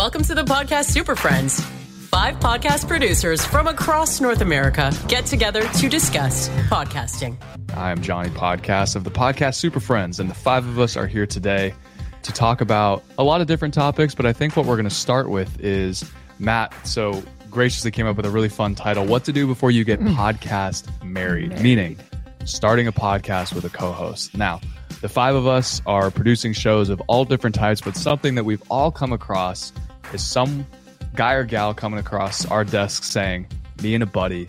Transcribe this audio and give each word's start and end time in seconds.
Welcome 0.00 0.22
to 0.22 0.34
the 0.34 0.44
podcast 0.44 0.86
Super 0.86 1.14
Friends. 1.14 1.60
Five 1.60 2.36
podcast 2.36 2.88
producers 2.88 3.44
from 3.44 3.66
across 3.66 4.18
North 4.18 4.40
America 4.40 4.90
get 5.08 5.26
together 5.26 5.68
to 5.74 5.90
discuss 5.90 6.48
podcasting. 6.70 7.36
I 7.76 7.90
am 7.90 8.00
Johnny 8.00 8.30
Podcast 8.30 8.96
of 8.96 9.04
the 9.04 9.10
podcast 9.10 9.56
Super 9.56 9.78
Friends, 9.78 10.18
and 10.18 10.30
the 10.30 10.34
five 10.34 10.66
of 10.66 10.78
us 10.78 10.96
are 10.96 11.06
here 11.06 11.26
today 11.26 11.74
to 12.22 12.32
talk 12.32 12.62
about 12.62 13.04
a 13.18 13.24
lot 13.24 13.42
of 13.42 13.46
different 13.46 13.74
topics. 13.74 14.14
But 14.14 14.24
I 14.24 14.32
think 14.32 14.56
what 14.56 14.64
we're 14.64 14.76
going 14.76 14.88
to 14.88 14.94
start 14.94 15.28
with 15.28 15.60
is 15.60 16.10
Matt. 16.38 16.72
So 16.86 17.22
graciously 17.50 17.90
came 17.90 18.06
up 18.06 18.16
with 18.16 18.24
a 18.24 18.30
really 18.30 18.48
fun 18.48 18.74
title 18.74 19.04
What 19.04 19.24
to 19.24 19.34
Do 19.34 19.46
Before 19.46 19.70
You 19.70 19.84
Get 19.84 20.00
mm. 20.00 20.14
Podcast 20.14 20.86
Married, 21.04 21.50
married. 21.50 21.62
meaning 21.62 21.98
starting 22.46 22.86
a 22.86 22.92
podcast 22.92 23.52
with 23.52 23.66
a 23.66 23.70
co 23.70 23.92
host. 23.92 24.34
Now, 24.34 24.62
the 25.02 25.10
five 25.10 25.34
of 25.34 25.46
us 25.46 25.82
are 25.84 26.10
producing 26.10 26.54
shows 26.54 26.88
of 26.88 27.02
all 27.02 27.26
different 27.26 27.54
types, 27.54 27.82
but 27.82 27.96
something 27.96 28.34
that 28.36 28.44
we've 28.44 28.62
all 28.70 28.90
come 28.90 29.12
across 29.12 29.74
is 30.14 30.24
some 30.24 30.66
guy 31.14 31.34
or 31.34 31.44
gal 31.44 31.74
coming 31.74 31.98
across 31.98 32.46
our 32.46 32.64
desk 32.64 33.04
saying, 33.04 33.46
Me 33.82 33.94
and 33.94 34.02
a 34.02 34.06
buddy 34.06 34.48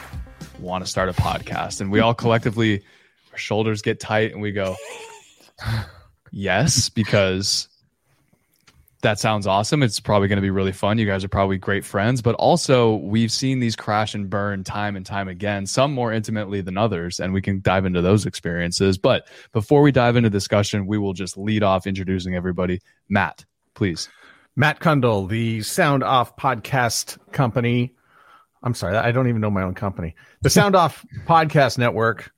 want 0.59 0.83
to 0.83 0.89
start 0.89 1.09
a 1.09 1.13
podcast. 1.13 1.81
And 1.81 1.91
we 1.91 1.99
all 1.99 2.13
collectively, 2.13 2.83
our 3.31 3.37
shoulders 3.37 3.81
get 3.81 3.99
tight 3.99 4.31
and 4.31 4.41
we 4.41 4.51
go, 4.51 4.75
Yes, 6.31 6.89
because 6.89 7.67
that 9.01 9.19
sounds 9.19 9.47
awesome. 9.47 9.83
It's 9.83 9.99
probably 9.99 10.27
going 10.27 10.37
to 10.37 10.41
be 10.41 10.49
really 10.49 10.71
fun. 10.71 10.97
You 10.97 11.05
guys 11.05 11.23
are 11.23 11.29
probably 11.29 11.57
great 11.57 11.83
friends, 11.83 12.21
but 12.21 12.35
also 12.35 12.95
we've 12.95 13.31
seen 13.31 13.59
these 13.59 13.75
crash 13.75 14.13
and 14.13 14.29
burn 14.29 14.63
time 14.63 14.95
and 14.95 15.05
time 15.05 15.27
again, 15.27 15.65
some 15.65 15.93
more 15.93 16.13
intimately 16.13 16.61
than 16.61 16.77
others, 16.77 17.19
and 17.19 17.33
we 17.33 17.41
can 17.41 17.61
dive 17.61 17.85
into 17.85 18.01
those 18.01 18.25
experiences. 18.25 18.97
But 18.97 19.27
before 19.51 19.81
we 19.81 19.91
dive 19.91 20.15
into 20.15 20.29
discussion, 20.29 20.85
we 20.85 20.97
will 20.97 21.13
just 21.13 21.37
lead 21.37 21.63
off 21.63 21.87
introducing 21.87 22.35
everybody. 22.35 22.79
Matt, 23.09 23.43
please. 23.73 24.07
Matt 24.55 24.79
Cundill, 24.79 25.29
the 25.29 25.61
Sound 25.61 26.03
Off 26.03 26.35
podcast 26.35 27.17
company. 27.31 27.93
I'm 28.63 28.73
sorry, 28.73 28.97
I 28.97 29.11
don't 29.11 29.27
even 29.27 29.41
know 29.41 29.49
my 29.49 29.63
own 29.63 29.73
company. 29.73 30.15
The 30.41 30.49
Sound 30.51 30.75
Off 30.75 31.05
Podcast 31.25 31.77
Network, 31.77 32.31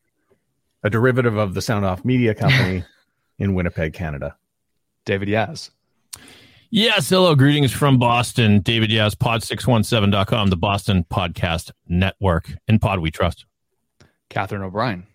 a 0.83 0.89
derivative 0.89 1.35
of 1.37 1.53
the 1.53 1.61
Sound 1.61 1.85
Off 1.85 2.05
Media 2.05 2.33
Company 2.33 2.83
in 3.39 3.55
Winnipeg, 3.55 3.93
Canada. 3.93 4.35
David 5.05 5.27
Yas. 5.27 5.71
Yes, 6.69 7.09
hello, 7.09 7.35
greetings 7.35 7.71
from 7.71 7.99
Boston. 7.99 8.59
David 8.61 8.91
Yas, 8.91 9.15
pod617.com, 9.15 10.49
the 10.49 10.57
Boston 10.57 11.05
Podcast 11.11 11.71
Network. 11.87 12.51
In 12.67 12.79
Pod 12.79 12.99
We 12.99 13.11
Trust. 13.11 13.45
Catherine 14.29 14.63
O'Brien. 14.63 15.05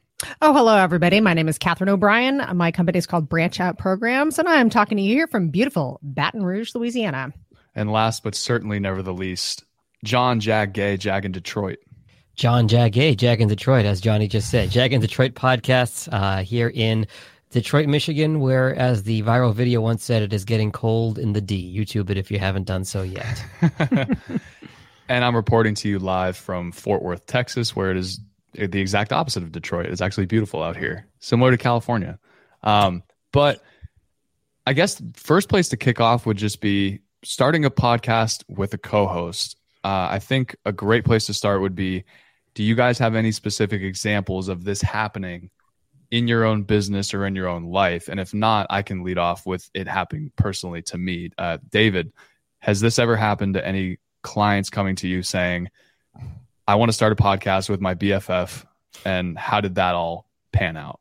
Oh, 0.43 0.53
hello, 0.53 0.77
everybody. 0.77 1.21
My 1.21 1.33
name 1.33 1.47
is 1.47 1.59
Catherine 1.59 1.89
O'Brien. 1.89 2.43
My 2.55 2.73
company 2.73 2.99
is 2.99 3.07
called 3.07 3.29
Branch 3.29 3.61
Out 3.61 3.79
Programs, 3.79 4.39
and 4.39 4.49
I'm 4.49 4.69
talking 4.69 4.97
to 4.97 5.03
you 5.03 5.15
here 5.15 5.29
from 5.29 5.51
beautiful 5.51 6.01
Baton 6.03 6.43
Rouge, 6.43 6.75
Louisiana. 6.75 7.33
And 7.77 7.93
last 7.93 8.25
but 8.25 8.35
certainly 8.35 8.81
never 8.81 9.01
the 9.01 9.15
least, 9.15 9.65
Jon 10.03 10.41
Jag 10.41 10.73
Gay, 10.73 10.97
Jag 10.97 11.25
in 11.25 11.31
Detroit. 11.31 11.79
Jon 12.35 12.67
Jag 12.67 12.93
Gay, 12.93 13.15
Jag 13.15 13.41
in 13.41 13.47
Detroit, 13.47 13.87
as 13.87 14.01
Johnny 14.01 14.27
just 14.27 14.51
said. 14.51 14.71
Jag 14.71 14.93
in 14.93 15.01
Detroit 15.01 15.35
podcasts 15.35 16.09
uh, 16.13 16.43
here 16.43 16.69
in 16.69 17.07
Detroit, 17.51 17.89
Michigan, 17.89 18.41
where, 18.41 18.75
as 18.75 19.05
the 19.05 19.23
viral 19.23 19.55
video 19.55 19.81
once 19.81 20.03
said, 20.03 20.23
it 20.23 20.33
is 20.33 20.45
getting 20.45 20.73
cold 20.73 21.21
in 21.21 21.33
the 21.33 21.41
D. 21.41 21.73
YouTube 21.77 22.11
it 22.11 22.17
if 22.17 22.29
you 22.33 22.41
haven't 22.41 22.65
done 22.65 22.85
so 22.85 23.03
yet. 23.03 23.45
and 25.09 25.25
I'm 25.25 25.37
reporting 25.37 25.77
to 25.77 25.89
you 25.89 26.01
live 26.01 26.37
from 26.37 26.73
Fort 26.73 27.03
Worth, 27.03 27.27
Texas, 27.27 27.77
where 27.77 27.93
it 27.93 27.97
is 27.97 28.19
the 28.55 28.81
exact 28.81 29.13
opposite 29.13 29.43
of 29.43 29.53
Detroit. 29.53 29.87
It's 29.87 30.01
actually 30.01 30.27
beautiful 30.27 30.63
out 30.63 30.77
here, 30.77 31.07
similar 31.21 31.51
to 31.51 31.59
California. 31.59 32.19
Um, 32.63 33.03
but 33.33 33.63
I 34.67 34.73
guess 34.73 35.01
first 35.15 35.49
place 35.49 35.69
to 35.71 35.77
kick 35.77 36.01
off 36.01 36.27
would 36.27 36.37
just 36.37 36.61
be 36.61 37.01
starting 37.25 37.65
a 37.65 37.71
podcast 37.71 38.45
with 38.49 38.75
a 38.75 38.79
co-host. 38.79 39.57
Uh, 39.85 40.09
I 40.11 40.19
think 40.19 40.57
a 40.65 40.73
great 40.73 41.05
place 41.05 41.27
to 41.27 41.35
start 41.35 41.61
would 41.61 41.75
be: 41.75 42.05
Do 42.55 42.63
you 42.63 42.75
guys 42.75 42.99
have 42.99 43.15
any 43.15 43.33
specific 43.33 43.83
examples 43.83 44.49
of 44.49 44.65
this 44.65 44.83
happening 44.83 45.51
in 46.11 46.27
your 46.27 46.45
own 46.45 46.63
business 46.63 47.15
or 47.15 47.27
in 47.27 47.37
your 47.37 47.49
own 47.49 47.65
life? 47.65 48.09
And 48.09 48.19
if 48.19 48.35
not, 48.35 48.67
I 48.71 48.83
can 48.83 49.05
lead 49.05 49.19
off 49.19 49.47
with 49.47 49.71
it 49.75 49.87
happening 49.87 50.33
personally 50.37 50.83
to 50.83 50.99
me. 50.99 51.31
Uh, 51.39 51.59
David, 51.71 52.13
has 52.61 52.81
this 52.81 52.99
ever 52.99 53.17
happened 53.17 53.55
to 53.55 53.67
any 53.67 53.99
clients 54.23 54.71
coming 54.71 54.97
to 54.97 55.09
you 55.09 55.23
saying, 55.23 55.69
I 56.69 56.75
want 56.75 56.91
to 56.91 56.93
start 56.93 57.13
a 57.13 57.17
podcast 57.17 57.71
with 57.71 57.81
my 57.81 57.95
BFF? 57.95 58.67
And 59.07 59.39
how 59.39 59.63
did 59.63 59.77
that 59.77 59.95
all 59.95 60.29
pan 60.53 60.77
out? 60.77 61.01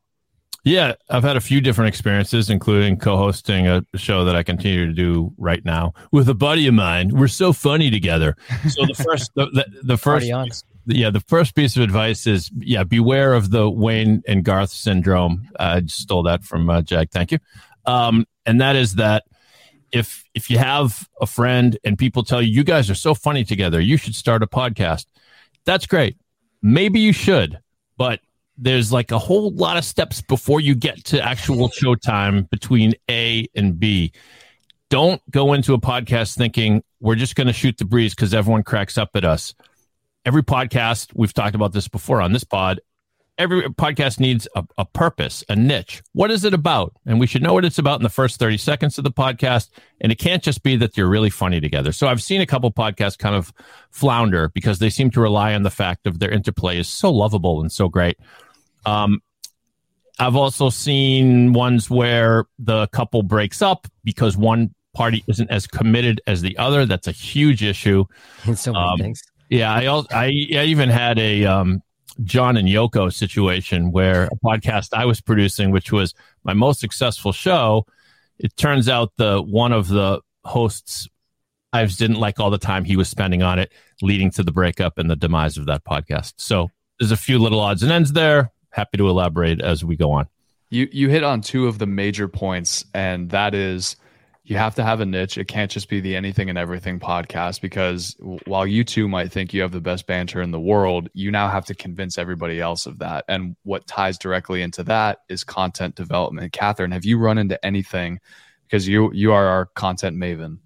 Yeah, 0.63 0.93
I've 1.09 1.23
had 1.23 1.35
a 1.35 1.41
few 1.41 1.59
different 1.59 1.89
experiences, 1.89 2.49
including 2.49 2.97
co-hosting 2.97 3.67
a 3.67 3.83
show 3.95 4.23
that 4.23 4.35
I 4.35 4.43
continue 4.43 4.85
to 4.85 4.93
do 4.93 5.33
right 5.37 5.63
now 5.65 5.93
with 6.11 6.29
a 6.29 6.33
buddy 6.33 6.67
of 6.67 6.73
mine. 6.73 7.09
We're 7.13 7.27
so 7.27 7.51
funny 7.51 7.91
together. 7.91 8.37
So 8.69 8.85
the 8.85 8.93
first, 8.93 9.31
the, 9.35 9.45
the, 9.47 9.65
the 9.83 9.97
first, 9.97 10.31
yeah, 10.85 11.09
the 11.09 11.19
first 11.19 11.53
piece 11.53 11.75
of 11.75 11.83
advice 11.83 12.27
is 12.27 12.49
yeah, 12.59 12.83
beware 12.83 13.33
of 13.33 13.51
the 13.51 13.69
Wayne 13.69 14.23
and 14.25 14.45
Garth 14.45 14.71
syndrome. 14.71 15.49
I 15.59 15.83
stole 15.87 16.23
that 16.23 16.45
from 16.45 16.69
uh, 16.69 16.81
Jag. 16.81 17.11
Thank 17.11 17.33
you. 17.33 17.39
Um, 17.85 18.25
and 18.45 18.61
that 18.61 18.77
is 18.77 18.95
that 18.95 19.25
if 19.91 20.23
if 20.33 20.49
you 20.49 20.59
have 20.59 21.09
a 21.19 21.25
friend 21.25 21.77
and 21.83 21.97
people 21.97 22.23
tell 22.23 22.41
you 22.41 22.51
you 22.51 22.63
guys 22.63 22.89
are 22.89 22.95
so 22.95 23.13
funny 23.13 23.43
together, 23.43 23.81
you 23.81 23.97
should 23.97 24.15
start 24.15 24.43
a 24.43 24.47
podcast. 24.47 25.05
That's 25.67 25.85
great. 25.85 26.17
Maybe 26.63 26.99
you 26.99 27.13
should, 27.13 27.59
but 27.95 28.19
there's 28.57 28.91
like 28.91 29.11
a 29.11 29.19
whole 29.19 29.51
lot 29.51 29.77
of 29.77 29.85
steps 29.85 30.21
before 30.21 30.59
you 30.59 30.73
get 30.73 31.05
to 31.05 31.21
actual 31.23 31.69
showtime 31.69 32.49
between 32.49 32.95
A 33.07 33.45
and 33.55 33.79
B. 33.79 34.11
Don't 34.89 35.21
go 35.29 35.53
into 35.53 35.75
a 35.75 35.79
podcast 35.79 36.35
thinking 36.35 36.81
we're 36.99 37.13
just 37.13 37.35
going 37.35 37.45
to 37.45 37.53
shoot 37.53 37.77
the 37.77 37.85
breeze 37.85 38.15
because 38.15 38.33
everyone 38.33 38.63
cracks 38.63 38.97
up 38.97 39.11
at 39.13 39.23
us 39.23 39.53
every 40.27 40.43
podcast, 40.43 41.13
we've 41.15 41.33
talked 41.33 41.55
about 41.55 41.71
this 41.71 41.87
before 41.87 42.21
on 42.21 42.33
this 42.33 42.43
pod. 42.43 42.81
Every 43.37 43.61
podcast 43.63 44.19
needs 44.19 44.47
a, 44.55 44.63
a, 44.79 44.85
purpose, 44.85 45.43
a 45.47 45.55
niche. 45.55 46.01
What 46.13 46.31
is 46.31 46.43
it 46.43 46.55
about? 46.55 46.93
And 47.05 47.19
we 47.19 47.27
should 47.27 47.43
know 47.43 47.53
what 47.53 47.65
it's 47.65 47.77
about 47.77 47.99
in 47.99 48.03
the 48.03 48.09
first 48.09 48.39
30 48.39 48.57
seconds 48.57 48.97
of 48.97 49.03
the 49.03 49.11
podcast. 49.11 49.69
And 50.01 50.11
it 50.11 50.15
can't 50.15 50.41
just 50.41 50.63
be 50.63 50.75
that 50.77 50.97
you're 50.97 51.07
really 51.07 51.29
funny 51.29 51.61
together. 51.61 51.91
So 51.91 52.07
I've 52.07 52.23
seen 52.23 52.41
a 52.41 52.47
couple 52.47 52.71
podcasts 52.71 53.17
kind 53.17 53.35
of 53.35 53.53
flounder 53.91 54.49
because 54.49 54.79
they 54.79 54.89
seem 54.89 55.11
to 55.11 55.21
rely 55.21 55.53
on 55.53 55.61
the 55.61 55.69
fact 55.69 56.07
of 56.07 56.17
their 56.17 56.31
interplay 56.31 56.79
is 56.79 56.87
so 56.87 57.11
lovable 57.11 57.61
and 57.61 57.71
so 57.71 57.87
great. 57.87 58.17
Um, 58.87 59.21
I've 60.19 60.35
also 60.35 60.69
seen 60.69 61.53
ones 61.53 61.89
where 61.89 62.45
the 62.57 62.87
couple 62.87 63.21
breaks 63.21 63.61
up 63.61 63.87
because 64.03 64.35
one 64.35 64.73
party 64.95 65.23
isn't 65.27 65.51
as 65.51 65.67
committed 65.67 66.21
as 66.25 66.41
the 66.41 66.57
other. 66.57 66.85
That's 66.85 67.07
a 67.07 67.11
huge 67.11 67.63
issue. 67.63 68.05
In 68.45 68.55
so 68.57 68.73
many 68.73 68.83
um, 68.83 68.97
things. 68.97 69.21
Yeah, 69.49 69.71
I 69.71 69.85
also, 69.85 70.07
I, 70.11 70.25
I 70.25 70.63
even 70.65 70.89
had 70.89 71.19
a 71.19 71.45
um, 71.45 71.81
John 72.23 72.57
and 72.57 72.67
Yoko 72.67 73.13
situation 73.13 73.91
where 73.91 74.25
a 74.25 74.35
podcast 74.43 74.89
I 74.93 75.05
was 75.05 75.21
producing, 75.21 75.71
which 75.71 75.91
was 75.91 76.13
my 76.43 76.53
most 76.53 76.79
successful 76.79 77.31
show, 77.31 77.85
it 78.39 78.55
turns 78.57 78.89
out 78.89 79.13
the 79.17 79.41
one 79.41 79.71
of 79.71 79.87
the 79.87 80.21
hosts 80.43 81.07
I 81.73 81.85
didn't 81.85 82.19
like 82.19 82.39
all 82.39 82.49
the 82.49 82.57
time 82.57 82.85
he 82.85 82.95
was 82.95 83.09
spending 83.09 83.43
on 83.43 83.59
it, 83.59 83.71
leading 84.01 84.31
to 84.31 84.43
the 84.43 84.51
breakup 84.51 84.97
and 84.97 85.09
the 85.09 85.15
demise 85.15 85.57
of 85.57 85.65
that 85.67 85.83
podcast. 85.83 86.33
So 86.37 86.71
there's 86.99 87.11
a 87.11 87.17
few 87.17 87.39
little 87.39 87.59
odds 87.59 87.83
and 87.83 87.91
ends 87.91 88.13
there. 88.13 88.51
Happy 88.71 88.97
to 88.97 89.09
elaborate 89.09 89.61
as 89.61 89.83
we 89.83 89.95
go 89.95 90.11
on. 90.11 90.27
You 90.69 90.87
you 90.91 91.09
hit 91.09 91.23
on 91.23 91.41
two 91.41 91.67
of 91.67 91.79
the 91.79 91.85
major 91.85 92.27
points, 92.27 92.85
and 92.93 93.29
that 93.29 93.53
is 93.53 93.95
you 94.47 94.55
have 94.55 94.75
to 94.75 94.83
have 94.83 95.01
a 95.01 95.05
niche. 95.05 95.37
It 95.37 95.49
can't 95.49 95.69
just 95.69 95.89
be 95.89 95.99
the 95.99 96.15
anything 96.15 96.49
and 96.49 96.57
everything 96.57 97.01
podcast 97.01 97.59
because 97.59 98.15
while 98.45 98.65
you 98.65 98.85
two 98.85 99.09
might 99.09 99.29
think 99.29 99.53
you 99.53 99.61
have 99.61 99.73
the 99.73 99.81
best 99.81 100.07
banter 100.07 100.41
in 100.41 100.51
the 100.51 100.59
world, 100.59 101.09
you 101.13 101.31
now 101.31 101.49
have 101.49 101.65
to 101.65 101.75
convince 101.75 102.17
everybody 102.17 102.61
else 102.61 102.85
of 102.85 102.99
that. 102.99 103.25
And 103.27 103.57
what 103.63 103.87
ties 103.87 104.17
directly 104.17 104.61
into 104.61 104.83
that 104.83 105.19
is 105.27 105.43
content 105.43 105.95
development. 105.95 106.53
Catherine, 106.53 106.91
have 106.91 107.03
you 107.03 107.19
run 107.19 107.37
into 107.37 107.63
anything 107.65 108.19
because 108.63 108.87
you 108.87 109.11
you 109.13 109.33
are 109.33 109.47
our 109.47 109.65
content 109.65 110.15
maven 110.15 110.59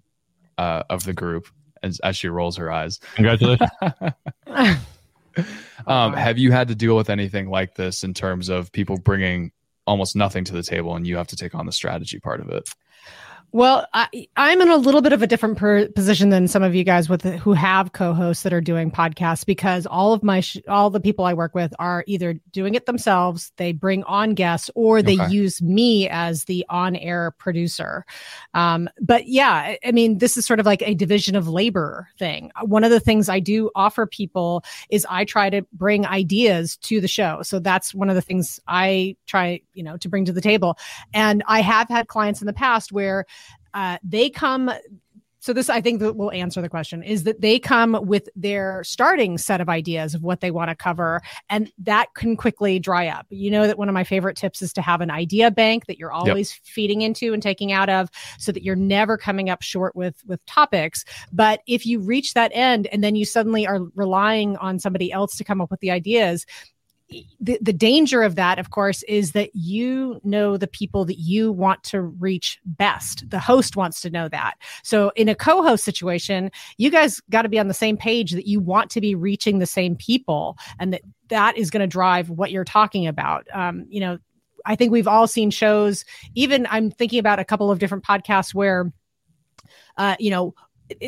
uh, 0.58 0.84
of 0.88 1.02
the 1.02 1.12
group 1.12 1.48
as, 1.82 1.98
as 2.00 2.16
she 2.16 2.28
rolls 2.28 2.56
her 2.58 2.70
eyes. 2.70 3.00
Congratulations. 3.16 3.68
um, 5.88 6.12
have 6.12 6.38
you 6.38 6.52
had 6.52 6.68
to 6.68 6.76
deal 6.76 6.96
with 6.96 7.10
anything 7.10 7.50
like 7.50 7.74
this 7.74 8.04
in 8.04 8.14
terms 8.14 8.48
of 8.48 8.70
people 8.70 8.96
bringing 8.96 9.50
almost 9.88 10.14
nothing 10.14 10.44
to 10.44 10.52
the 10.52 10.62
table 10.62 10.94
and 10.94 11.04
you 11.04 11.16
have 11.16 11.26
to 11.26 11.36
take 11.36 11.56
on 11.56 11.66
the 11.66 11.72
strategy 11.72 12.20
part 12.20 12.40
of 12.40 12.48
it? 12.48 12.68
Well, 13.54 13.86
I, 13.92 14.08
am 14.34 14.62
in 14.62 14.70
a 14.70 14.78
little 14.78 15.02
bit 15.02 15.12
of 15.12 15.20
a 15.20 15.26
different 15.26 15.58
per- 15.58 15.86
position 15.88 16.30
than 16.30 16.48
some 16.48 16.62
of 16.62 16.74
you 16.74 16.84
guys 16.84 17.10
with 17.10 17.22
who 17.22 17.52
have 17.52 17.92
co-hosts 17.92 18.44
that 18.44 18.52
are 18.54 18.62
doing 18.62 18.90
podcasts 18.90 19.44
because 19.44 19.84
all 19.84 20.14
of 20.14 20.22
my 20.22 20.40
sh- 20.40 20.56
all 20.68 20.88
the 20.88 21.00
people 21.00 21.26
I 21.26 21.34
work 21.34 21.54
with 21.54 21.74
are 21.78 22.02
either 22.06 22.32
doing 22.50 22.74
it 22.74 22.86
themselves, 22.86 23.52
they 23.58 23.72
bring 23.72 24.04
on 24.04 24.32
guests, 24.32 24.70
or 24.74 25.02
they 25.02 25.20
okay. 25.20 25.30
use 25.30 25.60
me 25.60 26.08
as 26.08 26.44
the 26.44 26.64
on-air 26.70 27.32
producer. 27.32 28.06
Um, 28.54 28.88
but 29.02 29.28
yeah, 29.28 29.50
I, 29.50 29.78
I 29.84 29.92
mean, 29.92 30.16
this 30.16 30.38
is 30.38 30.46
sort 30.46 30.58
of 30.58 30.64
like 30.64 30.80
a 30.80 30.94
division 30.94 31.36
of 31.36 31.46
labor 31.46 32.08
thing. 32.18 32.52
One 32.62 32.84
of 32.84 32.90
the 32.90 33.00
things 33.00 33.28
I 33.28 33.38
do 33.38 33.70
offer 33.74 34.06
people 34.06 34.64
is 34.88 35.06
I 35.10 35.26
try 35.26 35.50
to 35.50 35.60
bring 35.74 36.06
ideas 36.06 36.78
to 36.78 37.02
the 37.02 37.08
show. 37.08 37.42
So 37.42 37.58
that's 37.58 37.94
one 37.94 38.08
of 38.08 38.14
the 38.14 38.22
things 38.22 38.58
I 38.66 39.14
try, 39.26 39.60
you 39.74 39.82
know, 39.82 39.98
to 39.98 40.08
bring 40.08 40.24
to 40.24 40.32
the 40.32 40.40
table. 40.40 40.78
And 41.12 41.42
I 41.46 41.60
have 41.60 41.88
had 41.88 42.08
clients 42.08 42.40
in 42.40 42.46
the 42.46 42.54
past 42.54 42.92
where 42.92 43.26
uh, 43.74 43.98
they 44.02 44.30
come 44.30 44.70
so 45.42 45.52
this 45.52 45.68
i 45.68 45.80
think 45.80 46.00
that 46.00 46.16
will 46.16 46.30
answer 46.30 46.62
the 46.62 46.68
question 46.68 47.02
is 47.02 47.24
that 47.24 47.40
they 47.40 47.58
come 47.58 47.98
with 48.02 48.28
their 48.36 48.82
starting 48.84 49.36
set 49.36 49.60
of 49.60 49.68
ideas 49.68 50.14
of 50.14 50.22
what 50.22 50.40
they 50.40 50.50
want 50.50 50.70
to 50.70 50.76
cover 50.76 51.20
and 51.50 51.70
that 51.78 52.06
can 52.14 52.36
quickly 52.36 52.78
dry 52.78 53.08
up 53.08 53.26
you 53.28 53.50
know 53.50 53.66
that 53.66 53.76
one 53.76 53.88
of 53.88 53.92
my 53.92 54.04
favorite 54.04 54.36
tips 54.36 54.62
is 54.62 54.72
to 54.72 54.80
have 54.80 55.00
an 55.00 55.10
idea 55.10 55.50
bank 55.50 55.86
that 55.86 55.98
you're 55.98 56.12
always 56.12 56.52
yep. 56.52 56.60
feeding 56.64 57.02
into 57.02 57.32
and 57.32 57.42
taking 57.42 57.72
out 57.72 57.90
of 57.90 58.08
so 58.38 58.52
that 58.52 58.62
you're 58.62 58.76
never 58.76 59.18
coming 59.18 59.50
up 59.50 59.62
short 59.62 59.94
with 59.96 60.22
with 60.26 60.44
topics 60.46 61.04
but 61.32 61.60
if 61.66 61.84
you 61.84 61.98
reach 61.98 62.34
that 62.34 62.52
end 62.54 62.86
and 62.86 63.02
then 63.02 63.16
you 63.16 63.24
suddenly 63.24 63.66
are 63.66 63.80
relying 63.94 64.56
on 64.58 64.78
somebody 64.78 65.10
else 65.12 65.36
to 65.36 65.44
come 65.44 65.60
up 65.60 65.70
with 65.70 65.80
the 65.80 65.90
ideas 65.90 66.46
the, 67.40 67.58
the 67.60 67.72
danger 67.72 68.22
of 68.22 68.36
that, 68.36 68.58
of 68.58 68.70
course, 68.70 69.02
is 69.04 69.32
that 69.32 69.54
you 69.54 70.20
know 70.22 70.56
the 70.56 70.66
people 70.66 71.04
that 71.06 71.18
you 71.18 71.52
want 71.52 71.82
to 71.84 72.00
reach 72.00 72.58
best. 72.64 73.28
The 73.28 73.38
host 73.38 73.76
wants 73.76 74.00
to 74.02 74.10
know 74.10 74.28
that. 74.28 74.54
So, 74.82 75.12
in 75.16 75.28
a 75.28 75.34
co 75.34 75.62
host 75.62 75.84
situation, 75.84 76.50
you 76.76 76.90
guys 76.90 77.20
got 77.30 77.42
to 77.42 77.48
be 77.48 77.58
on 77.58 77.68
the 77.68 77.74
same 77.74 77.96
page 77.96 78.32
that 78.32 78.46
you 78.46 78.60
want 78.60 78.90
to 78.90 79.00
be 79.00 79.14
reaching 79.14 79.58
the 79.58 79.66
same 79.66 79.96
people 79.96 80.56
and 80.78 80.92
that 80.92 81.02
that 81.28 81.56
is 81.56 81.70
going 81.70 81.80
to 81.80 81.86
drive 81.86 82.30
what 82.30 82.50
you're 82.50 82.64
talking 82.64 83.06
about. 83.06 83.46
Um, 83.52 83.86
you 83.88 84.00
know, 84.00 84.18
I 84.64 84.76
think 84.76 84.92
we've 84.92 85.08
all 85.08 85.26
seen 85.26 85.50
shows, 85.50 86.04
even 86.34 86.66
I'm 86.70 86.90
thinking 86.90 87.18
about 87.18 87.38
a 87.38 87.44
couple 87.44 87.70
of 87.70 87.78
different 87.78 88.04
podcasts 88.04 88.54
where, 88.54 88.92
uh, 89.96 90.16
you 90.18 90.30
know, 90.30 90.54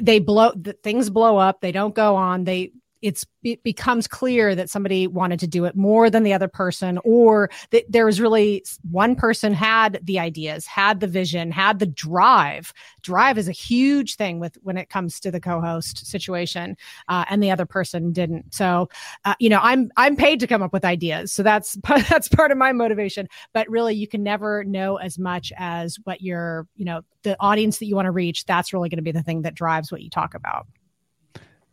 they 0.02 0.18
blow 0.18 0.52
things 0.82 1.10
blow 1.10 1.36
up 1.36 1.60
they 1.60 1.72
don't 1.72 1.94
go 1.94 2.16
on 2.16 2.44
they 2.44 2.72
it's 3.04 3.26
it 3.42 3.62
becomes 3.62 4.06
clear 4.06 4.54
that 4.54 4.70
somebody 4.70 5.06
wanted 5.06 5.38
to 5.38 5.46
do 5.46 5.66
it 5.66 5.76
more 5.76 6.08
than 6.08 6.22
the 6.22 6.32
other 6.32 6.48
person 6.48 6.98
or 7.04 7.50
that 7.70 7.84
there 7.86 8.06
was 8.06 8.18
really 8.18 8.64
one 8.90 9.14
person 9.14 9.52
had 9.52 10.00
the 10.02 10.18
ideas 10.18 10.64
had 10.66 11.00
the 11.00 11.06
vision 11.06 11.50
had 11.50 11.80
the 11.80 11.86
drive. 11.86 12.72
Drive 13.02 13.36
is 13.36 13.46
a 13.46 13.52
huge 13.52 14.16
thing 14.16 14.40
with 14.40 14.56
when 14.62 14.78
it 14.78 14.88
comes 14.88 15.20
to 15.20 15.30
the 15.30 15.38
co-host 15.38 16.06
situation 16.06 16.78
uh, 17.08 17.26
and 17.28 17.42
the 17.42 17.50
other 17.50 17.66
person 17.66 18.10
didn't. 18.10 18.54
So 18.54 18.88
uh, 19.26 19.34
you 19.38 19.50
know 19.50 19.60
i'm 19.62 19.90
i'm 19.98 20.16
paid 20.16 20.40
to 20.40 20.46
come 20.46 20.62
up 20.62 20.72
with 20.72 20.84
ideas. 20.84 21.30
So 21.30 21.42
that's 21.42 21.74
that's 22.08 22.28
part 22.28 22.52
of 22.52 22.56
my 22.56 22.72
motivation. 22.72 23.28
But 23.52 23.68
really 23.68 23.94
you 23.94 24.08
can 24.08 24.22
never 24.22 24.64
know 24.64 24.96
as 24.96 25.18
much 25.18 25.52
as 25.58 25.98
what 26.04 26.22
your 26.22 26.66
you 26.74 26.86
know 26.86 27.02
the 27.22 27.36
audience 27.38 27.78
that 27.78 27.86
you 27.86 27.96
want 27.96 28.06
to 28.06 28.12
reach 28.12 28.46
that's 28.46 28.72
really 28.72 28.88
going 28.88 28.96
to 28.96 29.02
be 29.02 29.12
the 29.12 29.22
thing 29.22 29.42
that 29.42 29.54
drives 29.54 29.92
what 29.92 30.00
you 30.00 30.08
talk 30.08 30.34
about 30.34 30.66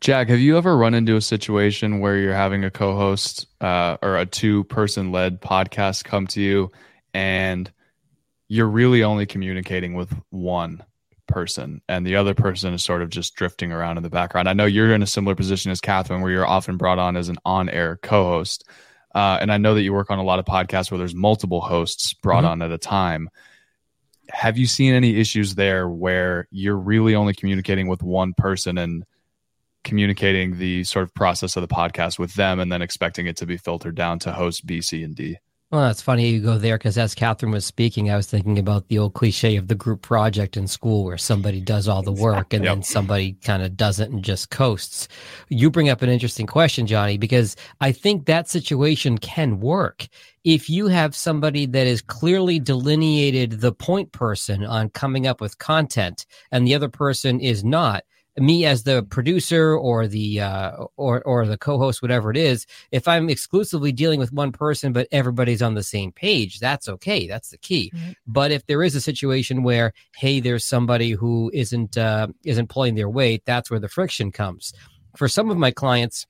Jag, 0.02 0.28
have 0.30 0.40
you 0.40 0.58
ever 0.58 0.76
run 0.76 0.94
into 0.94 1.14
a 1.14 1.20
situation 1.20 2.00
where 2.00 2.16
you're 2.16 2.34
having 2.34 2.64
a 2.64 2.72
co-host 2.72 3.46
uh, 3.60 3.98
or 4.02 4.16
a 4.16 4.26
two-person 4.26 5.12
led 5.12 5.40
podcast 5.40 6.02
come 6.02 6.26
to 6.26 6.40
you, 6.40 6.72
and 7.14 7.70
you're 8.48 8.66
really 8.66 9.04
only 9.04 9.26
communicating 9.26 9.94
with 9.94 10.12
one 10.30 10.82
person, 11.28 11.82
and 11.88 12.04
the 12.04 12.16
other 12.16 12.34
person 12.34 12.74
is 12.74 12.82
sort 12.82 13.00
of 13.00 13.10
just 13.10 13.36
drifting 13.36 13.70
around 13.70 13.96
in 13.96 14.02
the 14.02 14.10
background? 14.10 14.48
I 14.48 14.54
know 14.54 14.64
you're 14.64 14.92
in 14.92 15.04
a 15.04 15.06
similar 15.06 15.36
position 15.36 15.70
as 15.70 15.80
Catherine, 15.80 16.20
where 16.20 16.32
you're 16.32 16.48
often 16.48 16.76
brought 16.76 16.98
on 16.98 17.16
as 17.16 17.28
an 17.28 17.36
on-air 17.44 18.00
co-host, 18.02 18.68
uh, 19.14 19.38
and 19.40 19.52
I 19.52 19.56
know 19.56 19.74
that 19.74 19.82
you 19.82 19.92
work 19.92 20.10
on 20.10 20.18
a 20.18 20.24
lot 20.24 20.40
of 20.40 20.44
podcasts 20.46 20.90
where 20.90 20.98
there's 20.98 21.14
multiple 21.14 21.60
hosts 21.60 22.12
brought 22.12 22.42
mm-hmm. 22.42 22.60
on 22.60 22.62
at 22.62 22.72
a 22.72 22.78
time. 22.78 23.30
Have 24.30 24.58
you 24.58 24.66
seen 24.66 24.94
any 24.94 25.20
issues 25.20 25.54
there 25.54 25.88
where 25.88 26.48
you're 26.50 26.76
really 26.76 27.14
only 27.14 27.34
communicating 27.34 27.86
with 27.86 28.02
one 28.02 28.34
person 28.36 28.78
and 28.78 29.04
communicating 29.84 30.58
the 30.58 30.84
sort 30.84 31.04
of 31.04 31.14
process 31.14 31.56
of 31.56 31.62
the 31.62 31.74
podcast 31.74 32.18
with 32.18 32.34
them 32.34 32.60
and 32.60 32.70
then 32.70 32.82
expecting 32.82 33.26
it 33.26 33.36
to 33.38 33.46
be 33.46 33.56
filtered 33.56 33.94
down 33.94 34.18
to 34.20 34.32
host 34.32 34.66
B, 34.66 34.80
C, 34.80 35.02
and 35.02 35.14
D. 35.14 35.38
Well, 35.72 35.80
that's 35.80 36.02
funny 36.02 36.28
you 36.28 36.40
go 36.42 36.58
there 36.58 36.76
because 36.76 36.98
as 36.98 37.14
Catherine 37.14 37.50
was 37.50 37.64
speaking, 37.64 38.10
I 38.10 38.16
was 38.16 38.26
thinking 38.26 38.58
about 38.58 38.88
the 38.88 38.98
old 38.98 39.14
cliche 39.14 39.56
of 39.56 39.68
the 39.68 39.74
group 39.74 40.02
project 40.02 40.58
in 40.58 40.66
school 40.66 41.02
where 41.02 41.16
somebody 41.16 41.62
does 41.62 41.88
all 41.88 42.02
the 42.02 42.12
work 42.12 42.52
and 42.52 42.62
yep. 42.62 42.74
then 42.74 42.82
somebody 42.82 43.32
kind 43.42 43.62
of 43.62 43.74
doesn't 43.74 44.12
and 44.12 44.22
just 44.22 44.50
coasts. 44.50 45.08
You 45.48 45.70
bring 45.70 45.88
up 45.88 46.02
an 46.02 46.10
interesting 46.10 46.46
question, 46.46 46.86
Johnny, 46.86 47.16
because 47.16 47.56
I 47.80 47.90
think 47.90 48.26
that 48.26 48.50
situation 48.50 49.16
can 49.16 49.60
work. 49.60 50.08
If 50.44 50.68
you 50.68 50.88
have 50.88 51.16
somebody 51.16 51.64
that 51.64 51.86
is 51.86 52.02
clearly 52.02 52.58
delineated 52.58 53.62
the 53.62 53.72
point 53.72 54.12
person 54.12 54.66
on 54.66 54.90
coming 54.90 55.26
up 55.26 55.40
with 55.40 55.56
content 55.56 56.26
and 56.50 56.66
the 56.66 56.74
other 56.74 56.90
person 56.90 57.40
is 57.40 57.64
not, 57.64 58.04
me 58.38 58.64
as 58.64 58.84
the 58.84 59.02
producer 59.02 59.76
or 59.76 60.06
the 60.06 60.40
uh, 60.40 60.84
or 60.96 61.22
or 61.22 61.46
the 61.46 61.58
co-host, 61.58 62.00
whatever 62.00 62.30
it 62.30 62.36
is, 62.36 62.66
if 62.90 63.06
I'm 63.06 63.28
exclusively 63.28 63.92
dealing 63.92 64.18
with 64.18 64.32
one 64.32 64.52
person, 64.52 64.92
but 64.92 65.08
everybody's 65.12 65.62
on 65.62 65.74
the 65.74 65.82
same 65.82 66.12
page, 66.12 66.58
that's 66.58 66.88
okay. 66.88 67.26
That's 67.26 67.50
the 67.50 67.58
key. 67.58 67.92
Mm-hmm. 67.94 68.12
But 68.26 68.50
if 68.50 68.66
there 68.66 68.82
is 68.82 68.94
a 68.94 69.00
situation 69.00 69.62
where, 69.62 69.92
hey, 70.16 70.40
there's 70.40 70.64
somebody 70.64 71.10
who 71.10 71.50
isn't 71.52 71.98
uh, 71.98 72.28
isn't 72.44 72.68
pulling 72.68 72.94
their 72.94 73.10
weight, 73.10 73.42
that's 73.44 73.70
where 73.70 73.80
the 73.80 73.88
friction 73.88 74.32
comes. 74.32 74.72
For 75.16 75.28
some 75.28 75.50
of 75.50 75.56
my 75.56 75.70
clients. 75.70 76.26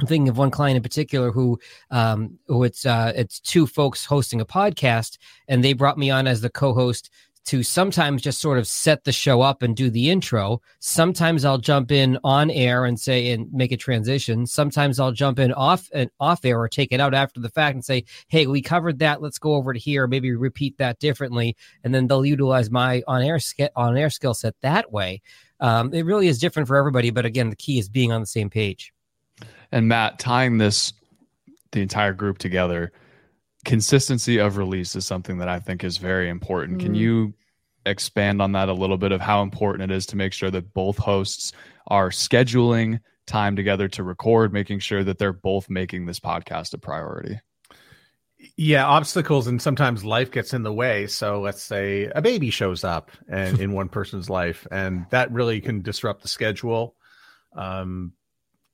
I'm 0.00 0.06
thinking 0.06 0.30
of 0.30 0.38
one 0.38 0.50
client 0.50 0.76
in 0.76 0.82
particular 0.82 1.30
who, 1.30 1.60
um, 1.90 2.38
who 2.48 2.64
it's 2.64 2.86
uh, 2.86 3.12
it's 3.14 3.38
two 3.38 3.66
folks 3.66 4.06
hosting 4.06 4.40
a 4.40 4.46
podcast, 4.46 5.18
and 5.46 5.62
they 5.62 5.74
brought 5.74 5.98
me 5.98 6.10
on 6.10 6.26
as 6.26 6.40
the 6.40 6.48
co-host 6.50 7.10
to 7.44 7.62
sometimes 7.62 8.22
just 8.22 8.40
sort 8.40 8.58
of 8.58 8.66
set 8.66 9.04
the 9.04 9.12
show 9.12 9.40
up 9.40 9.62
and 9.62 9.76
do 9.76 9.90
the 9.90 10.10
intro. 10.10 10.60
Sometimes 10.78 11.44
I'll 11.44 11.58
jump 11.58 11.90
in 11.90 12.18
on 12.22 12.50
air 12.50 12.84
and 12.84 12.98
say 12.98 13.32
and 13.32 13.52
make 13.52 13.72
a 13.72 13.76
transition. 13.76 14.46
Sometimes 14.46 15.00
I'll 15.00 15.12
jump 15.12 15.38
in 15.38 15.52
off 15.52 15.88
and 15.92 16.10
off 16.20 16.44
air 16.44 16.60
or 16.60 16.68
take 16.68 16.92
it 16.92 17.00
out 17.00 17.14
after 17.14 17.40
the 17.40 17.48
fact 17.48 17.74
and 17.74 17.84
say, 17.84 18.04
"Hey, 18.28 18.46
we 18.46 18.62
covered 18.62 19.00
that. 19.00 19.20
Let's 19.20 19.38
go 19.38 19.54
over 19.54 19.72
to 19.72 19.78
here. 19.78 20.06
Maybe 20.06 20.30
repeat 20.32 20.78
that 20.78 20.98
differently." 21.00 21.56
And 21.82 21.94
then 21.94 22.06
they'll 22.06 22.24
utilize 22.24 22.70
my 22.70 23.02
on 23.08 23.22
air 23.22 23.40
on 23.74 23.96
air 23.96 24.10
skill 24.10 24.34
set 24.34 24.54
that 24.60 24.92
way. 24.92 25.20
Um, 25.58 25.92
it 25.94 26.04
really 26.04 26.28
is 26.28 26.38
different 26.38 26.68
for 26.68 26.76
everybody, 26.76 27.10
but 27.10 27.24
again, 27.24 27.50
the 27.50 27.56
key 27.56 27.78
is 27.78 27.88
being 27.88 28.12
on 28.12 28.20
the 28.20 28.26
same 28.26 28.50
page. 28.50 28.92
And 29.70 29.88
Matt, 29.88 30.18
tying 30.18 30.58
this 30.58 30.92
the 31.72 31.80
entire 31.80 32.12
group 32.12 32.38
together 32.38 32.92
consistency 33.64 34.38
of 34.38 34.56
release 34.56 34.96
is 34.96 35.06
something 35.06 35.38
that 35.38 35.48
I 35.48 35.58
think 35.58 35.84
is 35.84 35.98
very 35.98 36.28
important. 36.28 36.78
Mm. 36.78 36.82
Can 36.82 36.94
you 36.94 37.34
expand 37.86 38.40
on 38.40 38.52
that 38.52 38.68
a 38.68 38.72
little 38.72 38.98
bit 38.98 39.12
of 39.12 39.20
how 39.20 39.42
important 39.42 39.90
it 39.90 39.94
is 39.94 40.06
to 40.06 40.16
make 40.16 40.32
sure 40.32 40.50
that 40.50 40.72
both 40.72 40.98
hosts 40.98 41.52
are 41.88 42.10
scheduling 42.10 43.00
time 43.26 43.56
together 43.56 43.88
to 43.88 44.02
record, 44.02 44.52
making 44.52 44.78
sure 44.78 45.04
that 45.04 45.18
they're 45.18 45.32
both 45.32 45.70
making 45.70 46.06
this 46.06 46.20
podcast 46.20 46.74
a 46.74 46.78
priority? 46.78 47.40
Yeah, 48.56 48.86
obstacles 48.86 49.46
and 49.46 49.62
sometimes 49.62 50.04
life 50.04 50.32
gets 50.32 50.52
in 50.52 50.64
the 50.64 50.72
way. 50.72 51.06
So 51.06 51.40
let's 51.40 51.62
say 51.62 52.10
a 52.14 52.20
baby 52.20 52.50
shows 52.50 52.82
up 52.82 53.10
and 53.28 53.60
in 53.60 53.72
one 53.72 53.88
person's 53.88 54.28
life, 54.28 54.66
and 54.70 55.06
that 55.10 55.30
really 55.30 55.60
can 55.60 55.82
disrupt 55.82 56.22
the 56.22 56.28
schedule. 56.28 56.96
Um, 57.56 58.12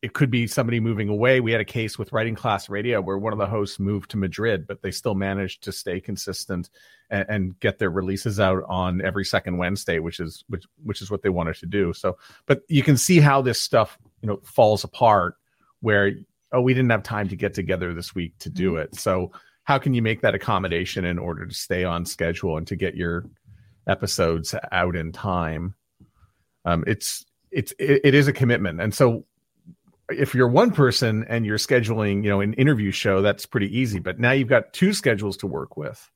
it 0.01 0.13
could 0.13 0.31
be 0.31 0.47
somebody 0.47 0.79
moving 0.79 1.09
away. 1.09 1.41
We 1.41 1.51
had 1.51 1.61
a 1.61 1.65
case 1.65 1.99
with 1.99 2.13
Writing 2.13 2.37
Class 2.37 2.69
Radio 2.69 3.01
where 3.01 3.19
one 3.19 3.33
of 3.33 3.39
the 3.39 3.47
hosts 3.47 3.81
moved 3.81 4.11
to 4.13 4.17
Madrid, 4.17 4.67
but 4.67 4.81
they 4.81 4.93
still 4.93 5.17
managed 5.17 5.65
to 5.65 5.73
stay 5.73 6.01
consistent 6.01 6.71
and, 7.11 7.27
and, 7.29 7.61
get 7.61 7.79
their 7.79 7.91
releases 7.91 8.39
out 8.39 8.63
on 8.69 9.05
every 9.05 9.25
second 9.25 9.57
Wednesday, 9.57 9.99
which 9.99 10.21
is 10.21 10.45
which 10.49 10.65
which 10.85 11.03
is 11.03 11.11
what 11.11 11.23
they 11.23 11.31
wanted 11.31 11.57
to 11.57 11.67
do. 11.67 11.93
So, 11.93 12.17
but 12.47 12.61
you 12.69 12.83
can 12.83 12.97
see 12.97 13.19
how 13.19 13.43
this 13.43 13.61
stuff 13.61 13.99
you 14.23 14.29
know 14.29 14.41
falls 14.45 14.85
apart 14.85 15.35
where 15.81 16.13
oh 16.53 16.61
we 16.61 16.75
didn't 16.75 16.91
have 16.91 17.03
time 17.03 17.29
to 17.29 17.37
get 17.37 17.55
together 17.55 17.93
this 17.93 18.15
week 18.15 18.39
to 18.39 18.51
do 18.51 18.73
mm-hmm. 18.73 18.83
it. 18.83 18.95
So 18.95 19.33
how 19.65 19.79
can 19.79 19.95
you 19.95 20.03
make 20.03 20.21
that 20.21 20.35
accommodation 20.35 21.05
in 21.05 21.19
order 21.19 21.45
to 21.45 21.55
stay 21.55 21.85
on 21.85 22.07
schedule 22.07 22.57
and 22.57 22.67
to 22.69 22.77
get 22.77 22.95
your 22.95 23.25
episodes 23.87 24.55
out 24.71 24.95
in 24.95 25.11
time? 25.11 25.75
Um, 26.65 26.85
it's 26.87 27.27
it's 27.51 27.73
it, 27.81 28.03
it 28.05 28.15
is 28.15 28.29
a 28.29 28.33
commitment, 28.33 28.81
and 28.81 28.95
so 28.95 29.25
if 30.11 30.35
you're 30.35 30.49
one 30.49 30.71
person 30.71 31.25
and 31.29 31.45
you're 31.45 31.59
scheduling, 31.59 32.25
you 32.25 32.31
know, 32.31 32.41
an 32.41 32.55
interview 32.55 32.91
show, 32.91 33.23
that's 33.23 33.47
pretty 33.47 33.77
easy. 33.79 33.99
But 33.99 34.19
now 34.19 34.33
you've 34.33 34.49
got 34.49 34.73
two 34.73 34.93
schedules 34.93 35.37
to 35.39 35.47
work 35.47 35.77
with, 35.77 36.11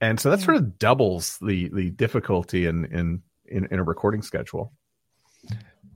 and 0.00 0.18
so 0.18 0.30
that 0.30 0.40
sort 0.40 0.56
of 0.56 0.78
doubles 0.78 1.38
the 1.40 1.68
the 1.68 1.90
difficulty 1.90 2.66
in 2.66 2.84
in 2.86 3.22
in, 3.46 3.68
in 3.70 3.78
a 3.78 3.84
recording 3.84 4.22
schedule. 4.22 4.72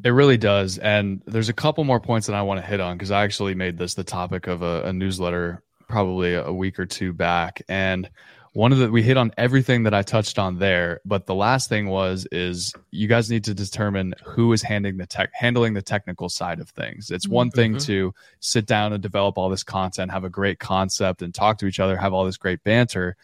It 0.05 0.11
really 0.11 0.37
does, 0.37 0.79
and 0.79 1.23
there's 1.27 1.49
a 1.49 1.55
couple 1.55 1.83
more 1.83 2.01
points 2.01 2.29
that 2.29 2.37
I 2.37 2.43
want 2.43 2.61
to 2.61 2.67
hit 2.67 2.81
on 2.81 2.97
because 2.97 3.11
I 3.11 3.25
actually 3.25 3.55
made 3.55 3.79
this 3.79 3.95
the 3.95 4.05
topic 4.05 4.47
of 4.47 4.63
a, 4.63 4.83
a 4.85 4.93
newsletter 4.93 5.63
probably 5.89 6.35
a 6.35 6.53
week 6.53 6.79
or 6.79 6.87
two 6.87 7.13
back, 7.13 7.63
and 7.69 8.09
one 8.53 8.73
of 8.73 8.79
the 8.79 8.91
we 8.91 9.03
hit 9.03 9.17
on 9.17 9.33
everything 9.37 9.85
that 9.85 9.95
I 9.95 10.03
touched 10.03 10.39
on 10.39 10.59
there, 10.59 11.01
but 11.05 11.27
the 11.27 11.35
last 11.35 11.69
thing 11.69 11.89
was 11.89 12.27
is 12.33 12.73
you 12.91 13.07
guys 13.07 13.31
need 13.31 13.45
to 13.45 13.55
determine 13.55 14.15
who 14.25 14.53
is 14.53 14.63
handling 14.63 14.97
the 14.97 15.07
tech 15.07 15.31
handling 15.33 15.75
the 15.75 15.83
technical 15.83 16.29
side 16.29 16.61
of 16.61 16.69
things. 16.71 17.11
It's 17.11 17.29
one 17.29 17.51
thing 17.51 17.73
mm-hmm. 17.73 17.87
to 17.87 18.15
sit 18.41 18.67
down 18.67 18.93
and 18.93 19.03
develop 19.03 19.39
all 19.39 19.49
this 19.49 19.63
content, 19.63 20.11
have 20.11 20.25
a 20.25 20.31
great 20.31 20.59
concept 20.59 21.23
and 21.23 21.35
talk 21.35 21.59
to 21.59 21.67
each 21.67 21.81
other, 21.81 21.97
have 21.97 22.13
all 22.13 22.25
this 22.25 22.37
great 22.37 22.63
banter. 22.65 23.17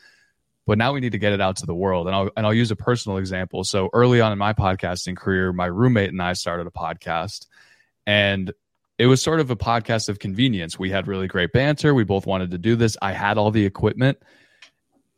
But 0.67 0.79
now 0.79 0.93
we 0.95 1.01
need 1.01 1.13
to 1.13 1.19
get 1.19 1.33
it 1.33 1.41
out 1.41 1.57
to 1.57 1.67
the 1.67 1.75
world. 1.75 2.07
And 2.07 2.15
I'll 2.15 2.31
and 2.37 2.47
I'll 2.47 2.55
use 2.55 2.71
a 2.71 2.77
personal 2.77 3.19
example. 3.19 3.65
So 3.65 3.91
early 3.93 4.21
on 4.21 4.33
in 4.33 4.39
my 4.39 4.53
podcasting 4.53 5.17
career, 5.17 5.53
my 5.53 5.67
roommate 5.67 6.11
and 6.11 6.23
I 6.23 6.35
started 6.35 6.67
a 6.67 6.71
podcast 6.71 7.47
and 8.07 8.53
it 8.99 9.07
was 9.07 9.21
sort 9.21 9.41
of 9.41 9.51
a 9.51 9.57
podcast 9.57 10.09
of 10.09 10.19
convenience. 10.19 10.79
We 10.79 10.91
had 10.91 11.09
really 11.09 11.27
great 11.27 11.53
banter. 11.53 11.95
We 11.95 12.05
both 12.05 12.27
wanted 12.27 12.53
to 12.53 12.59
do 12.59 12.77
this. 12.77 12.97
I 13.03 13.13
had 13.13 13.39
all 13.39 13.51
the 13.51 13.65
equipment 13.65 14.19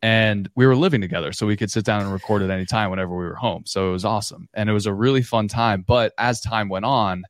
and 0.03 0.49
we 0.55 0.67
were 0.67 0.77
living 0.77 1.01
together 1.01 1.33
so 1.33 1.47
we 1.47 1.57
could 1.57 1.71
sit 1.71 1.85
down 1.85 2.03
and 2.03 2.13
record 2.13 2.43
at 2.43 2.51
any 2.51 2.67
time 2.67 2.91
whenever 2.91 3.17
we 3.17 3.25
were 3.25 3.35
home. 3.35 3.65
So 3.67 3.89
it 3.89 3.93
was 3.93 4.05
awesome 4.05 4.49
and 4.55 4.69
it 4.69 4.73
was 4.73 4.87
a 4.87 4.93
really 4.93 5.23
fun 5.23 5.49
time. 5.49 5.85
But 5.87 6.13
as 6.19 6.41
time 6.41 6.69
went 6.69 6.85
on 6.85 7.25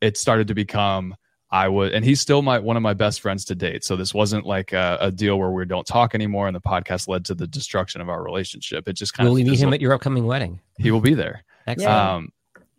it 0.00 0.16
started 0.16 0.48
to 0.48 0.54
become 0.54 1.14
i 1.50 1.66
would 1.66 1.92
and 1.92 2.04
he's 2.04 2.20
still 2.20 2.42
my 2.42 2.58
one 2.58 2.76
of 2.76 2.82
my 2.82 2.94
best 2.94 3.20
friends 3.20 3.44
to 3.46 3.54
date. 3.54 3.84
So 3.84 3.96
this 3.96 4.12
wasn't 4.12 4.44
like 4.44 4.72
a, 4.72 4.98
a 5.00 5.10
deal 5.10 5.38
where 5.38 5.50
we 5.50 5.64
don't 5.64 5.86
talk 5.86 6.14
anymore 6.14 6.46
and 6.46 6.54
the 6.54 6.60
podcast 6.60 7.08
led 7.08 7.24
to 7.26 7.34
the 7.34 7.46
destruction 7.46 8.00
of 8.00 8.08
our 8.08 8.22
relationship. 8.22 8.86
It 8.86 8.94
just 8.94 9.14
kind 9.14 9.26
will 9.26 9.34
of 9.34 9.44
we 9.44 9.50
meet 9.50 9.58
him 9.58 9.72
at 9.72 9.80
your 9.80 9.94
upcoming 9.94 10.26
wedding. 10.26 10.60
He 10.78 10.90
will 10.90 11.00
be 11.00 11.14
there. 11.14 11.44
Excellent. 11.66 11.94
um, 11.94 12.32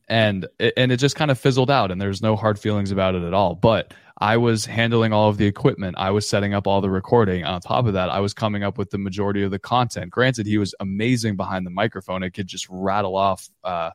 and 0.09 0.47
it- 0.59 0.73
and 0.75 0.91
it 0.91 0.97
just 0.97 1.15
kind 1.15 1.31
of 1.31 1.39
fizzled 1.39 1.71
out, 1.71 1.91
and 1.91 2.01
there's 2.01 2.21
no 2.21 2.35
hard 2.35 2.59
feelings 2.59 2.91
about 2.91 3.15
it 3.15 3.23
at 3.23 3.33
all. 3.33 3.55
But 3.55 3.93
I 4.21 4.35
was 4.37 4.65
handling 4.65 5.13
all 5.13 5.29
of 5.29 5.37
the 5.37 5.45
equipment. 5.45 5.95
I 5.97 6.11
was 6.11 6.27
setting 6.27 6.53
up 6.53 6.67
all 6.67 6.81
the 6.81 6.89
recording. 6.89 7.45
On 7.45 7.61
top 7.61 7.85
of 7.85 7.93
that, 7.93 8.09
I 8.09 8.19
was 8.19 8.33
coming 8.33 8.63
up 8.63 8.77
with 8.77 8.89
the 8.89 8.97
majority 8.97 9.43
of 9.43 9.51
the 9.51 9.59
content. 9.59 10.11
Granted, 10.11 10.45
he 10.45 10.57
was 10.57 10.75
amazing 10.81 11.37
behind 11.37 11.65
the 11.65 11.69
microphone. 11.71 12.23
It 12.23 12.31
could 12.31 12.47
just 12.47 12.67
rattle 12.69 13.15
off 13.15 13.49
uh, 13.63 13.91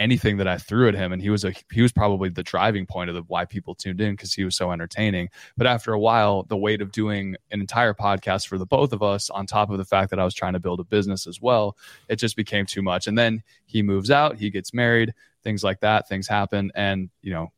anything 0.00 0.38
that 0.38 0.48
I 0.48 0.58
threw 0.58 0.88
at 0.88 0.94
him, 0.94 1.12
and 1.12 1.22
he 1.22 1.30
was 1.30 1.44
a 1.44 1.52
he 1.70 1.82
was 1.82 1.92
probably 1.92 2.30
the 2.30 2.42
driving 2.42 2.84
point 2.84 3.10
of 3.10 3.14
the, 3.14 3.22
why 3.28 3.44
people 3.44 3.76
tuned 3.76 4.00
in 4.00 4.14
because 4.14 4.34
he 4.34 4.44
was 4.44 4.56
so 4.56 4.72
entertaining. 4.72 5.28
But 5.56 5.68
after 5.68 5.92
a 5.92 6.00
while, 6.00 6.42
the 6.44 6.56
weight 6.56 6.82
of 6.82 6.90
doing 6.90 7.36
an 7.52 7.60
entire 7.60 7.94
podcast 7.94 8.48
for 8.48 8.58
the 8.58 8.66
both 8.66 8.92
of 8.92 9.02
us, 9.04 9.30
on 9.30 9.46
top 9.46 9.70
of 9.70 9.78
the 9.78 9.84
fact 9.84 10.10
that 10.10 10.18
I 10.18 10.24
was 10.24 10.34
trying 10.34 10.54
to 10.54 10.60
build 10.60 10.80
a 10.80 10.84
business 10.84 11.28
as 11.28 11.40
well, 11.40 11.76
it 12.08 12.16
just 12.16 12.34
became 12.34 12.66
too 12.66 12.82
much. 12.82 13.06
And 13.06 13.16
then 13.16 13.42
he 13.66 13.82
moves 13.82 14.10
out, 14.10 14.36
he 14.36 14.50
gets 14.50 14.74
married, 14.74 15.14
things 15.44 15.62
like 15.62 15.80
that, 15.80 16.08
things 16.08 16.26
happen, 16.26 16.72
and 16.74 17.10
you 17.22 17.32
know, 17.32 17.52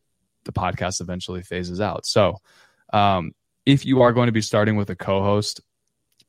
the 0.45 0.52
podcast 0.52 1.00
eventually 1.00 1.43
phases 1.43 1.81
out. 1.81 2.07
So, 2.07 2.37
um, 2.93 3.33
if 3.64 3.85
you 3.85 4.02
are 4.02 4.12
going 4.12 4.26
to 4.26 4.33
be 4.33 4.43
starting 4.43 4.76
with 4.76 4.90
a 4.90 4.97
co-host, 4.97 5.61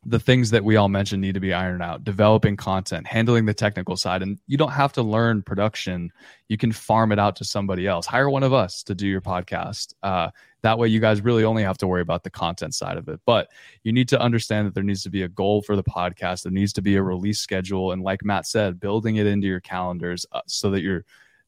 the 0.06 0.20
things 0.20 0.52
that 0.52 0.64
we 0.64 0.78
all 0.78 0.88
mentioned 0.88 1.22
need 1.22 1.34
to 1.34 1.42
be 1.42 1.54
ironed 1.54 1.84
out. 1.84 2.04
Developing 2.04 2.56
content 2.56 3.06
handling 3.06 3.46
the 3.46 3.54
technical 3.54 3.98
side 3.98 4.22
and 4.22 4.40
you 4.48 4.58
don't 4.58 4.72
have 4.72 4.94
to 4.94 5.04
learn 5.04 5.42
production. 5.42 6.12
You 6.48 6.58
can 6.58 6.72
farm 6.72 7.12
it 7.12 7.20
out 7.20 7.36
to 7.38 7.44
somebody 7.44 7.88
else. 7.88 8.06
Hire 8.06 8.30
one 8.30 8.44
of 8.44 8.54
us 8.54 8.84
to 8.84 8.96
do 8.96 9.06
your 9.06 9.20
podcast. 9.20 9.94
Uh, 10.02 10.30
that 10.62 10.80
way 10.80 10.88
you 10.88 11.02
guys 11.02 11.20
really 11.22 11.44
only 11.44 11.64
have 11.64 11.78
to 11.80 11.88
worry 11.88 12.02
about 12.02 12.24
the 12.24 12.30
content 12.30 12.74
side 12.74 12.98
of 12.98 13.10
it. 13.10 13.20
But 13.26 13.50
you 13.84 13.92
need 13.92 14.08
to 14.10 14.22
understand 14.22 14.66
that 14.68 14.74
there 14.74 14.84
needs 14.84 15.04
to 15.04 15.10
be 15.10 15.24
a 15.24 15.28
goal 15.28 15.62
for 15.62 15.76
the 15.76 15.84
podcast. 15.84 16.44
There 16.44 16.54
needs 16.54 16.74
to 16.74 16.82
be 16.82 16.96
a 16.96 17.04
release 17.04 17.40
schedule 17.40 17.92
and 17.92 18.02
like 18.02 18.24
matt 18.24 18.48
said 18.48 18.80
building 18.80 19.18
it 19.18 19.28
into 19.28 19.48
your 19.48 19.62
calendars 19.62 20.26
uh, 20.32 20.42
so 20.48 20.72
that 20.72 20.82
you're 20.82 21.04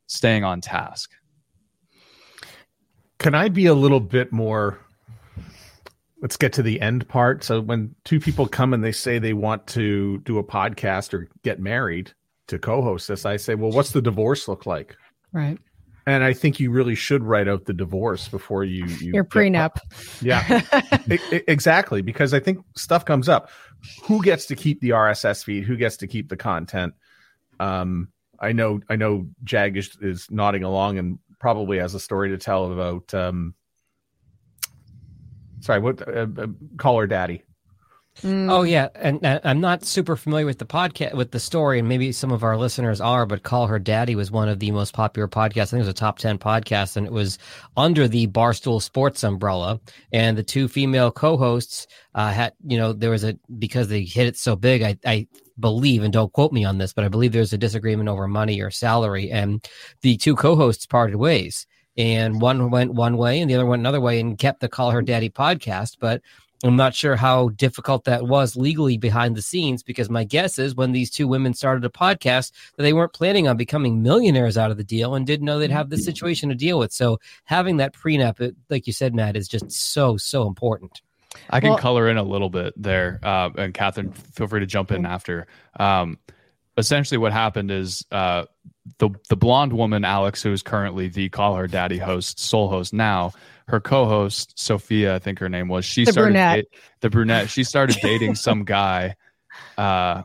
staying 0.09 0.43
on 0.43 0.59
task 0.59 1.11
Can 3.19 3.35
I 3.35 3.49
be 3.49 3.65
a 3.65 3.73
little 3.73 3.99
bit 3.99 4.31
more? 4.31 4.79
Let's 6.21 6.37
get 6.37 6.51
to 6.53 6.63
the 6.63 6.79
end 6.81 7.07
part. 7.07 7.43
So 7.43 7.61
when 7.61 7.95
two 8.05 8.19
people 8.19 8.47
come 8.47 8.73
and 8.73 8.83
they 8.83 8.91
say 8.91 9.19
they 9.19 9.33
want 9.33 9.67
to 9.67 10.17
do 10.19 10.37
a 10.37 10.43
podcast 10.43 11.13
or 11.13 11.27
get 11.43 11.59
married 11.59 12.11
to 12.47 12.57
co-host 12.59 13.07
this, 13.07 13.25
I 13.25 13.37
say, 13.37 13.55
well, 13.55 13.71
what's 13.71 13.91
the 13.91 14.01
divorce 14.01 14.47
look 14.47 14.65
like? 14.65 14.95
Right. 15.31 15.57
And 16.05 16.23
I 16.23 16.33
think 16.33 16.59
you 16.59 16.71
really 16.71 16.95
should 16.95 17.23
write 17.23 17.47
out 17.47 17.65
the 17.65 17.73
divorce 17.73 18.27
before 18.29 18.63
you, 18.63 18.85
you 18.85 19.13
Your 19.13 19.23
get- 19.23 19.31
prenup. 19.31 19.77
Yeah, 20.21 20.61
E- 21.11 21.19
e- 21.35 21.41
exactly. 21.47 22.01
Because 22.01 22.33
I 22.33 22.39
think 22.39 22.59
stuff 22.75 23.05
comes 23.05 23.29
up. 23.29 23.49
Who 24.03 24.21
gets 24.23 24.45
to 24.47 24.55
keep 24.55 24.81
the 24.81 24.89
RSS 24.91 25.43
feed? 25.43 25.65
Who 25.65 25.77
gets 25.77 25.97
to 25.97 26.07
keep 26.07 26.27
the 26.29 26.37
content? 26.37 26.93
Um, 27.59 28.09
I 28.41 28.51
know, 28.51 28.79
I 28.89 28.95
know. 28.95 29.27
Jag 29.43 29.77
is, 29.77 29.97
is 30.01 30.27
nodding 30.29 30.63
along 30.63 30.97
and 30.97 31.19
probably 31.39 31.79
has 31.79 31.95
a 31.95 31.99
story 31.99 32.29
to 32.29 32.37
tell 32.37 32.71
about. 32.71 33.13
Um, 33.13 33.53
sorry, 35.61 35.79
what? 35.79 36.07
Uh, 36.07 36.27
uh, 36.37 36.47
call 36.77 36.99
her 36.99 37.07
daddy. 37.07 37.43
Mm. 38.21 38.51
Oh 38.51 38.63
yeah, 38.63 38.89
and, 38.95 39.23
and 39.23 39.39
I'm 39.45 39.61
not 39.61 39.85
super 39.85 40.17
familiar 40.17 40.45
with 40.45 40.57
the 40.57 40.65
podcast 40.65 41.13
with 41.13 41.31
the 41.31 41.39
story, 41.39 41.79
and 41.79 41.87
maybe 41.87 42.11
some 42.11 42.31
of 42.31 42.43
our 42.43 42.57
listeners 42.57 42.99
are. 42.99 43.25
But 43.25 43.43
"Call 43.43 43.67
Her 43.67 43.79
Daddy" 43.79 44.15
was 44.15 44.29
one 44.29 44.49
of 44.49 44.59
the 44.59 44.71
most 44.71 44.93
popular 44.93 45.27
podcasts. 45.27 45.67
I 45.67 45.77
think 45.77 45.79
it 45.83 45.87
was 45.87 45.87
a 45.89 45.93
top 45.93 46.19
ten 46.19 46.37
podcast, 46.37 46.97
and 46.97 47.05
it 47.05 47.13
was 47.13 47.37
under 47.77 48.09
the 48.09 48.27
Barstool 48.27 48.81
Sports 48.81 49.23
umbrella. 49.23 49.79
And 50.11 50.37
the 50.37 50.43
two 50.43 50.67
female 50.67 51.11
co-hosts 51.11 51.87
uh, 52.13 52.31
had, 52.31 52.53
you 52.65 52.77
know, 52.77 52.91
there 52.91 53.11
was 53.11 53.23
a 53.23 53.37
because 53.57 53.87
they 53.87 54.03
hit 54.03 54.27
it 54.27 54.35
so 54.35 54.57
big. 54.57 54.81
I, 54.81 54.97
I 55.05 55.27
believe, 55.59 56.03
and 56.03 56.13
don't 56.13 56.33
quote 56.33 56.51
me 56.51 56.65
on 56.65 56.77
this, 56.77 56.93
but 56.93 57.03
I 57.03 57.09
believe 57.09 57.31
there's 57.31 57.53
a 57.53 57.57
disagreement 57.57 58.09
over 58.09 58.27
money 58.27 58.61
or 58.61 58.71
salary, 58.71 59.31
and 59.31 59.65
the 60.01 60.17
two 60.17 60.35
co-hosts 60.35 60.85
parted 60.85 61.15
ways. 61.15 61.65
And 61.97 62.39
one 62.39 62.69
went 62.71 62.93
one 62.93 63.17
way, 63.17 63.41
and 63.41 63.49
the 63.49 63.55
other 63.55 63.65
went 63.65 63.81
another 63.81 64.01
way, 64.01 64.19
and 64.19 64.37
kept 64.37 64.61
the 64.61 64.69
"Call 64.69 64.91
Her 64.91 65.01
Daddy" 65.01 65.29
podcast, 65.29 65.97
but. 65.99 66.21
I'm 66.61 66.75
not 66.75 66.93
sure 66.93 67.15
how 67.15 67.49
difficult 67.49 68.03
that 68.03 68.27
was 68.27 68.57
legally 68.57 68.97
behind 68.97 69.37
the 69.37 69.41
scenes 69.41 69.81
because 69.81 70.09
my 70.09 70.25
guess 70.25 70.59
is 70.59 70.75
when 70.75 70.91
these 70.91 71.09
two 71.09 71.25
women 71.25 71.53
started 71.53 71.85
a 71.85 71.89
podcast 71.89 72.51
that 72.75 72.83
they 72.83 72.91
weren't 72.91 73.13
planning 73.13 73.47
on 73.47 73.55
becoming 73.55 74.03
millionaires 74.03 74.57
out 74.57 74.69
of 74.69 74.75
the 74.75 74.83
deal 74.83 75.15
and 75.15 75.25
didn't 75.25 75.45
know 75.45 75.57
they'd 75.57 75.71
have 75.71 75.89
this 75.89 76.01
mm-hmm. 76.01 76.07
situation 76.07 76.49
to 76.49 76.55
deal 76.55 76.77
with. 76.77 76.91
So 76.91 77.17
having 77.45 77.77
that 77.77 77.93
prenup, 77.93 78.53
like 78.69 78.87
you 78.87 78.91
said, 78.91 79.15
Matt, 79.15 79.37
is 79.37 79.47
just 79.47 79.71
so 79.71 80.17
so 80.17 80.47
important. 80.47 81.01
I 81.49 81.59
can 81.59 81.69
Well- 81.71 81.77
color 81.79 82.09
in 82.09 82.17
a 82.17 82.23
little 82.23 82.49
bit 82.49 82.73
there, 82.75 83.19
uh, 83.23 83.49
and 83.57 83.73
Catherine, 83.73 84.11
feel 84.13 84.47
free 84.47 84.61
to 84.61 84.65
jump 84.65 84.91
in 84.91 85.05
after. 85.05 85.47
Um, 85.79 86.17
essentially, 86.77 87.17
what 87.17 87.31
happened 87.31 87.71
is 87.71 88.05
uh, 88.11 88.45
the 88.97 89.09
the 89.29 89.35
blonde 89.37 89.73
woman, 89.73 90.03
Alex, 90.05 90.41
who 90.41 90.51
is 90.51 90.63
currently 90.63 91.07
the 91.07 91.29
Call 91.29 91.55
Her 91.55 91.67
Daddy 91.67 91.97
host, 91.97 92.39
sole 92.39 92.69
host 92.69 92.93
now. 92.93 93.33
Her 93.67 93.79
co-host 93.79 94.57
Sophia, 94.57 95.13
I 95.15 95.19
think 95.19 95.37
her 95.39 95.49
name 95.49 95.67
was. 95.67 95.85
She 95.85 96.03
The 96.05 96.11
started 96.13 96.29
brunette. 96.33 96.55
date- 96.55 96.79
the 97.01 97.09
brunette. 97.11 97.49
She 97.51 97.63
started 97.63 97.97
dating 98.01 98.33
some 98.35 98.63
guy. 98.63 99.15
Uh, 99.77 100.23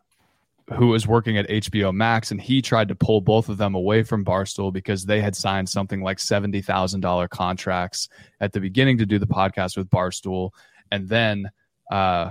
who 0.78 0.86
was 0.86 1.06
working 1.06 1.36
at 1.36 1.46
HBO 1.50 1.92
Max, 1.92 2.30
and 2.30 2.40
he 2.40 2.62
tried 2.62 2.88
to 2.88 2.94
pull 2.94 3.20
both 3.20 3.50
of 3.50 3.58
them 3.58 3.74
away 3.74 4.02
from 4.02 4.24
Barstool 4.24 4.72
because 4.72 5.04
they 5.04 5.20
had 5.20 5.36
signed 5.36 5.68
something 5.68 6.00
like 6.02 6.18
seventy 6.18 6.62
thousand 6.62 7.00
dollar 7.02 7.28
contracts 7.28 8.08
at 8.40 8.52
the 8.54 8.60
beginning 8.60 8.96
to 8.96 9.04
do 9.04 9.18
the 9.18 9.26
podcast 9.26 9.76
with 9.76 9.90
Barstool, 9.90 10.52
and 10.90 11.08
then 11.08 11.50
uh, 11.90 12.30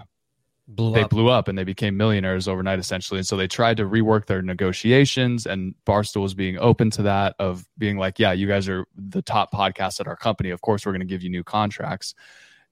Blew 0.66 0.94
they 0.94 1.02
up. 1.02 1.10
blew 1.10 1.30
up 1.30 1.50
and 1.50 1.58
they 1.58 1.66
became 1.66 1.98
millionaires 1.98 2.48
overnight, 2.48 2.80
essentially. 2.80 3.18
And 3.20 3.28
so 3.28 3.36
they 3.36 3.50
tried 3.50 3.78
to 3.78 3.84
rework 3.84 4.28
their 4.28 4.42
negotiations, 4.42 5.46
and 5.46 5.76
Barstool 5.86 6.22
was 6.22 6.34
being 6.34 6.58
open 6.58 6.90
to 6.92 7.04
that 7.04 7.36
of 7.38 7.66
being 7.78 7.98
like, 7.98 8.18
"Yeah, 8.18 8.32
you 8.32 8.48
guys 8.48 8.70
are 8.70 8.86
the 8.96 9.22
top 9.22 9.52
podcast 9.52 10.00
at 10.00 10.08
our 10.08 10.16
company. 10.16 10.52
Of 10.52 10.62
course, 10.62 10.86
we're 10.86 10.94
going 10.94 11.02
to 11.02 11.06
give 11.06 11.22
you 11.22 11.30
new 11.30 11.44
contracts." 11.44 12.16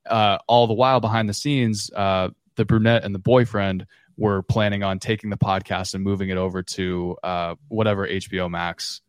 Uh, 0.06 0.38
all 0.48 0.68
the 0.68 0.74
while 0.74 1.02
behind 1.02 1.28
the 1.28 1.34
scenes, 1.34 1.92
uh, 1.94 2.30
the 2.56 2.64
brunette 2.64 3.04
and 3.04 3.14
the 3.14 3.20
boyfriend 3.20 3.86
were 4.18 4.42
planning 4.42 4.84
on 4.84 4.98
taking 5.00 5.30
the 5.30 5.38
podcast 5.38 5.94
and 5.94 6.04
moving 6.04 6.30
it 6.30 6.38
over 6.38 6.64
to 6.64 7.18
uh, 7.24 7.56
whatever 7.68 8.08
HBO 8.08 8.50
Max 8.50 9.02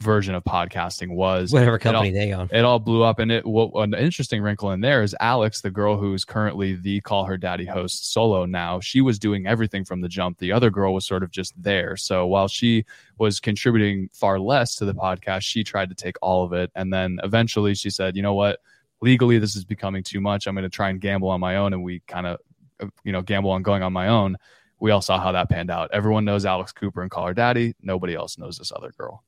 version 0.00 0.34
of 0.34 0.42
podcasting 0.44 1.14
was. 1.14 1.52
Whatever 1.52 1.76
It 1.76 1.86
all- 1.86 1.92
company 1.92 2.10
they 2.10 2.32
own. 2.32 2.48
it 2.52 2.64
all 2.64 2.78
blew 2.78 3.02
up 3.02 3.18
and 3.18 3.30
it 3.30 3.44
what 3.46 3.70
an 3.74 3.94
interesting 3.94 4.40
wrinkle 4.42 4.70
in 4.72 4.80
there 4.80 5.02
is 5.02 5.14
alex 5.20 5.60
the 5.60 5.70
girl 5.70 5.96
who's 5.98 6.24
currently 6.24 6.74
the 6.74 7.00
call 7.02 7.24
her 7.26 7.36
daddy 7.36 7.66
host 7.66 8.10
solo 8.12 8.46
now 8.46 8.80
she 8.80 9.00
was 9.00 9.18
doing 9.18 9.46
everything 9.46 9.84
from 9.84 10.00
the 10.00 10.08
jump. 10.08 10.38
The 10.38 10.52
other 10.52 10.70
girl 10.70 10.94
was 10.94 11.06
sort 11.06 11.22
of 11.22 11.30
just 11.30 11.52
there. 11.62 11.96
So 11.96 12.26
while 12.26 12.48
she 12.48 12.84
was 13.18 13.40
contributing 13.40 14.08
far 14.12 14.38
less 14.40 14.74
to 14.76 14.84
the 14.84 14.94
podcast 14.94 15.42
she 15.42 15.62
tried 15.64 15.90
to 15.90 15.94
take 15.94 16.16
all 16.22 16.44
of 16.44 16.52
it. 16.52 16.70
And 16.74 16.92
then 16.92 17.18
eventually 17.22 17.74
she 17.74 17.90
said 17.90 18.16
you 18.16 18.22
know 18.22 18.34
what? 18.34 18.60
Legally 19.02 19.38
this 19.38 19.54
is 19.56 19.64
becoming 19.64 20.02
too 20.02 20.20
much. 20.20 20.46
I'm 20.46 20.54
going 20.54 20.62
to 20.62 20.68
try 20.70 20.90
and 20.90 21.00
gamble 21.00 21.28
on 21.28 21.40
my 21.40 21.56
own. 21.56 21.72
And 21.72 21.82
we 21.84 22.00
kind 22.06 22.26
of 22.26 22.38
you 23.04 23.12
know 23.12 23.20
gamble 23.22 23.50
on 23.50 23.62
going 23.62 23.82
on 23.82 23.92
my 23.92 24.08
own. 24.08 24.36
We 24.80 24.90
all 24.92 25.02
saw 25.02 25.20
how 25.20 25.32
that 25.32 25.50
panned 25.50 25.70
out. 25.70 25.90
Everyone 25.92 26.24
knows 26.24 26.46
alex 26.46 26.72
cooper 26.72 27.02
and 27.02 27.10
call 27.10 27.26
her 27.26 27.34
daddy. 27.34 27.74
Nobody 27.82 28.14
else 28.14 28.38
knows 28.38 28.56
this 28.56 28.72
other 28.74 28.92
girl 28.96 29.22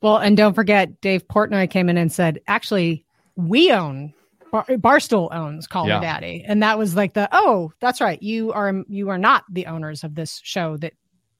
Well, 0.00 0.18
and 0.18 0.36
don't 0.36 0.54
forget, 0.54 1.00
Dave 1.00 1.26
Portnoy 1.28 1.70
came 1.70 1.88
in 1.88 1.96
and 1.96 2.12
said, 2.12 2.40
actually, 2.46 3.04
we 3.36 3.72
own 3.72 4.12
Bar- 4.52 4.66
Barstool 4.68 5.34
owns 5.34 5.66
Call 5.66 5.88
Yeah. 5.88 5.96
Her 5.96 6.00
Daddy, 6.02 6.44
and 6.46 6.62
that 6.62 6.78
was 6.78 6.94
like 6.94 7.14
the 7.14 7.28
oh, 7.32 7.72
that's 7.80 8.00
right, 8.00 8.22
you 8.22 8.52
are 8.52 8.84
you 8.88 9.08
are 9.08 9.18
not 9.18 9.44
the 9.50 9.66
owners 9.66 10.04
of 10.04 10.14
this 10.14 10.40
show 10.44 10.76
that 10.76 10.92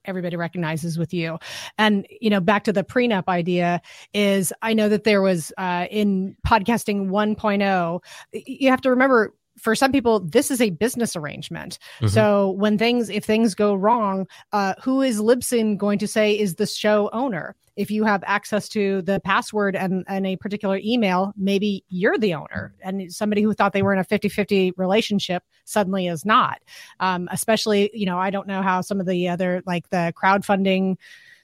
everybody 0.04 0.36
recognizes 0.36 0.98
with 0.98 1.14
you. 1.14 1.38
And 1.78 2.06
you 2.20 2.28
know, 2.28 2.40
back 2.40 2.64
to 2.64 2.72
the 2.72 2.82
prenup 2.84 3.28
idea 3.28 3.80
is 4.12 4.52
I 4.62 4.74
know 4.74 4.88
that 4.88 5.04
there 5.04 5.22
was 5.22 5.52
uh, 5.56 5.86
in 5.90 6.36
podcasting 6.46 7.08
1.0, 7.08 8.00
y- 8.32 8.42
you 8.46 8.70
have 8.70 8.80
to 8.82 8.90
remember. 8.90 9.32
For 9.58 9.74
some 9.74 9.92
people, 9.92 10.20
this 10.20 10.50
is 10.50 10.60
a 10.60 10.70
business 10.70 11.16
arrangement. 11.16 11.78
Mhm. 12.00 12.10
So 12.10 12.50
when 12.50 12.78
things, 12.78 13.08
if 13.08 13.24
things 13.24 13.54
go 13.54 13.74
wrong, 13.74 14.26
uh, 14.52 14.74
who 14.82 15.00
is 15.00 15.20
Libsyn 15.20 15.76
going 15.76 15.98
to 16.00 16.08
say 16.08 16.38
is 16.38 16.56
the 16.56 16.66
show 16.66 17.08
owner? 17.12 17.54
If 17.76 17.90
you 17.90 18.04
have 18.04 18.22
access 18.26 18.68
to 18.70 19.02
the 19.02 19.20
password 19.20 19.74
and, 19.74 20.04
and 20.06 20.26
a 20.26 20.36
particular 20.36 20.78
email, 20.84 21.32
maybe 21.36 21.84
you're 21.88 22.18
the 22.18 22.34
owner. 22.34 22.72
And 22.82 23.12
somebody 23.12 23.42
who 23.42 23.52
thought 23.52 23.72
they 23.72 23.82
were 23.82 23.92
in 23.92 23.98
a 23.98 24.04
50 24.04 24.28
50 24.28 24.72
relationship 24.76 25.42
suddenly 25.64 26.06
is 26.06 26.24
not. 26.24 26.60
Um, 27.00 27.28
especially, 27.32 27.90
you 27.92 28.06
know, 28.06 28.18
I 28.18 28.30
don't 28.30 28.46
know 28.46 28.62
how 28.62 28.80
some 28.80 29.00
of 29.00 29.06
the 29.06 29.28
other, 29.28 29.62
like 29.66 29.88
the 29.90 30.12
crowdfunding 30.16 30.96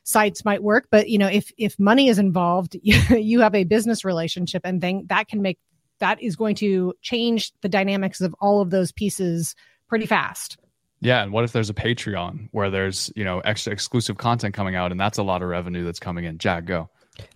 sites 0.02 0.44
might 0.44 0.62
work 0.62 0.88
but 0.90 1.08
you 1.10 1.18
know 1.18 1.28
if 1.28 1.52
if 1.58 1.78
money 1.78 2.08
is 2.08 2.18
involved 2.18 2.74
you 2.82 3.40
have 3.40 3.54
a 3.54 3.64
business 3.64 4.04
relationship 4.04 4.62
and 4.64 4.80
then 4.80 5.04
that 5.08 5.28
can 5.28 5.42
make 5.42 5.58
that 6.00 6.20
is 6.22 6.36
going 6.36 6.54
to 6.56 6.92
change 7.00 7.52
the 7.60 7.68
dynamics 7.68 8.20
of 8.20 8.34
all 8.40 8.60
of 8.60 8.70
those 8.70 8.92
pieces 8.92 9.54
pretty 9.88 10.06
fast 10.06 10.58
Yeah, 11.00 11.22
and 11.22 11.32
what 11.32 11.44
if 11.44 11.52
there's 11.52 11.70
a 11.70 11.74
Patreon 11.74 12.48
where 12.52 12.70
there's 12.70 13.10
you 13.16 13.24
know 13.24 13.40
extra 13.40 13.72
exclusive 13.72 14.18
content 14.18 14.54
coming 14.54 14.74
out, 14.74 14.90
and 14.90 15.00
that's 15.00 15.18
a 15.18 15.22
lot 15.22 15.42
of 15.42 15.48
revenue 15.48 15.84
that's 15.84 15.98
coming 15.98 16.24
in. 16.24 16.38
Jag, 16.38 16.66
go. 16.66 16.90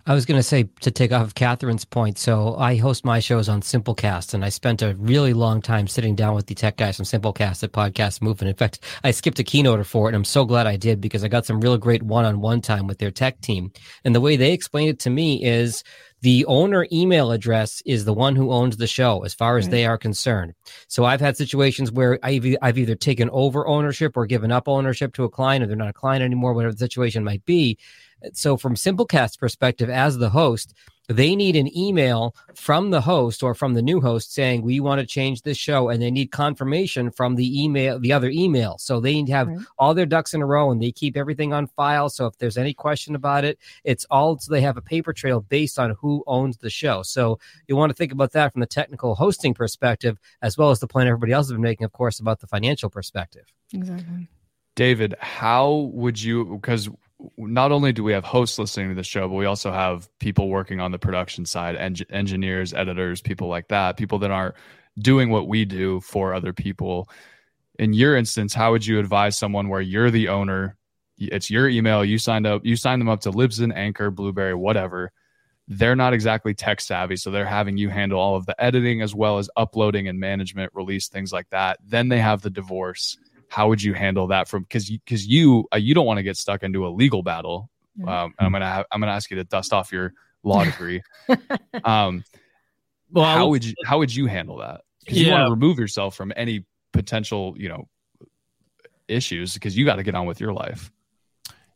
I 0.05 0.13
was 0.13 0.25
going 0.25 0.39
to 0.39 0.43
say 0.43 0.69
to 0.81 0.91
take 0.91 1.11
off 1.11 1.23
of 1.23 1.35
Catherine's 1.35 1.85
point. 1.85 2.17
So 2.17 2.55
I 2.57 2.75
host 2.75 3.05
my 3.05 3.19
shows 3.19 3.49
on 3.49 3.61
Simplecast, 3.61 4.33
and 4.33 4.45
I 4.45 4.49
spent 4.49 4.81
a 4.81 4.95
really 4.95 5.33
long 5.33 5.61
time 5.61 5.87
sitting 5.87 6.15
down 6.15 6.35
with 6.35 6.47
the 6.47 6.55
tech 6.55 6.77
guys 6.77 6.97
from 6.97 7.05
Simplecast 7.05 7.63
at 7.63 7.71
Podcast 7.71 8.21
Movement. 8.21 8.49
In 8.49 8.55
fact, 8.55 8.79
I 9.03 9.11
skipped 9.11 9.39
a 9.39 9.43
keynote 9.43 9.85
for 9.85 10.07
it, 10.07 10.09
and 10.09 10.15
I'm 10.17 10.25
so 10.25 10.45
glad 10.45 10.67
I 10.67 10.77
did 10.77 11.01
because 11.01 11.23
I 11.23 11.27
got 11.27 11.45
some 11.45 11.61
real 11.61 11.77
great 11.77 12.03
one-on-one 12.03 12.61
time 12.61 12.87
with 12.87 12.99
their 12.99 13.11
tech 13.11 13.41
team. 13.41 13.71
And 14.03 14.13
the 14.13 14.21
way 14.21 14.35
they 14.35 14.53
explained 14.53 14.89
it 14.89 14.99
to 14.99 15.09
me 15.09 15.43
is 15.43 15.83
the 16.21 16.45
owner 16.45 16.87
email 16.91 17.31
address 17.31 17.81
is 17.85 18.05
the 18.05 18.13
one 18.13 18.35
who 18.35 18.51
owns 18.51 18.77
the 18.77 18.87
show 18.87 19.23
as 19.23 19.33
far 19.33 19.57
as 19.57 19.65
right. 19.65 19.71
they 19.71 19.85
are 19.85 19.97
concerned. 19.97 20.53
So 20.87 21.05
I've 21.05 21.21
had 21.21 21.37
situations 21.37 21.91
where 21.91 22.17
I've, 22.23 22.45
I've 22.61 22.77
either 22.77 22.95
taken 22.95 23.29
over 23.31 23.67
ownership 23.67 24.17
or 24.17 24.25
given 24.25 24.51
up 24.51 24.67
ownership 24.67 25.13
to 25.15 25.23
a 25.23 25.29
client, 25.29 25.63
or 25.63 25.67
they're 25.67 25.75
not 25.75 25.89
a 25.89 25.93
client 25.93 26.23
anymore, 26.23 26.53
whatever 26.53 26.73
the 26.73 26.79
situation 26.79 27.23
might 27.23 27.45
be. 27.45 27.77
So, 28.33 28.57
from 28.57 28.75
Simplecast's 28.75 29.37
perspective, 29.37 29.89
as 29.89 30.17
the 30.17 30.29
host, 30.29 30.73
they 31.07 31.35
need 31.35 31.55
an 31.55 31.75
email 31.77 32.35
from 32.55 32.89
the 32.89 33.01
host 33.01 33.43
or 33.43 33.53
from 33.53 33.73
the 33.73 33.81
new 33.81 34.01
host 34.01 34.33
saying 34.33 34.61
we 34.61 34.79
want 34.79 34.99
to 34.99 35.05
change 35.05 35.41
this 35.41 35.57
show 35.57 35.89
and 35.89 36.01
they 36.01 36.09
need 36.09 36.31
confirmation 36.31 37.11
from 37.11 37.35
the 37.35 37.63
email 37.63 37.99
the 37.99 38.13
other 38.13 38.29
email. 38.29 38.77
So 38.79 38.99
they 38.99 39.13
need 39.13 39.27
to 39.27 39.33
have 39.33 39.47
right. 39.47 39.59
all 39.77 39.93
their 39.93 40.05
ducks 40.05 40.33
in 40.33 40.41
a 40.41 40.45
row 40.45 40.71
and 40.71 40.81
they 40.81 40.91
keep 40.91 41.15
everything 41.15 41.53
on 41.53 41.67
file. 41.67 42.09
So 42.09 42.25
if 42.25 42.37
there's 42.37 42.57
any 42.57 42.73
question 42.73 43.15
about 43.15 43.45
it 43.45 43.59
it's 43.83 44.05
all 44.09 44.37
so 44.39 44.51
they 44.51 44.61
have 44.61 44.77
a 44.77 44.81
paper 44.81 45.13
trail 45.13 45.41
based 45.41 45.77
on 45.77 45.91
who 45.91 46.23
owns 46.27 46.57
the 46.57 46.69
show. 46.69 47.03
So 47.03 47.39
you 47.67 47.75
want 47.75 47.91
to 47.91 47.95
think 47.95 48.11
about 48.11 48.31
that 48.31 48.53
from 48.53 48.61
the 48.61 48.67
technical 48.67 49.15
hosting 49.15 49.53
perspective 49.53 50.17
as 50.41 50.57
well 50.57 50.71
as 50.71 50.79
the 50.79 50.87
plan 50.87 51.07
everybody 51.07 51.33
else 51.33 51.47
has 51.47 51.53
been 51.53 51.61
making 51.61 51.85
of 51.85 51.91
course 51.91 52.19
about 52.19 52.39
the 52.39 52.47
financial 52.47 52.89
perspective. 52.89 53.45
Exactly. 53.73 54.27
David 54.75 55.15
how 55.19 55.89
would 55.93 56.21
you 56.21 56.45
because 56.45 56.89
not 57.37 57.71
only 57.71 57.93
do 57.93 58.03
we 58.03 58.13
have 58.13 58.23
hosts 58.23 58.59
listening 58.59 58.89
to 58.89 58.95
the 58.95 59.03
show, 59.03 59.27
but 59.27 59.35
we 59.35 59.45
also 59.45 59.71
have 59.71 60.09
people 60.19 60.49
working 60.49 60.79
on 60.79 60.91
the 60.91 60.99
production 60.99 61.45
side, 61.45 61.75
en- 61.75 61.95
engineers, 62.09 62.73
editors, 62.73 63.21
people 63.21 63.47
like 63.47 63.67
that, 63.69 63.97
people 63.97 64.19
that 64.19 64.31
are 64.31 64.55
doing 64.99 65.29
what 65.29 65.47
we 65.47 65.65
do 65.65 65.99
for 66.01 66.33
other 66.33 66.53
people. 66.53 67.09
In 67.77 67.93
your 67.93 68.15
instance, 68.15 68.53
how 68.53 68.71
would 68.71 68.85
you 68.85 68.99
advise 68.99 69.37
someone 69.37 69.69
where 69.69 69.81
you're 69.81 70.11
the 70.11 70.29
owner? 70.29 70.77
It's 71.17 71.49
your 71.49 71.69
email. 71.69 72.03
You 72.03 72.17
signed 72.17 72.47
up. 72.47 72.65
You 72.65 72.75
signed 72.75 73.01
them 73.01 73.09
up 73.09 73.21
to 73.21 73.31
Libsyn, 73.31 73.73
Anchor, 73.75 74.11
Blubrry, 74.11 74.53
whatever. 74.53 75.11
They're 75.67 75.95
not 75.95 76.13
exactly 76.13 76.53
tech 76.53 76.79
savvy, 76.79 77.15
so 77.15 77.31
they're 77.31 77.45
having 77.45 77.77
you 77.77 77.89
handle 77.89 78.19
all 78.19 78.35
of 78.35 78.45
the 78.45 78.61
editing 78.63 79.01
as 79.01 79.15
well 79.15 79.39
as 79.39 79.49
uploading 79.57 80.07
and 80.07 80.19
management, 80.19 80.71
release 80.75 81.07
things 81.07 81.33
like 81.33 81.49
that. 81.49 81.79
Then 81.83 82.09
they 82.09 82.19
have 82.19 82.41
the 82.41 82.51
divorce 82.51 83.17
how 83.49 83.69
would 83.69 83.81
you 83.81 83.93
handle 83.93 84.27
that 84.27 84.47
from 84.47 84.63
because 84.63 84.89
you 84.89 84.99
because 84.99 85.25
you 85.25 85.67
uh, 85.73 85.77
you 85.77 85.93
don't 85.93 86.05
want 86.05 86.17
to 86.17 86.23
get 86.23 86.37
stuck 86.37 86.63
into 86.63 86.85
a 86.85 86.89
legal 86.89 87.23
battle. 87.23 87.69
Um, 88.05 88.33
i'm 88.39 88.51
gonna 88.51 88.69
have, 88.69 88.85
i'm 88.91 88.99
gonna 88.99 89.13
ask 89.13 89.31
you 89.31 89.37
to 89.37 89.45
dust 89.45 89.71
off 89.71 89.91
your 89.91 90.13
law 90.43 90.63
degree. 90.63 91.01
Um 91.83 92.23
well 93.11 93.25
how 93.25 93.47
would 93.49 93.63
you 93.63 93.73
how 93.85 93.99
would 93.99 94.13
you 94.13 94.25
handle 94.25 94.57
that? 94.57 94.81
Because 94.99 95.19
yeah. 95.19 95.27
you 95.27 95.31
want 95.33 95.47
to 95.47 95.51
remove 95.51 95.79
yourself 95.79 96.15
from 96.15 96.33
any 96.35 96.65
potential 96.91 97.53
you 97.57 97.69
know 97.69 97.87
issues 99.07 99.53
because 99.53 99.77
you 99.77 99.85
got 99.85 99.97
to 99.97 100.03
get 100.03 100.15
on 100.15 100.25
with 100.25 100.39
your 100.39 100.53
life. 100.53 100.91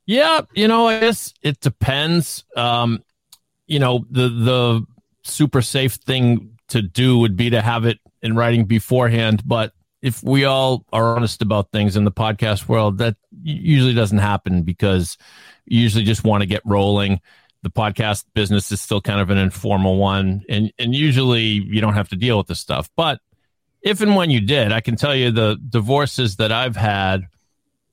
Yeah 0.06 0.42
you 0.54 0.68
know 0.68 0.88
i 0.88 1.00
guess 1.00 1.34
it 1.42 1.60
depends. 1.60 2.44
Um 2.56 3.04
you 3.68 3.80
know 3.80 4.06
the 4.10 4.30
the 4.30 4.86
super 5.22 5.62
safe 5.62 5.94
thing 5.94 6.58
to 6.70 6.82
do 6.82 7.20
would 7.20 7.36
be 7.36 7.52
to 7.52 7.62
have 7.62 7.86
it 7.86 8.00
in 8.22 8.36
writing 8.36 8.66
beforehand 8.66 9.42
but 9.46 9.74
if 10.01 10.24
we 10.24 10.46
all 10.46 10.86
are 10.94 11.15
honest 11.15 11.41
about 11.41 11.72
things 11.72 11.98
in 11.98 12.06
the 12.06 12.12
podcast 12.12 12.68
world, 12.68 13.00
that 13.00 13.15
usually 13.44 13.94
doesn't 13.94 14.20
happen 14.20 14.63
because 14.63 15.18
you 15.65 15.79
usually 15.82 16.06
just 16.06 16.24
want 16.24 16.41
to 16.41 16.48
get 16.48 16.62
rolling. 16.65 17.20
The 17.62 17.70
podcast 17.70 18.25
business 18.34 18.72
is 18.72 18.82
still 18.82 19.01
kind 19.01 19.20
of 19.20 19.29
an 19.29 19.38
informal 19.38 19.98
one, 19.98 20.43
and 20.47 20.71
and 20.80 20.95
usually 20.95 21.41
you 21.41 21.82
don't 21.82 21.95
have 21.95 22.10
to 22.10 22.15
deal 22.15 22.38
with 22.38 22.47
this 22.47 22.60
stuff. 22.60 22.89
But 22.95 23.19
if 23.82 24.00
and 24.02 24.15
when 24.15 24.30
you 24.30 24.39
did, 24.39 24.71
I 24.71 24.80
can 24.80 24.95
tell 24.95 25.15
you 25.15 25.32
the 25.32 25.58
divorces 25.69 26.38
that 26.38 26.52
I've 26.52 26.78
had, 26.78 27.28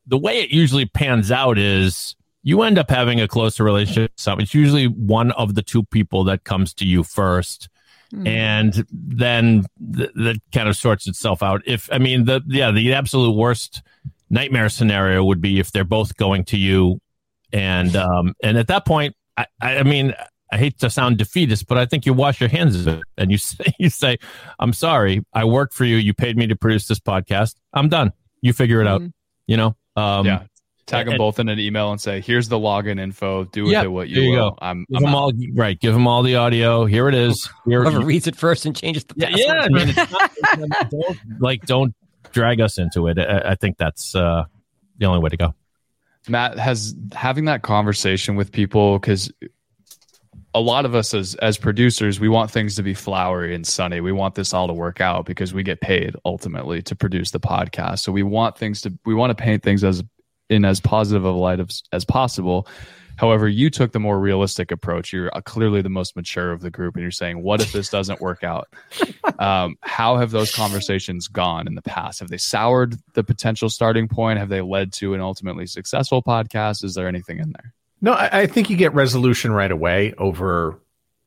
the 0.06 0.18
way 0.18 0.40
it 0.40 0.50
usually 0.50 0.86
pans 0.86 1.32
out 1.32 1.58
is 1.58 2.14
you 2.44 2.62
end 2.62 2.78
up 2.78 2.90
having 2.90 3.20
a 3.20 3.26
closer 3.26 3.64
relationship. 3.64 4.12
So 4.16 4.36
it's 4.38 4.54
usually 4.54 4.86
one 4.86 5.32
of 5.32 5.56
the 5.56 5.62
two 5.62 5.82
people 5.82 6.22
that 6.24 6.44
comes 6.44 6.72
to 6.74 6.84
you 6.84 7.02
first 7.02 7.68
Mm. 8.14 8.28
And 8.28 8.86
then 8.90 9.66
th- 9.94 10.10
that 10.14 10.40
kind 10.52 10.68
of 10.68 10.76
sorts 10.76 11.06
itself 11.06 11.42
out. 11.42 11.62
If 11.66 11.88
I 11.92 11.98
mean 11.98 12.24
the 12.24 12.42
yeah 12.46 12.70
the 12.70 12.92
absolute 12.94 13.32
worst 13.32 13.82
nightmare 14.30 14.68
scenario 14.68 15.24
would 15.24 15.40
be 15.40 15.58
if 15.58 15.72
they're 15.72 15.84
both 15.84 16.16
going 16.16 16.44
to 16.46 16.56
you, 16.56 17.00
and 17.52 17.94
um 17.96 18.34
and 18.42 18.58
at 18.58 18.68
that 18.68 18.86
point 18.86 19.14
I 19.36 19.46
I 19.60 19.82
mean 19.82 20.14
I 20.52 20.58
hate 20.58 20.78
to 20.78 20.90
sound 20.90 21.18
defeatist, 21.18 21.66
but 21.66 21.78
I 21.78 21.86
think 21.86 22.06
you 22.06 22.12
wash 22.12 22.40
your 22.40 22.48
hands 22.48 22.76
of 22.76 22.86
it 22.86 23.02
and 23.18 23.30
you 23.30 23.38
say 23.38 23.64
you 23.78 23.90
say 23.90 24.18
I'm 24.58 24.72
sorry. 24.72 25.24
I 25.32 25.44
worked 25.44 25.74
for 25.74 25.84
you. 25.84 25.96
You 25.96 26.14
paid 26.14 26.36
me 26.36 26.46
to 26.46 26.56
produce 26.56 26.86
this 26.86 27.00
podcast. 27.00 27.54
I'm 27.72 27.88
done. 27.88 28.12
You 28.40 28.52
figure 28.52 28.80
it 28.80 28.86
out. 28.86 29.00
Mm. 29.00 29.12
you 29.46 29.56
know? 29.56 29.76
Um, 29.96 30.26
yeah 30.26 30.42
tag 30.86 31.06
them 31.06 31.14
and, 31.14 31.18
both 31.18 31.38
in 31.38 31.48
an 31.48 31.58
email 31.58 31.90
and 31.90 32.00
say, 32.00 32.20
"Here's 32.20 32.48
the 32.48 32.58
login 32.58 32.98
info. 33.00 33.44
Do 33.44 33.64
with 33.64 33.74
it 33.74 33.88
what 33.88 34.08
you, 34.08 34.22
you 34.22 34.30
will." 34.32 34.50
Go. 34.50 34.58
I'm, 34.60 34.86
give 34.88 34.96
I'm 34.96 35.02
them 35.02 35.14
out. 35.14 35.16
all 35.16 35.32
right. 35.54 35.78
Give 35.78 35.92
them 35.92 36.06
all 36.06 36.22
the 36.22 36.36
audio. 36.36 36.84
Here 36.86 37.08
it 37.08 37.14
is. 37.14 37.48
Here, 37.66 37.82
Whoever 37.82 38.00
reads 38.04 38.26
it 38.26 38.36
first 38.36 38.66
and 38.66 38.74
changes 38.74 39.04
the 39.04 39.14
password. 39.14 39.38
Yeah, 39.38 39.60
I 39.62 39.68
mean, 39.68 39.94
not, 40.68 40.90
don't, 40.90 41.18
like 41.40 41.62
don't 41.62 41.94
drag 42.32 42.60
us 42.60 42.78
into 42.78 43.08
it. 43.08 43.18
I, 43.18 43.50
I 43.50 43.54
think 43.54 43.76
that's 43.78 44.14
uh, 44.14 44.44
the 44.98 45.06
only 45.06 45.20
way 45.20 45.30
to 45.30 45.36
go. 45.36 45.54
Matt 46.28 46.58
has 46.58 46.94
having 47.12 47.44
that 47.46 47.62
conversation 47.62 48.36
with 48.36 48.50
people 48.50 48.98
because 48.98 49.32
a 50.54 50.60
lot 50.60 50.86
of 50.86 50.94
us 50.94 51.12
as 51.12 51.34
as 51.36 51.58
producers 51.58 52.18
we 52.18 52.30
want 52.30 52.50
things 52.50 52.74
to 52.76 52.82
be 52.82 52.94
flowery 52.94 53.54
and 53.54 53.66
sunny 53.66 54.00
we 54.00 54.10
want 54.10 54.34
this 54.34 54.54
all 54.54 54.66
to 54.66 54.72
work 54.72 55.02
out 55.02 55.26
because 55.26 55.52
we 55.52 55.62
get 55.62 55.82
paid 55.82 56.16
ultimately 56.24 56.80
to 56.80 56.96
produce 56.96 57.30
the 57.30 57.38
podcast 57.38 57.98
so 57.98 58.10
we 58.10 58.22
want 58.22 58.56
things 58.56 58.80
to 58.80 58.92
we 59.04 59.14
want 59.14 59.30
to 59.30 59.34
paint 59.34 59.62
things 59.62 59.84
as 59.84 60.02
in 60.48 60.64
as 60.64 60.80
positive 60.80 61.24
of 61.24 61.34
a 61.34 61.38
light 61.38 61.60
of, 61.60 61.70
as 61.92 62.04
possible. 62.04 62.66
However, 63.16 63.48
you 63.48 63.70
took 63.70 63.92
the 63.92 63.98
more 63.98 64.18
realistic 64.20 64.70
approach. 64.70 65.12
You're 65.12 65.34
uh, 65.34 65.40
clearly 65.40 65.80
the 65.80 65.88
most 65.88 66.16
mature 66.16 66.52
of 66.52 66.60
the 66.60 66.70
group, 66.70 66.94
and 66.94 67.02
you're 67.02 67.10
saying, 67.10 67.42
"What 67.42 67.62
if 67.62 67.72
this 67.72 67.88
doesn't 67.88 68.20
work 68.20 68.44
out?" 68.44 68.68
Um, 69.38 69.76
how 69.82 70.16
have 70.16 70.30
those 70.30 70.54
conversations 70.54 71.28
gone 71.28 71.66
in 71.66 71.74
the 71.74 71.82
past? 71.82 72.20
Have 72.20 72.28
they 72.28 72.38
soured 72.38 72.96
the 73.12 73.22
potential 73.22 73.68
starting 73.68 74.08
point? 74.08 74.38
Have 74.38 74.48
they 74.48 74.62
led 74.62 74.94
to 74.94 75.12
an 75.12 75.20
ultimately 75.20 75.66
successful 75.66 76.22
podcast? 76.22 76.82
Is 76.82 76.94
there 76.94 77.06
anything 77.06 77.38
in 77.38 77.50
there? 77.50 77.74
No, 78.00 78.12
I, 78.12 78.40
I 78.40 78.46
think 78.46 78.70
you 78.70 78.78
get 78.78 78.94
resolution 78.94 79.52
right 79.52 79.70
away 79.70 80.14
over, 80.16 80.80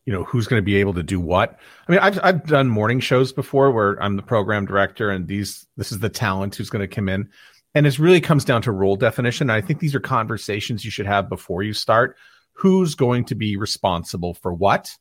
you 0.05 0.13
know, 0.13 0.23
who's 0.23 0.47
going 0.47 0.59
to 0.59 0.65
be 0.65 0.77
able 0.77 0.95
to 0.95 1.03
do 1.03 1.19
what. 1.19 1.59
I 1.87 1.91
mean, 1.91 1.99
I've 1.99 2.19
I've 2.23 2.47
done 2.47 2.67
morning 2.67 2.99
shows 2.99 3.31
before 3.31 3.69
where 3.69 4.01
I'm 4.01 4.15
the 4.15 4.23
program 4.23 4.65
director, 4.65 5.11
and 5.11 5.27
these 5.27 5.67
this 5.77 5.91
is 5.91 5.99
the 5.99 6.09
talent 6.09 6.55
who's 6.55 6.71
going 6.71 6.81
to 6.81 6.93
come 6.93 7.09
in 7.09 7.29
and 7.75 7.85
it 7.85 7.99
really 7.99 8.21
comes 8.21 8.45
down 8.45 8.61
to 8.63 8.71
role 8.71 8.95
definition. 8.95 9.49
I 9.49 9.61
think 9.61 9.79
these 9.79 9.95
are 9.95 9.99
conversations 9.99 10.83
you 10.83 10.91
should 10.91 11.05
have 11.05 11.29
before 11.29 11.63
you 11.63 11.73
start. 11.73 12.17
Who's 12.53 12.95
going 12.95 13.25
to 13.25 13.35
be 13.35 13.57
responsible 13.57 14.33
for 14.33 14.53
what? 14.53 14.95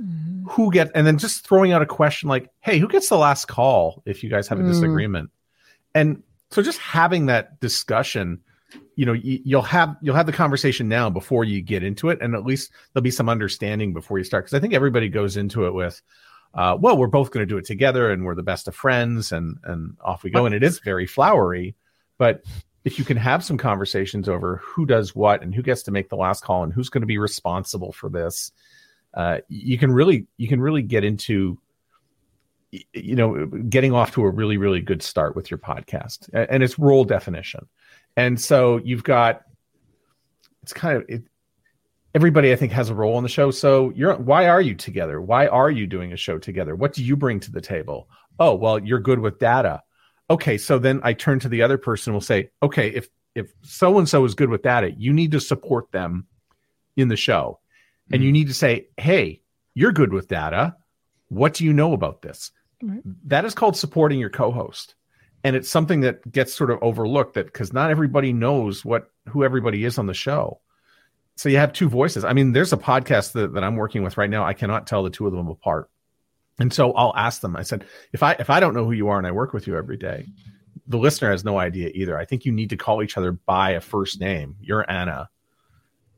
Mm-hmm. 0.00 0.48
Who 0.48 0.70
get 0.70 0.90
and 0.94 1.06
then 1.06 1.18
just 1.18 1.46
throwing 1.46 1.72
out 1.72 1.82
a 1.82 1.86
question 1.86 2.28
like, 2.28 2.50
"Hey, 2.60 2.78
who 2.78 2.88
gets 2.88 3.08
the 3.08 3.16
last 3.16 3.46
call 3.46 4.02
if 4.06 4.22
you 4.22 4.30
guys 4.30 4.46
have 4.48 4.60
a 4.60 4.62
mm. 4.62 4.68
disagreement?" 4.68 5.30
And 5.94 6.22
so 6.50 6.62
just 6.62 6.78
having 6.78 7.26
that 7.26 7.58
discussion, 7.60 8.40
you 8.94 9.06
know, 9.06 9.12
you, 9.12 9.40
you'll 9.44 9.62
have 9.62 9.96
you'll 10.00 10.14
have 10.14 10.26
the 10.26 10.32
conversation 10.32 10.88
now 10.88 11.10
before 11.10 11.44
you 11.44 11.60
get 11.62 11.82
into 11.82 12.10
it, 12.10 12.20
and 12.20 12.34
at 12.34 12.44
least 12.44 12.70
there'll 12.92 13.02
be 13.02 13.10
some 13.10 13.28
understanding 13.28 13.92
before 13.92 14.18
you 14.18 14.24
start. 14.24 14.44
Because 14.44 14.56
I 14.56 14.60
think 14.60 14.74
everybody 14.74 15.08
goes 15.08 15.36
into 15.36 15.66
it 15.66 15.74
with, 15.74 16.00
uh, 16.54 16.76
"Well, 16.78 16.96
we're 16.96 17.08
both 17.08 17.32
going 17.32 17.42
to 17.42 17.52
do 17.52 17.58
it 17.58 17.64
together, 17.64 18.10
and 18.12 18.24
we're 18.24 18.36
the 18.36 18.42
best 18.44 18.68
of 18.68 18.76
friends," 18.76 19.32
and 19.32 19.56
and 19.64 19.96
off 20.00 20.22
we 20.22 20.30
go. 20.30 20.46
And 20.46 20.54
it 20.54 20.62
is 20.62 20.78
very 20.78 21.06
flowery 21.06 21.74
but 22.18 22.42
if 22.84 22.98
you 22.98 23.04
can 23.04 23.16
have 23.16 23.44
some 23.44 23.58
conversations 23.58 24.28
over 24.28 24.56
who 24.64 24.86
does 24.86 25.14
what 25.14 25.42
and 25.42 25.54
who 25.54 25.62
gets 25.62 25.82
to 25.84 25.90
make 25.90 26.08
the 26.08 26.16
last 26.16 26.42
call 26.42 26.64
and 26.64 26.72
who's 26.72 26.88
going 26.88 27.02
to 27.02 27.06
be 27.06 27.18
responsible 27.18 27.92
for 27.92 28.08
this, 28.08 28.52
uh, 29.14 29.38
you 29.48 29.78
can 29.78 29.92
really 29.92 30.26
you 30.36 30.48
can 30.48 30.60
really 30.60 30.82
get 30.82 31.04
into 31.04 31.58
you 32.70 33.16
know 33.16 33.46
getting 33.46 33.92
off 33.92 34.12
to 34.12 34.22
a 34.22 34.30
really 34.30 34.58
really 34.58 34.80
good 34.80 35.02
start 35.02 35.34
with 35.36 35.50
your 35.50 35.58
podcast. 35.58 36.28
And 36.32 36.62
it's 36.62 36.78
role 36.78 37.04
definition. 37.04 37.66
And 38.16 38.40
so 38.40 38.78
you've 38.78 39.04
got 39.04 39.42
it's 40.62 40.72
kind 40.72 40.96
of 40.96 41.04
it, 41.08 41.22
everybody 42.14 42.52
i 42.52 42.56
think 42.56 42.72
has 42.72 42.90
a 42.90 42.94
role 42.94 43.16
on 43.16 43.22
the 43.22 43.28
show. 43.28 43.50
So 43.50 43.92
you're 43.94 44.16
why 44.16 44.48
are 44.48 44.60
you 44.60 44.74
together? 44.74 45.20
Why 45.20 45.46
are 45.46 45.70
you 45.70 45.86
doing 45.86 46.12
a 46.12 46.16
show 46.16 46.38
together? 46.38 46.74
What 46.74 46.94
do 46.94 47.04
you 47.04 47.16
bring 47.16 47.40
to 47.40 47.52
the 47.52 47.60
table? 47.60 48.08
Oh 48.38 48.54
well 48.54 48.78
you're 48.78 49.00
good 49.00 49.18
with 49.18 49.38
data 49.38 49.82
okay, 50.30 50.58
so 50.58 50.78
then 50.78 51.00
I 51.02 51.12
turn 51.12 51.40
to 51.40 51.48
the 51.48 51.62
other 51.62 51.78
person 51.78 52.10
and 52.10 52.14
will 52.14 52.20
say, 52.20 52.50
okay, 52.62 52.88
if 52.88 53.08
if 53.34 53.52
so 53.62 53.98
and 53.98 54.08
so 54.08 54.24
is 54.24 54.34
good 54.34 54.50
with 54.50 54.62
data, 54.62 54.90
you 54.90 55.12
need 55.12 55.32
to 55.32 55.40
support 55.40 55.92
them 55.92 56.26
in 56.96 57.08
the 57.08 57.16
show. 57.16 57.60
Mm-hmm. 57.60 58.14
And 58.14 58.22
you 58.22 58.28
mm-hmm. 58.28 58.32
need 58.34 58.48
to 58.48 58.54
say, 58.54 58.88
hey, 58.96 59.42
you're 59.74 59.92
good 59.92 60.12
with 60.12 60.28
data. 60.28 60.76
What 61.28 61.54
do 61.54 61.64
you 61.64 61.72
know 61.72 61.92
about 61.92 62.22
this? 62.22 62.50
That 63.24 63.44
is 63.44 63.54
called 63.54 63.76
supporting 63.76 64.20
your 64.20 64.30
co-host. 64.30 64.94
and 65.44 65.56
it's 65.56 65.68
something 65.68 66.00
that 66.00 66.30
gets 66.30 66.54
sort 66.54 66.70
of 66.70 66.78
overlooked 66.82 67.34
that 67.34 67.46
because 67.46 67.72
not 67.72 67.90
everybody 67.90 68.32
knows 68.32 68.84
what 68.84 69.10
who 69.28 69.44
everybody 69.44 69.84
is 69.84 69.98
on 69.98 70.06
the 70.06 70.14
show 70.14 70.60
so 71.36 71.48
you 71.48 71.56
have 71.56 71.72
two 71.72 71.88
voices 71.88 72.24
i 72.24 72.32
mean 72.32 72.52
there's 72.52 72.72
a 72.72 72.76
podcast 72.76 73.32
that, 73.32 73.52
that 73.54 73.64
i'm 73.64 73.76
working 73.76 74.02
with 74.02 74.16
right 74.16 74.30
now 74.30 74.44
i 74.44 74.52
cannot 74.52 74.86
tell 74.86 75.02
the 75.02 75.10
two 75.10 75.26
of 75.26 75.32
them 75.32 75.48
apart 75.48 75.90
and 76.58 76.72
so 76.72 76.92
i'll 76.92 77.14
ask 77.16 77.40
them 77.40 77.56
i 77.56 77.62
said 77.62 77.84
if 78.12 78.22
i 78.22 78.32
if 78.38 78.50
i 78.50 78.60
don't 78.60 78.74
know 78.74 78.84
who 78.84 78.92
you 78.92 79.08
are 79.08 79.18
and 79.18 79.26
i 79.26 79.30
work 79.30 79.52
with 79.52 79.66
you 79.66 79.76
every 79.76 79.96
day 79.96 80.26
the 80.86 80.98
listener 80.98 81.30
has 81.30 81.44
no 81.44 81.58
idea 81.58 81.90
either 81.94 82.18
i 82.18 82.24
think 82.24 82.44
you 82.44 82.52
need 82.52 82.70
to 82.70 82.76
call 82.76 83.02
each 83.02 83.16
other 83.16 83.32
by 83.32 83.70
a 83.70 83.80
first 83.80 84.20
name 84.20 84.56
you're 84.60 84.88
anna 84.90 85.28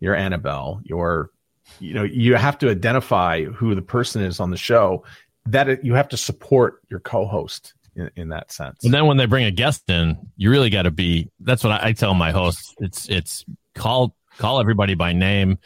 you're 0.00 0.14
annabelle 0.14 0.80
you're 0.84 1.30
you 1.78 1.94
know 1.94 2.02
you 2.02 2.34
have 2.34 2.58
to 2.58 2.70
identify 2.70 3.44
who 3.44 3.74
the 3.74 3.82
person 3.82 4.22
is 4.22 4.40
on 4.40 4.50
the 4.50 4.56
show 4.56 5.04
that 5.46 5.68
it, 5.68 5.84
you 5.84 5.94
have 5.94 6.08
to 6.08 6.16
support 6.16 6.80
your 6.90 7.00
co-host 7.00 7.74
in, 7.96 8.10
in, 8.16 8.28
that 8.28 8.52
sense. 8.52 8.84
And 8.84 8.92
then 8.92 9.06
when 9.06 9.16
they 9.16 9.26
bring 9.26 9.44
a 9.44 9.50
guest 9.50 9.88
in, 9.88 10.16
you 10.36 10.50
really 10.50 10.70
got 10.70 10.82
to 10.82 10.90
be. 10.90 11.30
That's 11.40 11.64
what 11.64 11.72
I, 11.72 11.88
I, 11.88 11.92
tell 11.92 12.14
my 12.14 12.30
hosts. 12.30 12.74
It's 12.78 13.08
it's 13.08 13.44
call 13.74 14.14
call 14.38 14.60
everybody 14.60 14.94
by 14.94 15.12
name. 15.12 15.58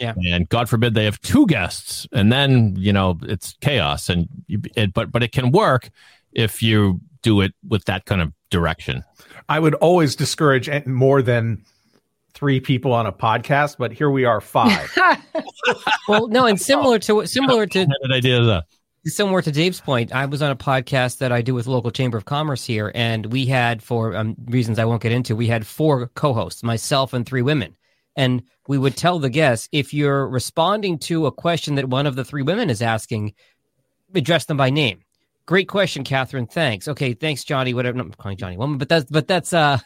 Yeah. 0.00 0.14
And 0.26 0.48
God 0.48 0.68
forbid 0.68 0.94
they 0.94 1.04
have 1.04 1.20
two 1.20 1.46
guests, 1.46 2.06
and 2.12 2.32
then 2.32 2.74
you 2.76 2.92
know 2.92 3.18
it's 3.22 3.54
chaos. 3.60 4.08
And 4.08 4.28
you, 4.46 4.60
it, 4.74 4.94
but 4.94 5.12
but 5.12 5.22
it 5.22 5.32
can 5.32 5.50
work 5.50 5.90
if 6.32 6.62
you 6.62 7.00
do 7.22 7.40
it 7.42 7.52
with 7.68 7.84
that 7.84 8.06
kind 8.06 8.22
of 8.22 8.32
direction. 8.50 9.04
I 9.48 9.60
would 9.60 9.74
always 9.74 10.16
discourage 10.16 10.70
more 10.86 11.20
than 11.22 11.62
three 12.32 12.60
people 12.60 12.92
on 12.92 13.06
a 13.06 13.12
podcast, 13.12 13.76
but 13.78 13.92
here 13.92 14.10
we 14.10 14.24
are 14.24 14.40
five. 14.40 14.90
well, 16.08 16.28
no, 16.28 16.46
and 16.46 16.60
similar 16.60 16.98
to 17.00 17.26
similar 17.26 17.66
to 17.66 17.86
idea 18.10 18.42
that 18.42 18.64
similar 19.06 19.42
to 19.42 19.52
Dave's 19.52 19.80
point, 19.80 20.12
I 20.12 20.26
was 20.26 20.42
on 20.42 20.50
a 20.50 20.56
podcast 20.56 21.18
that 21.18 21.32
I 21.32 21.42
do 21.42 21.54
with 21.54 21.66
local 21.66 21.90
chamber 21.90 22.18
of 22.18 22.24
commerce 22.24 22.64
here, 22.64 22.92
and 22.94 23.26
we 23.26 23.46
had, 23.46 23.82
for 23.82 24.14
um, 24.14 24.36
reasons 24.46 24.78
I 24.78 24.84
won't 24.84 25.02
get 25.02 25.12
into, 25.12 25.34
we 25.34 25.46
had 25.46 25.66
four 25.66 26.08
co-hosts, 26.08 26.62
myself 26.62 27.12
and 27.12 27.24
three 27.24 27.42
women, 27.42 27.74
and 28.16 28.42
we 28.68 28.78
would 28.78 28.96
tell 28.96 29.18
the 29.18 29.30
guests 29.30 29.68
if 29.72 29.94
you're 29.94 30.28
responding 30.28 30.98
to 31.00 31.26
a 31.26 31.32
question 31.32 31.74
that 31.76 31.88
one 31.88 32.06
of 32.06 32.16
the 32.16 32.24
three 32.24 32.42
women 32.42 32.70
is 32.70 32.82
asking, 32.82 33.34
address 34.14 34.44
them 34.46 34.56
by 34.56 34.70
name. 34.70 35.02
Great 35.46 35.66
question, 35.66 36.04
Catherine. 36.04 36.46
Thanks. 36.46 36.86
Okay, 36.86 37.12
thanks, 37.12 37.42
Johnny. 37.42 37.74
Whatever. 37.74 37.98
I'm 37.98 38.12
calling 38.12 38.36
Johnny 38.36 38.56
woman, 38.56 38.78
but 38.78 38.88
that's 38.88 39.10
but 39.10 39.26
that's 39.26 39.52
uh 39.52 39.78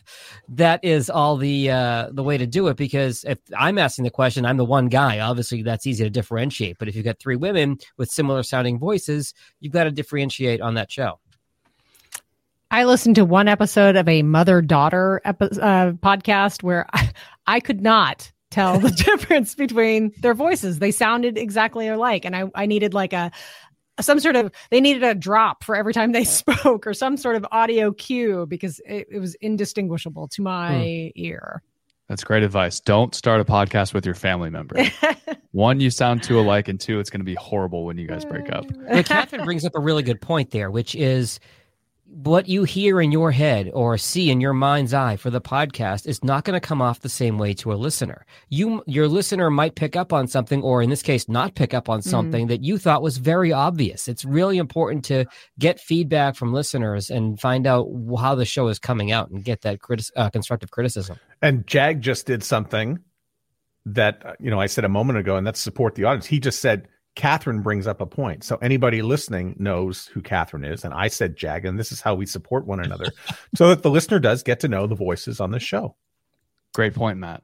that 0.50 0.84
is 0.84 1.08
all 1.08 1.38
the 1.38 1.70
uh 1.70 2.10
the 2.12 2.22
way 2.22 2.37
to 2.37 2.46
do 2.46 2.68
it 2.68 2.76
because 2.76 3.24
if 3.24 3.38
I'm 3.56 3.78
asking 3.78 4.04
the 4.04 4.10
question, 4.10 4.44
I'm 4.44 4.58
the 4.58 4.64
one 4.66 4.88
guy. 4.88 5.20
Obviously, 5.20 5.62
that's 5.62 5.87
easy 5.87 6.04
to 6.04 6.10
differentiate. 6.10 6.76
But 6.78 6.88
if 6.88 6.96
you've 6.96 7.06
got 7.06 7.18
three 7.18 7.37
women 7.37 7.78
with 7.96 8.10
similar 8.10 8.42
sounding 8.42 8.78
voices, 8.78 9.32
you've 9.60 9.72
got 9.72 9.84
to 9.84 9.90
differentiate 9.90 10.60
on 10.60 10.74
that 10.74 10.92
show. 10.92 11.18
I 12.74 12.82
listened 12.82 13.14
to 13.14 13.24
one 13.24 13.46
episode 13.46 13.94
of 13.94 14.08
a 14.08 14.22
mother 14.22 14.60
daughter 14.60 15.20
epi- 15.24 15.60
uh, 15.62 15.92
podcast 15.92 16.64
where 16.64 16.87
I, 16.92 17.12
I 17.46 17.60
could 17.60 17.80
not 17.80 18.32
tell 18.50 18.80
the 18.80 18.90
difference 19.06 19.54
between 19.54 20.12
their 20.18 20.34
voices. 20.34 20.80
They 20.80 20.90
sounded 20.90 21.38
exactly 21.38 21.87
alike, 21.87 22.24
and 22.24 22.34
I 22.34 22.50
I 22.56 22.66
needed 22.66 22.92
like 22.92 23.12
a 23.12 23.30
some 24.00 24.18
sort 24.18 24.34
of 24.34 24.50
they 24.70 24.80
needed 24.80 25.04
a 25.04 25.14
drop 25.14 25.62
for 25.62 25.76
every 25.76 25.92
time 25.92 26.10
they 26.10 26.24
spoke 26.40 26.84
or 26.84 26.94
some 26.94 27.16
sort 27.16 27.37
of 27.37 27.46
audio 27.52 27.92
cue 27.92 28.44
because 28.46 28.80
it, 28.88 29.06
it 29.08 29.20
was 29.20 29.37
indistinguishable 29.37 30.26
to 30.26 30.42
my 30.42 31.12
hmm. 31.14 31.20
ear 31.20 31.62
that's 32.08 32.24
great 32.24 32.42
advice 32.42 32.80
don't 32.80 33.14
start 33.14 33.40
a 33.40 33.44
podcast 33.44 33.94
with 33.94 34.04
your 34.04 34.16
family 34.16 34.50
member 34.50 34.82
one 35.52 35.78
you 35.78 35.90
sound 35.90 36.24
too 36.24 36.40
alike 36.40 36.66
and 36.66 36.80
two 36.80 36.98
it's 36.98 37.08
going 37.08 37.20
to 37.20 37.24
be 37.24 37.37
horrible 37.37 37.84
when 37.84 37.96
you 37.96 38.08
guys 38.08 38.24
break 38.24 38.52
up 38.52 38.66
but 38.90 39.06
catherine 39.06 39.44
brings 39.44 39.64
up 39.64 39.76
a 39.76 39.80
really 39.80 40.02
good 40.02 40.20
point 40.20 40.50
there 40.50 40.72
which 40.72 40.96
is 40.96 41.38
what 42.14 42.48
you 42.48 42.62
hear 42.62 43.00
in 43.00 43.11
your 43.11 43.33
head 43.33 43.70
or 43.74 43.98
see 43.98 44.31
in 44.31 44.40
your 44.40 44.53
mind's 44.53 44.94
eye 44.94 45.16
for 45.16 45.31
the 45.31 45.40
podcast 45.40 46.07
is 46.07 46.22
not 46.22 46.44
going 46.44 46.55
to 46.59 46.64
come 46.64 46.81
off 46.81 47.00
the 47.00 47.09
same 47.09 47.38
way 47.38 47.53
to 47.55 47.72
a 47.72 47.74
listener. 47.74 48.24
You 48.48 48.85
your 48.87 49.09
listener 49.09 49.50
might 49.50 49.74
pick 49.74 49.96
up 49.96 50.12
on 50.12 50.29
something 50.29 50.62
or 50.62 50.81
in 50.81 50.90
this 50.90 51.03
case 51.03 51.29
not 51.29 51.57
pick 51.57 51.74
up 51.74 51.88
on 51.88 52.00
mm-hmm. 52.00 52.11
something 52.11 52.46
mm. 52.46 52.48
that 52.50 52.62
you 52.62 52.79
thought 52.79 53.03
was 53.03 53.18
very 53.18 53.53
obvious. 53.53 54.07
It's 54.07 54.24
really 54.24 54.59
important 54.59 55.05
to 55.07 55.24
get 55.59 55.81
feedback 55.81 56.37
from 56.37 56.53
listeners 56.53 57.11
and 57.11 57.40
find 57.40 57.66
out 57.66 57.88
how 58.18 58.37
the 58.37 58.44
show 58.44 58.68
is 58.68 58.79
coming 58.79 59.11
out 59.11 59.31
and 59.31 59.42
get 59.42 59.62
that 59.62 59.81
criti- 59.81 60.11
uh, 60.14 60.31
constructive 60.31 60.70
criticism. 60.70 61.18
And 61.42 61.66
Jag 61.66 62.00
just 62.00 62.27
did 62.27 62.44
something 62.44 63.00
that 63.87 64.37
you 64.38 64.50
know 64.50 64.61
I 64.61 64.66
said 64.66 64.85
a 64.85 64.88
moment 64.88 65.18
ago 65.18 65.37
and 65.37 65.44
that's 65.44 65.61
support 65.61 65.96
the 65.96 66.05
audience. 66.05 66.27
He 66.27 66.38
just 66.38 66.61
said 66.61 66.87
Catherine 67.14 67.62
brings 67.62 67.87
up 67.87 68.00
a 68.00 68.07
point. 68.07 68.42
So 68.42 68.57
anybody 68.57 69.03
listening 69.03 69.55
knows 69.59 70.07
who 70.07 70.20
Catherine 70.20 70.64
is. 70.64 70.85
And 70.85 70.92
I 70.92 71.09
said 71.09 71.37
Jag, 71.37 71.64
and 71.64 71.79
this 71.79 71.92
is 71.92 72.00
how 72.00 72.14
we 72.14 72.27
support 72.27 72.66
one 72.66 72.81
another 72.81 73.07
so 73.55 73.68
that 73.68 73.83
the 73.83 73.90
listener 73.90 74.18
does 74.18 74.42
get 74.42 74.61
to 74.61 74.68
know 74.68 74.87
the 74.87 74.94
voices 74.94 75.40
on 75.40 75.50
the 75.50 75.61
show. 75.61 75.96
Great 76.74 76.94
point, 76.94 77.18
Matt. 77.18 77.42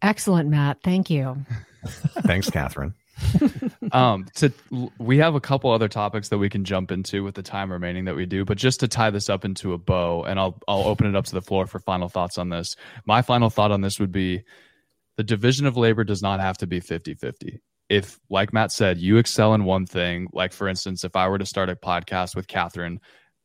Excellent, 0.00 0.48
Matt. 0.48 0.78
Thank 0.82 1.10
you. 1.10 1.44
Thanks, 2.22 2.48
Catherine. 2.48 2.94
um, 3.92 4.26
to 4.34 4.52
we 4.98 5.18
have 5.18 5.34
a 5.34 5.40
couple 5.40 5.70
other 5.70 5.88
topics 5.88 6.28
that 6.28 6.36
we 6.36 6.50
can 6.50 6.64
jump 6.64 6.92
into 6.92 7.24
with 7.24 7.34
the 7.34 7.42
time 7.42 7.72
remaining 7.72 8.04
that 8.04 8.14
we 8.14 8.26
do, 8.26 8.44
but 8.44 8.58
just 8.58 8.80
to 8.80 8.88
tie 8.88 9.08
this 9.08 9.30
up 9.30 9.44
into 9.44 9.72
a 9.72 9.78
bow, 9.78 10.22
and 10.24 10.38
I'll 10.38 10.58
I'll 10.68 10.84
open 10.84 11.06
it 11.06 11.16
up 11.16 11.24
to 11.26 11.34
the 11.34 11.40
floor 11.40 11.66
for 11.66 11.78
final 11.78 12.10
thoughts 12.10 12.36
on 12.36 12.50
this. 12.50 12.76
My 13.06 13.22
final 13.22 13.48
thought 13.48 13.72
on 13.72 13.80
this 13.80 13.98
would 13.98 14.12
be 14.12 14.42
the 15.16 15.24
division 15.24 15.64
of 15.66 15.78
labor 15.78 16.04
does 16.04 16.20
not 16.20 16.40
have 16.40 16.58
to 16.58 16.66
be 16.66 16.78
50-50 16.78 17.60
if, 17.88 18.18
like 18.28 18.52
Matt 18.52 18.72
said, 18.72 18.98
you 18.98 19.16
excel 19.18 19.54
in 19.54 19.64
one 19.64 19.86
thing, 19.86 20.28
like 20.32 20.52
for 20.52 20.68
instance, 20.68 21.04
if 21.04 21.14
I 21.16 21.28
were 21.28 21.38
to 21.38 21.46
start 21.46 21.70
a 21.70 21.76
podcast 21.76 22.34
with 22.34 22.48
Catherine, 22.48 23.00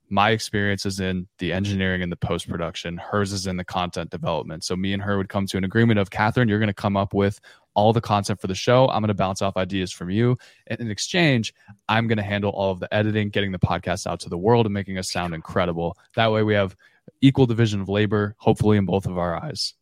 my 0.10 0.32
experience 0.32 0.86
is 0.86 1.00
in 1.00 1.28
the 1.40 1.54
engineering 1.54 2.02
and 2.02 2.12
the 2.12 2.18
post 2.18 2.50
production. 2.50 2.98
Hers 2.98 3.32
is 3.32 3.48
in 3.48 3.56
the 3.56 3.64
content 3.64 4.10
development. 4.10 4.66
So 4.66 4.76
me 4.76 4.92
and 4.94 5.02
her 5.02 5.18
would 5.18 5.30
come 5.30 5.48
to 5.48 5.58
an 5.58 5.64
agreement 5.64 6.00
of 6.00 6.10
Catherine, 6.10 6.50
you're 6.50 6.60
going 6.60 6.68
to 6.68 6.74
come 6.74 6.98
up 6.98 7.14
with 7.14 7.40
all 7.76 7.94
the 7.94 8.02
content 8.02 8.42
for 8.42 8.48
the 8.48 8.56
show. 8.56 8.90
I'm 8.90 9.02
going 9.02 9.08
to 9.08 9.14
bounce 9.14 9.42
off 9.42 9.56
ideas 9.56 9.92
from 9.92 10.10
you. 10.10 10.38
And 10.68 10.82
in 10.82 10.92
exchange, 10.92 11.54
I'm 11.88 12.08
going 12.08 12.18
to 12.18 12.24
handle 12.24 12.52
all 12.52 12.72
of 12.72 12.82
the 12.82 12.94
editing, 12.94 13.30
getting 13.30 13.54
the 13.54 13.60
podcast 13.60 14.06
out 14.06 14.20
to 14.22 14.30
the 14.30 14.38
world 14.38 14.66
and 14.66 14.74
making 14.74 14.98
us 14.98 15.10
sound 15.10 15.34
incredible. 15.34 15.98
That 16.16 16.32
way 16.32 16.44
we 16.44 16.56
have 16.56 16.76
equal 17.22 17.46
division 17.46 17.80
of 17.80 17.88
labor, 17.88 18.36
hopefully 18.38 18.78
in 18.78 18.86
both 18.86 19.06
of 19.06 19.18
our 19.18 19.42
eyes. 19.42 19.76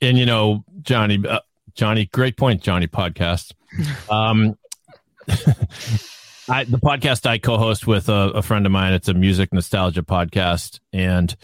And 0.00 0.16
you 0.16 0.26
know, 0.26 0.64
Johnny, 0.82 1.20
uh, 1.26 1.40
Johnny, 1.78 2.06
great 2.06 2.36
point, 2.36 2.60
Johnny 2.60 2.88
podcast. 2.88 3.52
Um, 4.10 4.56
I, 6.48 6.64
the 6.64 6.78
podcast 6.82 7.26
I 7.26 7.36
co-host 7.36 7.86
with 7.86 8.08
a, 8.08 8.32
a, 8.34 8.42
friend 8.42 8.64
of 8.64 8.72
mine. 8.72 8.94
It's 8.94 9.08
a 9.08 9.14
music 9.14 9.52
nostalgia 9.52 10.02
podcast, 10.02 10.80
and 10.94 11.36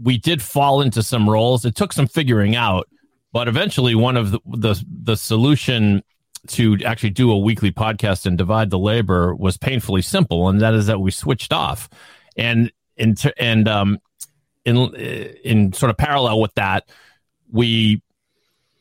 we 0.00 0.16
did 0.18 0.40
fall 0.40 0.80
into 0.80 1.02
some 1.02 1.28
roles. 1.28 1.64
It 1.64 1.74
took 1.74 1.92
some 1.92 2.06
figuring 2.06 2.54
out, 2.54 2.88
but 3.32 3.48
eventually, 3.48 3.96
one 3.96 4.16
of 4.16 4.30
the 4.30 4.38
the, 4.46 4.84
the 5.02 5.16
solution 5.16 6.04
to 6.46 6.78
actually 6.84 7.10
do 7.10 7.32
a 7.32 7.38
weekly 7.38 7.72
podcast 7.72 8.24
and 8.24 8.38
divide 8.38 8.70
the 8.70 8.78
labor 8.78 9.34
was 9.34 9.56
painfully 9.56 10.02
simple, 10.02 10.48
and 10.48 10.60
that 10.60 10.74
is 10.74 10.86
that 10.86 11.00
we 11.00 11.10
switched 11.10 11.52
off, 11.52 11.90
and 12.36 12.70
in 12.96 13.16
and 13.36 13.66
um 13.66 13.98
in 14.64 14.76
in 15.44 15.72
sort 15.72 15.90
of 15.90 15.96
parallel 15.96 16.40
with 16.40 16.54
that, 16.54 16.88
we 17.50 18.00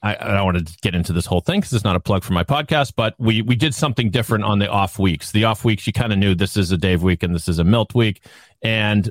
I, 0.03 0.15
I 0.19 0.33
don't 0.33 0.45
want 0.45 0.67
to 0.67 0.77
get 0.81 0.95
into 0.95 1.13
this 1.13 1.25
whole 1.25 1.41
thing 1.41 1.59
because 1.59 1.73
it's 1.73 1.83
not 1.83 1.95
a 1.95 1.99
plug 1.99 2.23
for 2.23 2.33
my 2.33 2.43
podcast, 2.43 2.93
but 2.95 3.13
we 3.19 3.41
we 3.41 3.55
did 3.55 3.75
something 3.75 4.09
different 4.09 4.43
on 4.43 4.59
the 4.59 4.67
off 4.67 4.97
weeks. 4.97 5.31
The 5.31 5.45
off 5.45 5.63
weeks, 5.63 5.85
you 5.85 5.93
kind 5.93 6.11
of 6.11 6.17
knew 6.17 6.33
this 6.33 6.57
is 6.57 6.71
a 6.71 6.77
Dave 6.77 7.03
week 7.03 7.23
and 7.23 7.35
this 7.35 7.47
is 7.47 7.59
a 7.59 7.63
Milt 7.63 7.93
week, 7.93 8.25
and 8.63 9.09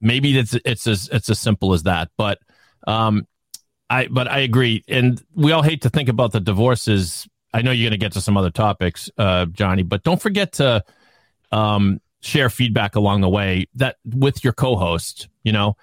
maybe 0.00 0.36
it's 0.38 0.56
it's 0.64 0.86
as 0.86 1.08
it's 1.12 1.28
as 1.28 1.38
simple 1.38 1.74
as 1.74 1.82
that. 1.82 2.10
But 2.16 2.38
um, 2.86 3.26
I 3.90 4.06
but 4.06 4.28
I 4.28 4.38
agree, 4.38 4.82
and 4.88 5.22
we 5.34 5.52
all 5.52 5.62
hate 5.62 5.82
to 5.82 5.90
think 5.90 6.08
about 6.08 6.32
the 6.32 6.40
divorces. 6.40 7.28
I 7.52 7.62
know 7.62 7.72
you're 7.72 7.90
going 7.90 7.98
to 7.98 8.04
get 8.04 8.12
to 8.12 8.20
some 8.20 8.36
other 8.36 8.50
topics, 8.50 9.10
uh, 9.18 9.46
Johnny, 9.46 9.82
but 9.82 10.04
don't 10.04 10.22
forget 10.22 10.52
to 10.54 10.84
um, 11.52 12.00
share 12.20 12.48
feedback 12.48 12.94
along 12.94 13.22
the 13.22 13.28
way 13.28 13.66
that 13.74 13.96
with 14.04 14.42
your 14.42 14.52
co-host. 14.52 15.28
You 15.42 15.52
know, 15.52 15.76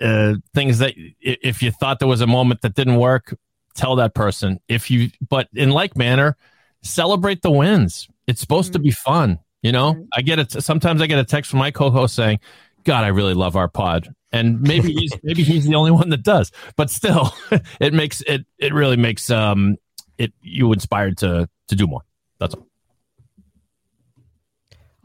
uh, 0.00 0.36
things 0.54 0.78
that 0.78 0.94
if 1.20 1.62
you 1.62 1.72
thought 1.72 1.98
there 1.98 2.08
was 2.08 2.22
a 2.22 2.26
moment 2.26 2.62
that 2.62 2.74
didn't 2.74 2.96
work, 2.96 3.34
tell 3.74 3.96
that 3.96 4.14
person 4.14 4.60
if 4.68 4.90
you 4.90 5.10
but 5.28 5.48
in 5.54 5.70
like 5.70 5.96
manner 5.96 6.36
celebrate 6.82 7.42
the 7.42 7.50
wins. 7.50 8.08
It's 8.26 8.40
supposed 8.40 8.68
mm-hmm. 8.68 8.72
to 8.74 8.78
be 8.80 8.90
fun 8.90 9.38
you 9.62 9.72
know? 9.72 9.94
Mm-hmm. 9.94 10.02
i 10.14 10.22
get 10.22 10.38
it 10.38 10.52
sometimes 10.62 11.02
i 11.02 11.06
get 11.06 11.18
a 11.18 11.24
text 11.24 11.50
from 11.50 11.58
my 11.58 11.70
co-host 11.72 12.14
saying 12.14 12.38
god 12.84 13.02
i 13.04 13.08
really 13.08 13.34
love 13.34 13.56
our 13.56 13.68
pod. 13.68 14.08
And 14.30 14.60
maybe 14.60 14.92
he's 14.92 15.12
maybe 15.22 15.42
he's 15.42 15.64
the 15.64 15.74
only 15.74 15.90
one 15.90 16.10
that 16.10 16.22
does 16.22 16.52
but 16.76 16.90
still 16.90 17.34
it 17.80 17.94
makes 17.94 18.20
it 18.22 18.46
it 18.58 18.72
really 18.72 18.96
makes 18.96 19.30
um 19.30 19.76
it 20.18 20.32
you 20.42 20.72
inspired 20.72 21.16
to 21.18 21.48
to 21.68 21.76
do 21.76 21.86
more. 21.86 22.02
That's 22.38 22.54
all 22.54 22.66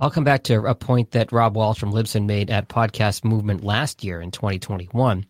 I'll 0.03 0.11
come 0.11 0.25
back 0.25 0.43
to 0.43 0.65
a 0.65 0.75
point 0.75 1.11
that 1.11 1.31
Rob 1.31 1.55
Walsh 1.55 1.79
from 1.79 1.93
Libsyn 1.93 2.25
made 2.25 2.51
at 2.51 2.67
Podcast 2.67 3.23
Movement 3.23 3.63
last 3.63 4.03
year 4.03 4.19
in 4.19 4.31
2021. 4.31 5.25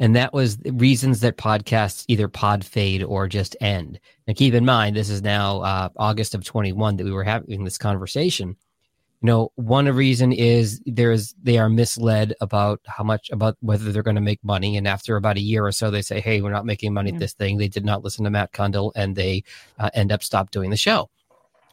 And 0.00 0.16
that 0.16 0.34
was 0.34 0.58
reasons 0.66 1.20
that 1.20 1.38
podcasts 1.38 2.04
either 2.08 2.28
pod 2.28 2.62
fade 2.62 3.02
or 3.02 3.26
just 3.26 3.56
end. 3.62 3.98
Now, 4.26 4.34
keep 4.36 4.52
in 4.52 4.66
mind, 4.66 4.96
this 4.96 5.08
is 5.08 5.22
now 5.22 5.62
uh, 5.62 5.88
August 5.96 6.34
of 6.34 6.44
21 6.44 6.98
that 6.98 7.04
we 7.04 7.10
were 7.10 7.24
having 7.24 7.64
this 7.64 7.78
conversation. 7.78 8.48
you 8.48 9.26
know 9.26 9.50
one 9.54 9.86
reason 9.86 10.32
is 10.32 10.82
there's 10.84 11.34
they 11.42 11.56
are 11.56 11.70
misled 11.70 12.34
about 12.42 12.80
how 12.84 13.04
much 13.04 13.30
about 13.30 13.56
whether 13.60 13.90
they're 13.92 14.02
going 14.02 14.14
to 14.14 14.30
make 14.30 14.44
money 14.44 14.76
and 14.76 14.86
after 14.86 15.16
about 15.16 15.38
a 15.38 15.40
year 15.40 15.64
or 15.64 15.72
so 15.72 15.90
they 15.90 16.02
say 16.02 16.20
hey 16.20 16.42
we're 16.42 16.52
not 16.52 16.66
making 16.66 16.92
money 16.92 17.12
at 17.12 17.18
this 17.18 17.32
thing 17.32 17.56
they 17.56 17.66
did 17.66 17.84
not 17.84 18.04
listen 18.04 18.24
to 18.24 18.30
matt 18.30 18.52
cundill 18.52 18.92
and 18.94 19.16
they 19.16 19.42
uh, 19.78 19.90
end 19.94 20.12
up 20.12 20.22
stop 20.22 20.50
doing 20.50 20.68
the 20.70 20.76
show 20.76 21.08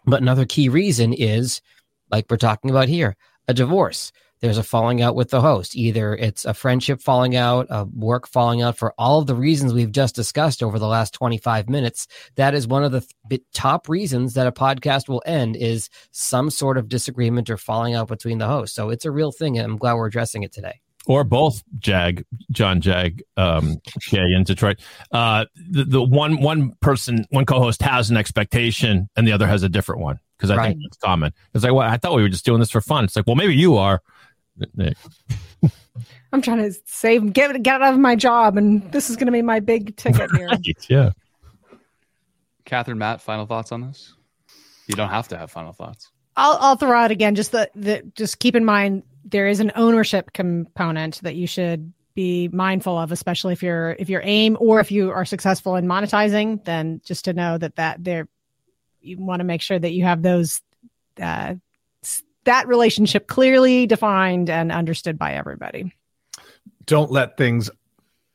but 0.06 0.22
another 0.22 0.46
key 0.46 0.70
reason 0.70 1.14
is 1.14 1.62
like 2.12 2.26
we're 2.30 2.38
talking 2.38 2.70
about 2.70 2.88
here 2.88 3.16
a 3.48 3.54
divorce 3.54 4.12
there's 4.42 4.58
a 4.58 4.64
falling 4.64 5.02
out 5.02 5.16
with 5.16 5.30
the 5.30 5.42
host. 5.42 5.76
Either 5.76 6.14
it's 6.14 6.46
a 6.46 6.54
friendship 6.54 7.02
falling 7.02 7.36
out, 7.36 7.68
a 7.70 7.86
work 7.86 8.28
falling 8.28 8.62
out 8.62 8.78
for 8.78 8.94
all 8.98 9.20
of 9.20 9.28
the 9.28 9.36
reasons 9.36 9.74
we've 9.74 9.92
just 9.92 10.14
discussed 10.14 10.62
over 10.62 10.78
the 10.78 10.88
last 10.88 11.14
25 11.14 11.70
minutes. 11.70 12.08
That 12.36 12.54
is 12.54 12.68
one 12.68 12.84
of 12.84 12.92
the 12.92 13.08
th- 13.30 13.42
top 13.54 13.88
reasons 13.88 14.34
that 14.34 14.46
a 14.46 14.52
podcast 14.52 15.08
will 15.08 15.24
end 15.26 15.56
is 15.56 15.90
some 16.12 16.50
sort 16.50 16.78
of 16.78 16.90
disagreement 16.90 17.50
or 17.50 17.58
falling 17.58 17.96
out 17.96 18.08
between 18.08 18.38
the 18.38 18.48
hosts. 18.48 18.76
So 18.76 18.90
it's 18.90 19.06
a 19.06 19.12
real 19.12 19.32
thing. 19.32 19.58
And 19.58 19.66
I'm 19.66 19.78
glad 19.78 19.94
we're 19.94 20.08
addressing 20.08 20.44
it 20.44 20.52
today 20.52 20.82
or 21.08 21.24
both 21.24 21.64
Jag, 21.80 22.26
Jon 22.52 22.82
Jag, 22.82 23.22
um, 23.38 23.78
Jay 24.00 24.34
in 24.36 24.44
Detroit. 24.44 24.80
Uh, 25.12 25.46
the, 25.70 25.84
the 25.86 26.04
one 26.04 26.42
one 26.42 26.74
person, 26.82 27.26
one 27.30 27.46
co-host 27.46 27.82
has 27.82 28.10
an 28.10 28.18
expectation, 28.18 29.10
and 29.16 29.28
the 29.28 29.32
other 29.32 29.48
has 29.48 29.64
a 29.64 29.70
different 29.70 30.02
one 30.02 30.20
because 30.38 30.52
I 30.52 30.58
right. 30.58 30.68
think 30.70 30.82
it's 30.86 30.98
common. 30.98 31.34
It's 31.54 31.64
like, 31.64 31.74
well, 31.74 31.88
I 31.88 31.98
thought 31.98 32.16
we 32.16 32.22
were 32.22 32.30
just 32.30 32.46
doing 32.46 32.60
this 32.60 32.72
for 32.72 32.82
fun. 32.82 33.06
It's 33.06 33.16
like, 33.16 33.28
well, 33.28 33.36
maybe 33.36 33.56
you 33.56 33.78
are, 33.78 34.02
I'm 36.32 36.42
trying 36.42 36.58
to 36.58 36.74
save, 36.86 37.34
get 37.34 37.62
get 37.62 37.82
out 37.82 37.94
of 37.94 38.00
my 38.00 38.16
job, 38.16 38.58
and 38.58 38.92
this 38.92 39.10
is 39.10 39.16
going 39.16 39.28
to 39.28 39.32
be 39.32 39.42
my 39.42 39.60
big 39.60 39.96
ticket 39.96 40.32
here. 40.36 40.48
right, 40.52 40.90
yeah. 40.90 41.12
Catherine, 42.66 42.98
Matt, 42.98 43.22
final 43.22 43.46
thoughts 43.46 43.72
on 43.72 43.82
this? 43.82 44.14
You 44.88 44.96
don't 44.96 45.10
have 45.10 45.28
to 45.30 45.38
have 45.38 45.52
final 45.52 45.74
thoughts. 45.74 46.12
I'll 46.36 46.58
I'll 46.60 46.76
throw 46.76 46.98
out 46.98 47.12
again. 47.12 47.36
Just 47.36 47.52
the, 47.52 47.70
the 47.76 48.04
just 48.16 48.40
keep 48.40 48.56
in 48.56 48.66
mind 48.66 49.04
there 49.26 49.48
is 49.48 49.60
an 49.60 49.72
ownership 49.76 50.32
component 50.34 51.22
that 51.24 51.36
you 51.36 51.48
should 51.48 51.92
be 52.14 52.48
mindful 52.50 52.98
of, 52.98 53.12
especially 53.12 53.54
if 53.54 53.62
you're 53.62 53.96
if 54.00 54.10
your 54.10 54.22
aim 54.24 54.56
or 54.60 54.80
if 54.80 54.92
you 54.92 55.12
are 55.12 55.26
successful 55.26 55.76
in 55.76 55.86
monetizing. 55.86 56.64
Then 56.64 57.02
just 57.04 57.26
to 57.26 57.34
know 57.34 57.58
that 57.58 57.76
that 57.76 58.04
there 58.04 58.28
you 59.02 59.18
want 59.18 59.42
to 59.42 59.44
make 59.44 59.62
sure 59.62 59.78
that 59.78 59.92
you 59.92 60.04
have 60.04 60.22
those 60.22 60.62
uh, 61.22 61.56
that 62.46 62.68
relationship 62.68 63.28
clearly 63.28 63.88
defined 63.88 64.50
and 64.50 64.72
understood 64.72 65.18
by 65.18 65.34
everybody. 65.34 65.92
Don't 66.86 67.12
let 67.12 67.38
things 67.38 67.70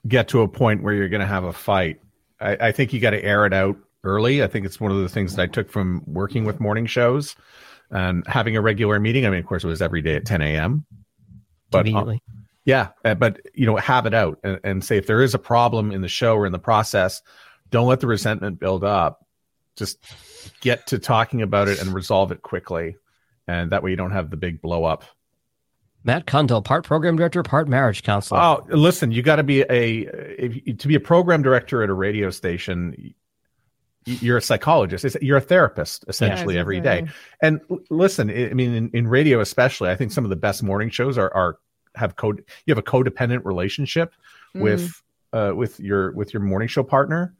get 0.08 0.28
to 0.28 0.42
a 0.42 0.48
point 0.48 0.82
where 0.82 0.92
you're 0.92 1.08
going 1.08 1.20
to 1.20 1.26
have 1.26 1.44
a 1.44 1.52
fight. 1.52 2.00
I, 2.40 2.68
I 2.68 2.72
think 2.72 2.92
you 2.92 3.00
got 3.00 3.10
to 3.10 3.22
air 3.22 3.46
it 3.46 3.52
out 3.52 3.76
early. 4.02 4.42
I 4.42 4.48
think 4.48 4.66
it's 4.66 4.80
one 4.80 4.90
of 4.90 4.98
the 4.98 5.08
things 5.08 5.36
that 5.36 5.42
I 5.42 5.46
took 5.46 5.70
from 5.70 6.02
working 6.06 6.44
with 6.44 6.58
morning 6.58 6.86
shows 6.86 7.36
and 7.90 8.26
having 8.26 8.56
a 8.56 8.60
regular 8.60 8.98
meeting. 9.00 9.26
I 9.26 9.30
mean, 9.30 9.40
of 9.40 9.46
course, 9.46 9.64
it 9.64 9.68
was 9.68 9.82
every 9.82 10.02
day 10.02 10.16
at 10.16 10.26
10 10.26 10.42
a.m. 10.42 10.84
But 11.70 11.88
uh, 11.88 12.14
yeah, 12.64 12.88
uh, 13.04 13.14
but 13.14 13.40
you 13.54 13.66
know, 13.66 13.76
have 13.76 14.06
it 14.06 14.14
out 14.14 14.38
and, 14.42 14.58
and 14.64 14.84
say 14.84 14.96
if 14.96 15.06
there 15.06 15.22
is 15.22 15.34
a 15.34 15.38
problem 15.38 15.92
in 15.92 16.00
the 16.00 16.08
show 16.08 16.34
or 16.34 16.46
in 16.46 16.52
the 16.52 16.58
process, 16.58 17.22
don't 17.70 17.86
let 17.86 18.00
the 18.00 18.06
resentment 18.06 18.58
build 18.58 18.84
up. 18.84 19.24
Just 19.76 19.98
get 20.60 20.88
to 20.88 20.98
talking 20.98 21.42
about 21.42 21.68
it 21.68 21.80
and 21.80 21.94
resolve 21.94 22.32
it 22.32 22.42
quickly 22.42 22.96
and 23.50 23.70
that 23.72 23.82
way 23.82 23.90
you 23.90 23.96
don't 23.96 24.12
have 24.12 24.30
the 24.30 24.36
big 24.36 24.62
blow 24.62 24.84
up. 24.84 25.04
Matt 26.02 26.26
Cundill, 26.26 26.64
part 26.64 26.84
program 26.84 27.16
director, 27.16 27.42
part 27.42 27.68
marriage 27.68 28.02
counselor. 28.02 28.40
Oh, 28.40 28.66
listen, 28.68 29.10
you 29.10 29.22
got 29.22 29.36
to 29.36 29.42
be 29.42 29.62
a 29.62 30.06
if, 30.38 30.78
to 30.78 30.88
be 30.88 30.94
a 30.94 31.00
program 31.00 31.42
director 31.42 31.82
at 31.82 31.90
a 31.90 31.94
radio 31.94 32.30
station. 32.30 33.14
You're 34.06 34.38
a 34.38 34.42
psychologist. 34.42 35.16
You're 35.20 35.38
a 35.38 35.42
therapist 35.42 36.04
essentially 36.08 36.54
yeah, 36.54 36.60
every 36.60 36.80
day. 36.80 37.06
And 37.42 37.60
listen, 37.90 38.30
I 38.30 38.54
mean, 38.54 38.74
in, 38.74 38.90
in 38.94 39.08
radio 39.08 39.40
especially, 39.40 39.90
I 39.90 39.96
think 39.96 40.10
some 40.12 40.24
of 40.24 40.30
the 40.30 40.36
best 40.36 40.62
morning 40.62 40.90
shows 40.90 41.18
are 41.18 41.32
are 41.34 41.58
have 41.96 42.16
code. 42.16 42.44
You 42.64 42.72
have 42.74 42.78
a 42.78 42.82
codependent 42.82 43.44
relationship 43.44 44.14
mm. 44.54 44.62
with 44.62 45.02
uh, 45.32 45.52
with 45.54 45.78
your 45.80 46.12
with 46.12 46.32
your 46.32 46.42
morning 46.42 46.68
show 46.68 46.82
partner. 46.82 47.34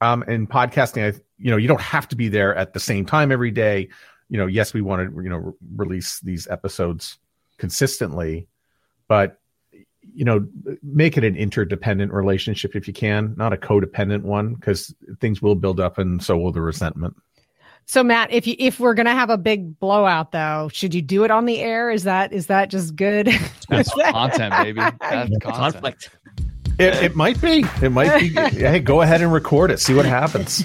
Um, 0.00 0.24
and 0.26 0.50
podcasting, 0.50 1.14
I, 1.14 1.20
you 1.38 1.52
know, 1.52 1.56
you 1.56 1.68
don't 1.68 1.80
have 1.80 2.08
to 2.08 2.16
be 2.16 2.28
there 2.28 2.56
at 2.56 2.72
the 2.72 2.80
same 2.80 3.06
time 3.06 3.30
every 3.30 3.52
day 3.52 3.88
you 4.32 4.38
know, 4.38 4.46
yes, 4.46 4.72
we 4.72 4.80
want 4.80 5.14
to, 5.14 5.22
you 5.22 5.28
know, 5.28 5.36
re- 5.36 5.52
release 5.76 6.18
these 6.20 6.48
episodes 6.48 7.18
consistently, 7.58 8.48
but 9.06 9.38
you 10.14 10.24
know, 10.24 10.46
make 10.82 11.16
it 11.16 11.24
an 11.24 11.36
interdependent 11.36 12.12
relationship 12.12 12.76
if 12.76 12.86
you 12.86 12.92
can, 12.92 13.34
not 13.36 13.52
a 13.52 13.56
codependent 13.56 14.22
one, 14.22 14.54
because 14.54 14.94
things 15.20 15.40
will 15.40 15.54
build 15.54 15.80
up 15.80 15.98
and 15.98 16.22
so 16.22 16.36
will 16.36 16.52
the 16.52 16.60
resentment. 16.60 17.16
So 17.86 18.02
Matt, 18.04 18.30
if 18.32 18.46
you 18.46 18.54
if 18.58 18.78
we're 18.78 18.94
gonna 18.94 19.14
have 19.14 19.30
a 19.30 19.38
big 19.38 19.78
blowout 19.78 20.32
though, 20.32 20.70
should 20.72 20.94
you 20.94 21.02
do 21.02 21.24
it 21.24 21.30
on 21.30 21.46
the 21.46 21.58
air? 21.60 21.90
Is 21.90 22.04
that 22.04 22.32
is 22.32 22.46
that 22.46 22.70
just 22.70 22.96
good? 22.96 23.28
That's 23.68 23.92
content, 23.92 24.54
baby. 24.54 24.80
That's 25.00 25.36
conflict. 25.40 26.10
It, 26.78 26.94
it 27.02 27.16
might 27.16 27.40
be. 27.40 27.64
It 27.82 27.90
might 27.90 28.18
be. 28.20 28.28
hey, 28.58 28.80
go 28.80 29.02
ahead 29.02 29.20
and 29.20 29.32
record 29.32 29.70
it. 29.70 29.80
See 29.80 29.94
what 29.94 30.06
happens. 30.06 30.64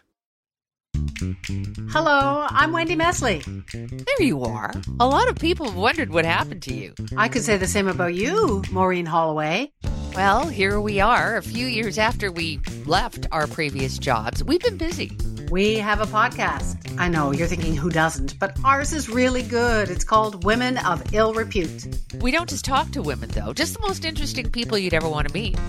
Hello, 1.91 2.47
I'm 2.49 2.71
Wendy 2.71 2.95
Mesley. 2.95 3.43
There 3.71 4.21
you 4.21 4.43
are. 4.43 4.73
A 4.99 5.07
lot 5.07 5.29
of 5.29 5.35
people 5.35 5.67
have 5.67 5.75
wondered 5.75 6.09
what 6.09 6.25
happened 6.25 6.63
to 6.63 6.73
you. 6.73 6.93
I 7.15 7.27
could 7.27 7.43
say 7.43 7.57
the 7.57 7.67
same 7.67 7.87
about 7.87 8.15
you, 8.15 8.63
Maureen 8.71 9.05
Holloway. 9.05 9.71
Well, 10.15 10.47
here 10.47 10.81
we 10.81 10.99
are, 10.99 11.37
a 11.37 11.43
few 11.43 11.67
years 11.67 11.97
after 11.97 12.31
we 12.31 12.59
left 12.85 13.27
our 13.31 13.47
previous 13.47 13.97
jobs. 13.97 14.43
We've 14.43 14.61
been 14.61 14.77
busy. 14.77 15.15
We 15.51 15.79
have 15.79 15.99
a 15.99 16.05
podcast. 16.05 16.77
I 16.97 17.09
know 17.09 17.33
you're 17.33 17.45
thinking 17.45 17.75
who 17.75 17.89
doesn't, 17.89 18.39
but 18.39 18.57
ours 18.63 18.93
is 18.93 19.09
really 19.09 19.43
good. 19.43 19.89
It's 19.89 20.05
called 20.05 20.45
Women 20.45 20.77
of 20.77 21.13
Ill 21.13 21.33
Repute. 21.33 21.87
We 22.21 22.31
don't 22.31 22.47
just 22.47 22.63
talk 22.63 22.91
to 22.91 23.01
women, 23.01 23.29
though, 23.31 23.51
just 23.51 23.73
the 23.73 23.81
most 23.81 24.05
interesting 24.05 24.49
people 24.49 24.77
you'd 24.77 24.93
ever 24.93 25.09
want 25.09 25.27
to 25.27 25.33
meet 25.33 25.59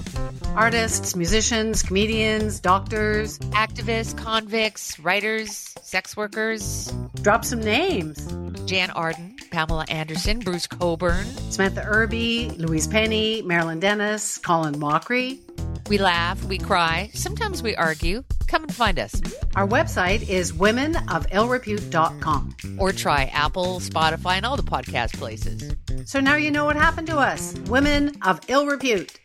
artists, 0.54 1.16
musicians, 1.16 1.82
comedians, 1.82 2.60
doctors, 2.60 3.40
activists, 3.40 4.16
convicts, 4.16 5.00
writers, 5.00 5.74
sex 5.82 6.16
workers. 6.16 6.92
Drop 7.22 7.44
some 7.44 7.60
names 7.60 8.24
Jann 8.66 8.90
Arden, 8.90 9.34
Pamela 9.50 9.84
Anderson, 9.88 10.38
Bruce 10.38 10.68
Cockburn, 10.68 11.24
Samantha 11.50 11.82
Irby, 11.84 12.50
Louise 12.56 12.86
Penny, 12.86 13.42
Marilyn 13.42 13.80
Denis, 13.80 14.38
Colin 14.38 14.74
Mochrie. 14.74 15.40
We 15.88 15.98
laugh, 15.98 16.42
we 16.44 16.58
cry, 16.58 17.10
sometimes 17.12 17.62
we 17.62 17.74
argue 17.74 18.22
come 18.52 18.62
and 18.64 18.74
find 18.74 18.98
us. 18.98 19.14
Our 19.56 19.66
website 19.66 20.28
is 20.28 20.52
womenofillrepute.com. 20.52 22.56
Or 22.78 22.92
try 22.92 23.24
Apple, 23.32 23.80
Spotify, 23.80 24.36
and 24.36 24.44
all 24.46 24.56
the 24.56 24.62
podcast 24.62 25.14
places. 25.14 25.74
So 26.04 26.20
now 26.20 26.36
you 26.36 26.50
know 26.50 26.66
what 26.66 26.76
happened 26.76 27.06
to 27.08 27.16
us, 27.16 27.54
women 27.66 28.12
of 28.22 28.40
ill 28.48 28.66
repute. 28.66 29.18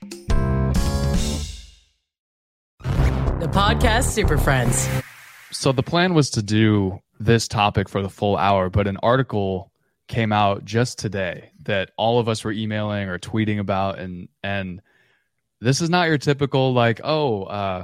The 2.80 3.50
podcast 3.52 4.06
Super 4.06 4.38
Friends. 4.38 4.88
So 5.52 5.74
the 5.74 5.84
plan 5.84 6.13
was 6.13 6.30
to 6.32 6.42
do 6.42 7.00
this 7.20 7.50
topic 7.50 7.90
for 7.90 8.02
the 8.02 8.10
full 8.10 8.38
hour, 8.38 8.70
but 8.70 8.88
an 8.88 8.98
article 9.04 9.74
came 10.08 10.32
out 10.32 10.63
just 10.63 11.00
today 11.00 11.52
that 11.63 11.92
all 11.98 12.20
of 12.20 12.30
us 12.30 12.46
were 12.46 12.54
emailing 12.54 13.10
or 13.10 13.20
tweeting 13.20 13.60
about 13.60 14.00
and 14.00 14.30
and 14.42 14.82
this 15.60 15.82
is 15.82 15.90
not 15.90 16.08
your 16.08 16.18
typical 16.18 16.72
like 16.72 17.02
oh 17.04 17.44
uh 17.44 17.84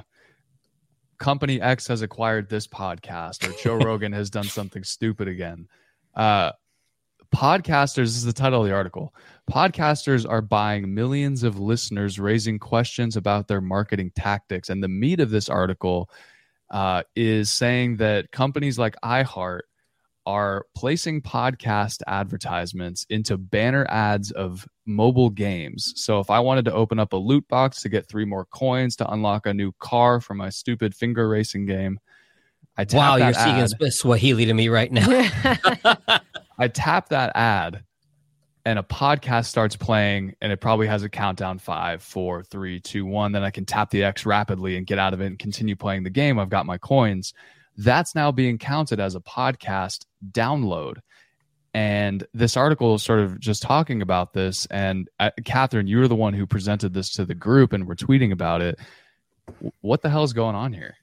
company 1.18 1.62
x 1.62 1.88
has 1.88 2.02
acquired 2.02 2.50
this 2.50 2.68
podcast 2.68 3.48
or 3.48 3.54
joe 3.62 3.76
rogan 3.86 4.12
has 4.12 4.30
done 4.30 4.44
something 4.46 4.84
stupid 4.84 5.28
again. 5.28 5.68
Uh 6.16 6.52
podcasters 7.34 7.96
this 7.96 8.18
is 8.18 8.26
the 8.26 8.34
title 8.34 8.62
of 8.62 8.68
the 8.68 8.74
article. 8.74 9.14
Podcasters 9.52 10.30
are 10.30 10.42
buying 10.42 10.94
millions 10.94 11.44
of 11.44 11.60
listeners 11.60 12.20
raising 12.20 12.60
questions 12.60 13.16
about 13.18 13.48
their 13.48 13.62
marketing 13.62 14.12
tactics. 14.16 14.70
And 14.70 14.84
the 14.84 14.88
meat 14.88 15.20
of 15.20 15.32
this 15.32 15.50
article 15.50 16.10
uh, 16.70 17.04
is 17.16 17.52
saying 17.52 17.98
that 17.98 18.32
companies 18.32 18.80
like 18.80 18.96
iheart 19.04 19.62
are 20.26 20.66
placing 20.76 21.22
podcast 21.22 22.02
advertisements 22.08 23.06
into 23.10 23.38
banner 23.38 23.86
ads 23.90 24.32
of 24.32 24.68
mobile 24.86 25.30
games. 25.30 25.94
So 25.96 26.20
if 26.20 26.30
I 26.30 26.40
wanted 26.40 26.66
to 26.66 26.74
open 26.74 27.00
up 27.00 27.14
a 27.14 27.18
loot 27.18 27.48
box 27.48 27.82
to 27.82 27.90
get 27.90 28.08
three 28.08 28.26
more 28.26 28.46
coins 28.46 28.96
to 28.98 29.12
unlock 29.12 29.46
a 29.46 29.54
new 29.54 29.72
car 29.80 30.22
for 30.22 30.34
my 30.34 30.50
stupid 30.50 30.96
finger 30.96 31.28
racing 31.28 31.66
game, 31.66 32.00
I 32.78 32.86
tap 32.86 32.98
wow, 32.98 33.16
you're 33.18 33.36
ad, 33.36 33.70
speaking 33.70 33.92
Swahili 33.92 34.46
to 34.46 34.54
me 34.54 34.70
right 34.70 34.92
now. 34.92 35.08
I 36.58 36.68
tap 36.68 37.10
that 37.10 37.36
ad 37.36 37.84
and 38.66 38.80
a 38.80 38.84
podcast 38.84 39.46
starts 39.46 39.76
playing 39.76 40.36
and 40.42 40.52
it 40.52 40.62
probably 40.62 40.88
has 40.88 41.04
a 41.04 41.10
countdown 41.10 41.60
five, 41.60 42.02
four, 42.02 42.44
three, 42.44 42.80
two, 42.80 43.06
one. 43.06 43.32
Then 43.32 43.44
I 43.44 43.52
can 43.52 43.66
tap 43.66 43.90
the 43.90 44.04
X 44.04 44.26
rapidly 44.26 44.78
and 44.78 44.88
get 44.88 45.00
out 45.00 45.14
of 45.14 45.22
it 45.22 45.28
and 45.28 45.38
continue 45.38 45.76
playing 45.76 46.04
the 46.04 46.10
game. 46.10 46.40
I've 46.40 46.50
got 46.50 46.66
my 46.66 46.78
coins 46.78 47.34
that's 47.78 48.16
now 48.16 48.32
being 48.32 48.58
counted 48.58 49.00
as 49.00 49.16
a 49.16 49.20
podcast 49.20 50.06
download. 50.32 50.98
And 51.74 52.26
this 52.34 52.56
article 52.56 52.96
is 52.96 53.04
sort 53.04 53.20
of 53.20 53.40
just 53.40 53.64
talking 53.64 54.02
about 54.02 54.34
this. 54.34 54.68
And 54.68 55.10
uh, 55.20 55.32
Catherine, 55.44 55.88
you 55.88 55.98
were 55.98 56.08
the 56.08 56.16
one 56.16 56.34
who 56.34 56.46
presented 56.46 56.94
this 56.94 57.10
to 57.14 57.26
the 57.26 57.34
group 57.34 57.74
and 57.74 57.88
we're 57.88 57.96
tweeting 57.96 58.32
about 58.32 58.62
it. 58.62 58.80
What 59.82 60.02
the 60.04 60.10
hell 60.10 60.24
is 60.24 60.34
going 60.34 60.56
on 60.56 60.74
here? 60.74 60.96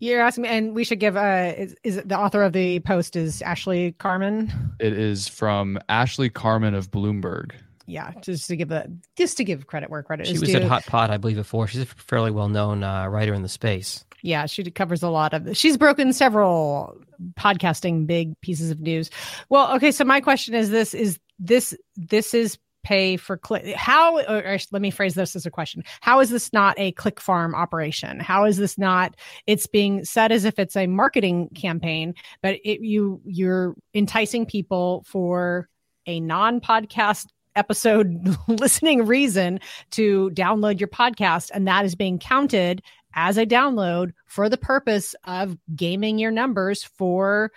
You're 0.00 0.22
asking 0.22 0.42
me, 0.42 0.48
and 0.48 0.74
we 0.74 0.84
should 0.84 0.98
give. 0.98 1.16
Uh, 1.16 1.52
is, 1.56 1.76
is 1.84 2.02
the 2.02 2.18
author 2.18 2.42
of 2.42 2.54
the 2.54 2.80
post 2.80 3.16
is 3.16 3.42
Ashley 3.42 3.92
Carman? 3.92 4.50
It 4.80 4.94
is 4.94 5.28
from 5.28 5.78
Ashley 5.90 6.30
Carman 6.30 6.74
of 6.74 6.90
Bloomberg. 6.90 7.52
Yeah, 7.86 8.12
just 8.22 8.48
to 8.48 8.56
give 8.56 8.68
the 8.68 8.90
just 9.16 9.36
to 9.36 9.44
give 9.44 9.66
credit 9.66 9.90
where 9.90 10.02
credit 10.02 10.26
she 10.26 10.32
is 10.32 10.38
She 10.38 10.40
was 10.40 10.50
due. 10.50 10.56
at 10.56 10.62
Hot 10.62 10.86
Pod, 10.86 11.10
I 11.10 11.18
believe, 11.18 11.36
before. 11.36 11.66
She's 11.66 11.82
a 11.82 11.86
fairly 11.86 12.30
well 12.30 12.48
known 12.48 12.82
uh, 12.82 13.08
writer 13.08 13.34
in 13.34 13.42
the 13.42 13.48
space 13.48 14.04
yeah, 14.22 14.46
she 14.46 14.62
covers 14.70 15.02
a 15.02 15.08
lot 15.08 15.34
of. 15.34 15.56
She's 15.56 15.76
broken 15.76 16.12
several 16.12 17.00
podcasting 17.38 18.06
big 18.06 18.38
pieces 18.40 18.70
of 18.70 18.80
news. 18.80 19.10
Well, 19.48 19.74
okay, 19.76 19.92
so 19.92 20.04
my 20.04 20.20
question 20.20 20.54
is 20.54 20.70
this: 20.70 20.94
is 20.94 21.18
this 21.38 21.74
this 21.96 22.34
is 22.34 22.58
pay 22.82 23.16
for 23.16 23.36
click? 23.36 23.74
How? 23.74 24.18
Or, 24.18 24.58
let 24.72 24.82
me 24.82 24.90
phrase 24.90 25.14
this 25.14 25.36
as 25.36 25.46
a 25.46 25.50
question: 25.50 25.84
How 26.00 26.20
is 26.20 26.30
this 26.30 26.52
not 26.52 26.78
a 26.78 26.92
click 26.92 27.20
farm 27.20 27.54
operation? 27.54 28.20
How 28.20 28.44
is 28.44 28.56
this 28.56 28.78
not? 28.78 29.16
It's 29.46 29.66
being 29.66 30.04
said 30.04 30.32
as 30.32 30.44
if 30.44 30.58
it's 30.58 30.76
a 30.76 30.86
marketing 30.86 31.50
campaign, 31.54 32.14
but 32.42 32.56
it, 32.64 32.80
you 32.80 33.20
you're 33.24 33.74
enticing 33.94 34.46
people 34.46 35.04
for 35.06 35.68
a 36.06 36.20
non-podcast 36.20 37.26
episode 37.56 38.36
listening 38.48 39.06
reason 39.06 39.60
to 39.90 40.30
download 40.30 40.78
your 40.78 40.88
podcast 40.88 41.50
and 41.52 41.66
that 41.66 41.84
is 41.84 41.94
being 41.94 42.18
counted 42.18 42.82
as 43.14 43.38
a 43.38 43.46
download 43.46 44.12
for 44.26 44.48
the 44.48 44.56
purpose 44.56 45.14
of 45.24 45.56
gaming 45.74 46.18
your 46.18 46.30
numbers 46.30 46.82
for 46.82 47.52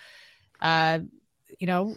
uh 0.61 0.99
you 1.59 1.67
know 1.67 1.95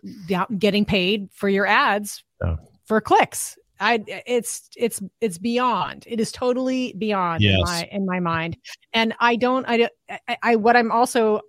getting 0.59 0.85
paid 0.85 1.29
for 1.33 1.49
your 1.49 1.67
ads 1.67 2.25
oh. 2.43 2.57
for 2.85 3.01
clicks 3.01 3.59
i 3.81 4.03
it's 4.27 4.69
it's 4.77 5.03
it's 5.21 5.39
beyond 5.39 6.05
it 6.07 6.21
is 6.21 6.33
totally 6.33 6.95
beyond 6.99 7.43
yes. 7.43 7.57
in 7.57 7.63
my 7.63 7.89
in 7.93 8.07
my 8.07 8.21
mind 8.21 8.57
and 8.93 9.15
i 9.21 9.37
don't 9.37 9.67
I, 9.69 9.89
I 10.29 10.39
i 10.43 10.57
what 10.57 10.77
i'm 10.77 10.91
also 10.91 11.41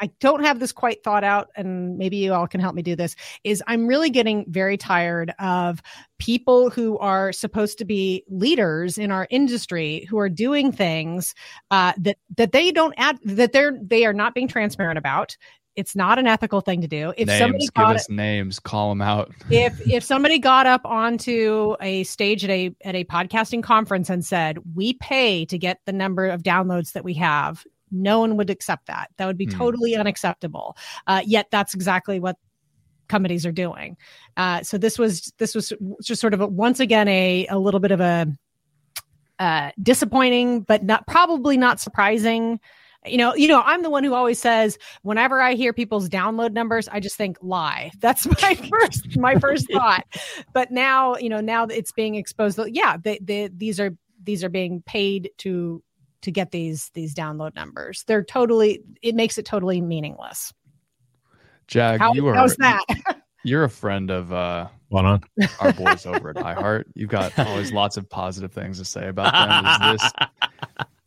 I 0.00 0.10
don't 0.20 0.44
have 0.44 0.60
this 0.60 0.72
quite 0.72 1.02
thought 1.02 1.24
out, 1.24 1.48
and 1.56 1.98
maybe 1.98 2.16
you 2.16 2.32
all 2.32 2.46
can 2.46 2.60
help 2.60 2.74
me 2.74 2.82
do 2.82 2.96
this. 2.96 3.16
Is 3.44 3.62
I'm 3.66 3.86
really 3.86 4.10
getting 4.10 4.44
very 4.48 4.76
tired 4.76 5.32
of 5.38 5.82
people 6.18 6.70
who 6.70 6.98
are 6.98 7.32
supposed 7.32 7.78
to 7.78 7.84
be 7.84 8.24
leaders 8.28 8.98
in 8.98 9.10
our 9.10 9.26
industry 9.30 10.06
who 10.08 10.18
are 10.18 10.28
doing 10.28 10.72
things 10.72 11.34
uh, 11.70 11.92
that 11.98 12.18
that 12.36 12.52
they 12.52 12.70
don't 12.70 12.94
add 12.96 13.18
that 13.24 13.52
they're 13.52 13.78
they 13.82 14.04
are 14.04 14.12
not 14.12 14.34
being 14.34 14.48
transparent 14.48 14.98
about. 14.98 15.36
It's 15.76 15.94
not 15.94 16.18
an 16.18 16.26
ethical 16.26 16.60
thing 16.60 16.80
to 16.80 16.88
do. 16.88 17.14
If 17.16 17.28
names, 17.28 17.38
somebody 17.38 17.68
give 17.72 17.84
us 17.84 18.10
names, 18.10 18.58
call 18.58 18.88
them 18.88 19.00
out. 19.00 19.30
if 19.50 19.80
if 19.88 20.02
somebody 20.02 20.40
got 20.40 20.66
up 20.66 20.84
onto 20.84 21.76
a 21.80 22.02
stage 22.02 22.42
at 22.44 22.50
a 22.50 22.74
at 22.84 22.96
a 22.96 23.04
podcasting 23.04 23.62
conference 23.62 24.10
and 24.10 24.24
said, 24.24 24.58
"We 24.74 24.94
pay 24.94 25.44
to 25.44 25.56
get 25.56 25.78
the 25.86 25.92
number 25.92 26.26
of 26.26 26.42
downloads 26.42 26.92
that 26.92 27.04
we 27.04 27.14
have," 27.14 27.64
no 27.90 28.20
one 28.20 28.36
would 28.36 28.50
accept 28.50 28.86
that. 28.86 29.10
That 29.16 29.26
would 29.26 29.38
be 29.38 29.46
mm. 29.46 29.56
totally 29.56 29.96
unacceptable. 29.96 30.76
Uh, 31.06 31.22
yet 31.24 31.48
that's 31.50 31.74
exactly 31.74 32.20
what 32.20 32.36
companies 33.08 33.44
are 33.44 33.52
doing. 33.52 33.96
Uh, 34.36 34.62
so 34.62 34.78
this 34.78 34.98
was 34.98 35.32
this 35.38 35.54
was 35.54 35.72
just 36.02 36.20
sort 36.20 36.34
of 36.34 36.40
a, 36.40 36.46
once 36.46 36.80
again 36.80 37.08
a 37.08 37.46
a 37.48 37.58
little 37.58 37.80
bit 37.80 37.90
of 37.90 38.00
a 38.00 38.26
uh, 39.38 39.70
disappointing, 39.82 40.62
but 40.62 40.84
not 40.84 41.06
probably 41.06 41.56
not 41.56 41.80
surprising. 41.80 42.60
You 43.06 43.16
know, 43.16 43.34
you 43.34 43.46
know, 43.46 43.62
I'm 43.64 43.82
the 43.82 43.90
one 43.90 44.02
who 44.02 44.12
always 44.12 44.38
says 44.38 44.76
whenever 45.02 45.40
I 45.40 45.54
hear 45.54 45.72
people's 45.72 46.08
download 46.08 46.52
numbers, 46.52 46.88
I 46.88 47.00
just 47.00 47.16
think 47.16 47.38
lie. 47.40 47.90
That's 48.00 48.26
my 48.42 48.54
first 48.70 49.16
my 49.16 49.36
first 49.36 49.70
thought. 49.72 50.04
But 50.52 50.70
now, 50.70 51.16
you 51.16 51.28
know, 51.28 51.40
now 51.40 51.64
it's 51.64 51.92
being 51.92 52.16
exposed. 52.16 52.58
Yeah, 52.68 52.96
they, 52.96 53.18
they, 53.22 53.48
these 53.48 53.80
are 53.80 53.96
these 54.22 54.44
are 54.44 54.48
being 54.48 54.82
paid 54.82 55.30
to 55.38 55.82
to 56.22 56.30
get 56.30 56.50
these 56.50 56.90
these 56.94 57.14
download 57.14 57.54
numbers. 57.54 58.04
They're 58.06 58.24
totally 58.24 58.82
it 59.02 59.14
makes 59.14 59.38
it 59.38 59.44
totally 59.44 59.80
meaningless. 59.80 60.52
Jag, 61.66 62.00
How, 62.00 62.14
you 62.14 62.26
are 62.28 62.34
how's 62.34 62.56
that? 62.56 62.84
you're 63.44 63.64
a 63.64 63.70
friend 63.70 64.10
of 64.10 64.32
uh 64.32 64.68
what 64.88 65.04
on 65.04 65.22
our 65.60 65.72
boys 65.72 66.06
over 66.06 66.30
at 66.30 66.36
iHeart. 66.36 66.84
You've 66.94 67.10
got 67.10 67.38
always 67.38 67.72
lots 67.72 67.96
of 67.96 68.08
positive 68.08 68.52
things 68.52 68.78
to 68.78 68.84
say 68.84 69.08
about 69.08 69.32
them. 69.32 69.94
Is 69.94 70.00
this 70.00 70.12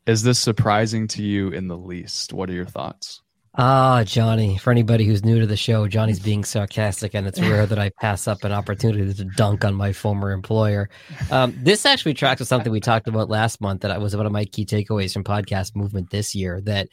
is 0.07 0.23
this 0.23 0.39
surprising 0.39 1.07
to 1.09 1.23
you 1.23 1.49
in 1.49 1.67
the 1.67 1.77
least? 1.77 2.33
What 2.33 2.49
are 2.49 2.53
your 2.53 2.65
thoughts? 2.65 3.21
Ah, 3.55 4.03
Johnny. 4.05 4.57
For 4.57 4.71
anybody 4.71 5.05
who's 5.05 5.25
new 5.25 5.39
to 5.41 5.45
the 5.45 5.57
show, 5.57 5.85
Johnny's 5.85 6.21
being 6.21 6.45
sarcastic, 6.45 7.13
and 7.13 7.27
it's 7.27 7.39
rare 7.41 7.65
that 7.65 7.77
I 7.77 7.89
pass 7.89 8.25
up 8.27 8.45
an 8.45 8.53
opportunity 8.53 9.13
to 9.13 9.25
dunk 9.25 9.65
on 9.65 9.75
my 9.75 9.91
former 9.91 10.31
employer. 10.31 10.89
Um, 11.31 11.53
this 11.57 11.85
actually 11.85 12.13
tracks 12.13 12.39
with 12.39 12.47
something 12.47 12.71
we 12.71 12.79
talked 12.79 13.09
about 13.09 13.29
last 13.29 13.59
month 13.59 13.81
that 13.81 13.99
was 13.99 14.15
one 14.15 14.25
of 14.25 14.31
my 14.31 14.45
key 14.45 14.65
takeaways 14.65 15.13
from 15.13 15.25
podcast 15.25 15.75
movement 15.75 16.11
this 16.11 16.33
year. 16.33 16.61
That 16.61 16.87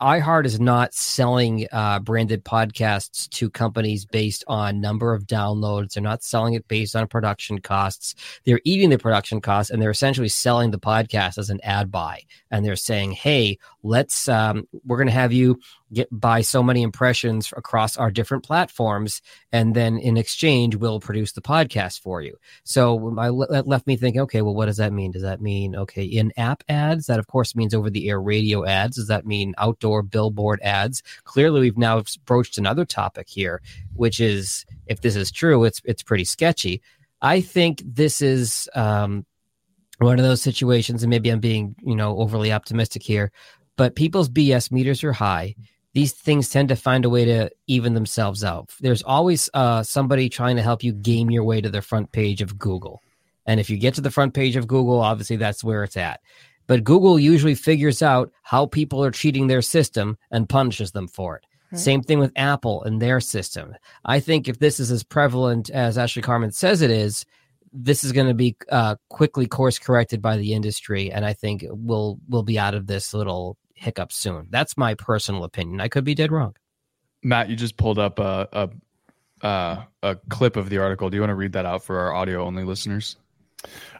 iHeart 0.00 0.44
is 0.44 0.60
not 0.60 0.94
selling 0.94 1.66
uh, 1.72 1.98
branded 2.00 2.44
podcasts 2.44 3.28
to 3.30 3.50
companies 3.50 4.04
based 4.04 4.44
on 4.46 4.80
number 4.80 5.14
of 5.14 5.26
downloads. 5.26 5.94
They're 5.94 6.02
not 6.02 6.22
selling 6.22 6.54
it 6.54 6.68
based 6.68 6.94
on 6.94 7.06
production 7.08 7.60
costs. 7.60 8.14
They're 8.44 8.60
eating 8.64 8.90
the 8.90 8.98
production 8.98 9.40
costs 9.40 9.70
and 9.70 9.80
they're 9.80 9.90
essentially 9.90 10.28
selling 10.28 10.70
the 10.70 10.78
podcast 10.78 11.38
as 11.38 11.50
an 11.50 11.60
ad 11.62 11.90
buy. 11.90 12.22
And 12.50 12.64
they're 12.64 12.76
saying, 12.76 13.12
hey, 13.12 13.58
let's, 13.84 14.28
um, 14.28 14.66
we're 14.84 14.96
going 14.96 15.06
to 15.06 15.12
have 15.12 15.32
you 15.32 15.60
get 15.94 16.08
buy 16.10 16.40
so 16.40 16.62
many 16.62 16.82
impressions 16.82 17.52
across 17.56 17.96
our 17.96 18.10
different 18.10 18.42
platforms 18.42 19.22
and 19.52 19.74
then 19.74 19.98
in 19.98 20.16
exchange 20.16 20.74
we'll 20.74 20.98
produce 20.98 21.32
the 21.32 21.40
podcast 21.40 22.00
for 22.00 22.20
you. 22.20 22.36
So 22.64 23.16
I 23.18 23.28
that 23.52 23.66
left 23.66 23.86
me 23.86 23.96
thinking 23.96 24.20
okay 24.22 24.42
well 24.42 24.54
what 24.54 24.66
does 24.66 24.78
that 24.78 24.92
mean? 24.92 25.12
Does 25.12 25.22
that 25.22 25.40
mean 25.40 25.76
okay 25.76 26.04
in 26.04 26.32
app 26.36 26.64
ads? 26.68 27.06
That 27.06 27.20
of 27.20 27.28
course 27.28 27.54
means 27.54 27.74
over 27.74 27.88
the 27.88 28.08
air 28.08 28.20
radio 28.20 28.64
ads. 28.64 28.96
Does 28.96 29.08
that 29.08 29.26
mean 29.26 29.54
outdoor 29.56 30.02
billboard 30.02 30.60
ads? 30.62 31.02
Clearly 31.24 31.60
we've 31.60 31.78
now 31.78 32.02
broached 32.26 32.58
another 32.58 32.84
topic 32.84 33.28
here 33.28 33.62
which 33.94 34.20
is 34.20 34.66
if 34.86 35.00
this 35.00 35.16
is 35.16 35.30
true 35.30 35.64
it's 35.64 35.80
it's 35.84 36.02
pretty 36.02 36.24
sketchy. 36.24 36.82
I 37.22 37.40
think 37.40 37.82
this 37.86 38.20
is 38.20 38.68
um 38.74 39.24
one 39.98 40.18
of 40.18 40.24
those 40.24 40.42
situations 40.42 41.04
and 41.04 41.10
maybe 41.10 41.30
i'm 41.30 41.38
being 41.38 41.76
you 41.84 41.94
know 41.94 42.18
overly 42.18 42.52
optimistic 42.52 43.00
here 43.00 43.30
but 43.76 43.96
people's 43.96 44.28
bs 44.28 44.70
meters 44.70 45.02
are 45.04 45.12
high 45.12 45.54
these 45.94 46.12
things 46.12 46.48
tend 46.48 46.68
to 46.70 46.76
find 46.76 47.04
a 47.04 47.08
way 47.08 47.24
to 47.24 47.50
even 47.68 47.94
themselves 47.94 48.42
out. 48.42 48.72
There's 48.80 49.04
always 49.04 49.48
uh, 49.54 49.84
somebody 49.84 50.28
trying 50.28 50.56
to 50.56 50.62
help 50.62 50.82
you 50.82 50.92
game 50.92 51.30
your 51.30 51.44
way 51.44 51.60
to 51.60 51.70
the 51.70 51.82
front 51.82 52.10
page 52.10 52.42
of 52.42 52.58
Google. 52.58 53.00
And 53.46 53.60
if 53.60 53.70
you 53.70 53.78
get 53.78 53.94
to 53.94 54.00
the 54.00 54.10
front 54.10 54.34
page 54.34 54.56
of 54.56 54.66
Google, 54.66 55.00
obviously 55.00 55.36
that's 55.36 55.62
where 55.62 55.84
it's 55.84 55.96
at. 55.96 56.20
but 56.66 56.84
Google 56.84 57.18
usually 57.18 57.54
figures 57.54 58.02
out 58.02 58.32
how 58.42 58.66
people 58.66 59.04
are 59.04 59.10
cheating 59.10 59.46
their 59.46 59.62
system 59.62 60.16
and 60.30 60.48
punishes 60.48 60.92
them 60.92 61.08
for 61.08 61.36
it. 61.36 61.44
Right. 61.72 61.80
Same 61.80 62.02
thing 62.02 62.18
with 62.18 62.32
Apple 62.36 62.82
and 62.84 63.00
their 63.00 63.20
system. 63.20 63.74
I 64.04 64.20
think 64.20 64.48
if 64.48 64.58
this 64.58 64.80
is 64.80 64.90
as 64.90 65.02
prevalent 65.02 65.70
as 65.70 65.98
Ashley 65.98 66.22
Carman 66.22 66.52
says 66.52 66.82
it 66.82 66.90
is, 66.90 67.24
this 67.72 68.04
is 68.04 68.12
going 68.12 68.28
to 68.28 68.34
be 68.34 68.56
uh, 68.70 68.96
quickly 69.08 69.46
course 69.46 69.78
corrected 69.78 70.22
by 70.22 70.36
the 70.36 70.54
industry, 70.54 71.10
and 71.10 71.26
I 71.26 71.32
think 71.32 71.64
we'll 71.68 72.20
we'll 72.28 72.44
be 72.44 72.56
out 72.56 72.74
of 72.74 72.86
this 72.86 73.12
little 73.12 73.58
hiccup 73.84 74.12
soon. 74.12 74.48
That's 74.50 74.76
my 74.76 74.94
personal 74.94 75.44
opinion. 75.44 75.80
I 75.80 75.88
could 75.88 76.04
be 76.04 76.14
dead 76.14 76.32
wrong. 76.32 76.56
Matt, 77.22 77.48
you 77.48 77.56
just 77.56 77.76
pulled 77.76 77.98
up 77.98 78.18
a 78.18 78.48
a, 79.42 79.46
uh, 79.46 79.84
a 80.02 80.16
clip 80.28 80.56
of 80.56 80.70
the 80.70 80.78
article. 80.78 81.10
Do 81.10 81.16
you 81.16 81.20
want 81.20 81.30
to 81.30 81.36
read 81.36 81.52
that 81.52 81.66
out 81.66 81.84
for 81.84 81.98
our 82.00 82.12
audio 82.12 82.44
only 82.44 82.64
listeners? 82.64 83.16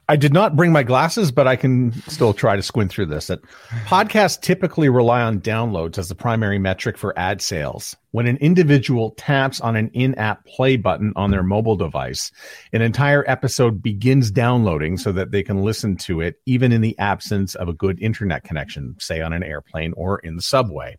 I 0.08 0.16
did 0.16 0.34
not 0.34 0.54
bring 0.54 0.70
my 0.70 0.82
glasses, 0.82 1.32
but 1.32 1.48
I 1.48 1.56
can 1.56 1.92
still 2.08 2.34
try 2.34 2.56
to 2.56 2.62
squint 2.62 2.90
through 2.90 3.06
this. 3.06 3.28
That 3.28 3.40
podcasts 3.86 4.38
typically 4.40 4.90
rely 4.90 5.22
on 5.22 5.40
downloads 5.40 5.96
as 5.96 6.08
the 6.08 6.14
primary 6.14 6.58
metric 6.58 6.98
for 6.98 7.18
ad 7.18 7.40
sales. 7.40 7.96
When 8.10 8.26
an 8.26 8.36
individual 8.36 9.12
taps 9.12 9.60
on 9.60 9.76
an 9.76 9.88
in-app 9.94 10.44
play 10.44 10.76
button 10.76 11.12
on 11.16 11.30
their 11.30 11.42
mobile 11.42 11.76
device, 11.76 12.30
an 12.72 12.82
entire 12.82 13.24
episode 13.26 13.82
begins 13.82 14.30
downloading 14.30 14.98
so 14.98 15.10
that 15.12 15.30
they 15.30 15.42
can 15.42 15.62
listen 15.62 15.96
to 15.98 16.20
it 16.20 16.36
even 16.44 16.70
in 16.70 16.82
the 16.82 16.98
absence 16.98 17.54
of 17.54 17.68
a 17.68 17.72
good 17.72 18.00
internet 18.00 18.44
connection, 18.44 18.96
say 18.98 19.22
on 19.22 19.32
an 19.32 19.42
airplane 19.42 19.94
or 19.96 20.18
in 20.18 20.36
the 20.36 20.42
subway. 20.42 20.98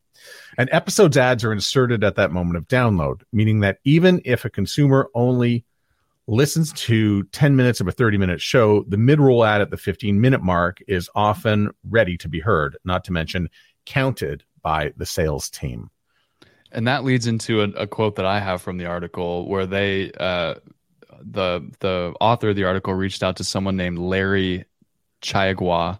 And 0.57 0.67
episodes 0.71 1.15
ads 1.15 1.43
are 1.43 1.53
inserted 1.53 2.03
at 2.03 2.15
that 2.15 2.31
moment 2.31 2.57
of 2.57 2.67
download, 2.67 3.21
meaning 3.31 3.59
that 3.59 3.77
even 3.83 4.21
if 4.25 4.45
a 4.45 4.49
consumer 4.49 5.09
only 5.13 5.63
listens 6.27 6.73
to 6.73 7.23
10 7.25 7.55
minutes 7.55 7.79
of 7.79 7.87
a 7.87 7.91
30 7.91 8.17
minute 8.17 8.41
show, 8.41 8.83
the 8.87 8.97
mid 8.97 9.19
roll 9.19 9.43
ad 9.43 9.61
at 9.61 9.69
the 9.69 9.77
15 9.77 10.19
minute 10.19 10.41
mark 10.41 10.79
is 10.87 11.09
often 11.15 11.71
ready 11.89 12.17
to 12.17 12.27
be 12.27 12.39
heard, 12.39 12.77
not 12.83 13.03
to 13.05 13.11
mention 13.11 13.49
counted 13.85 14.43
by 14.61 14.91
the 14.97 15.05
sales 15.05 15.49
team. 15.49 15.89
And 16.71 16.87
that 16.87 17.03
leads 17.03 17.27
into 17.27 17.61
a, 17.61 17.69
a 17.69 17.87
quote 17.87 18.15
that 18.15 18.25
I 18.25 18.39
have 18.39 18.61
from 18.61 18.77
the 18.77 18.85
article 18.85 19.47
where 19.47 19.65
they, 19.65 20.11
uh, 20.13 20.55
the 21.21 21.71
the 21.79 22.13
author 22.19 22.49
of 22.49 22.55
the 22.55 22.65
article 22.65 22.93
reached 22.93 23.23
out 23.23 23.37
to 23.37 23.43
someone 23.43 23.77
named 23.77 23.97
Larry 23.97 24.65
Chiagua, 25.21 25.99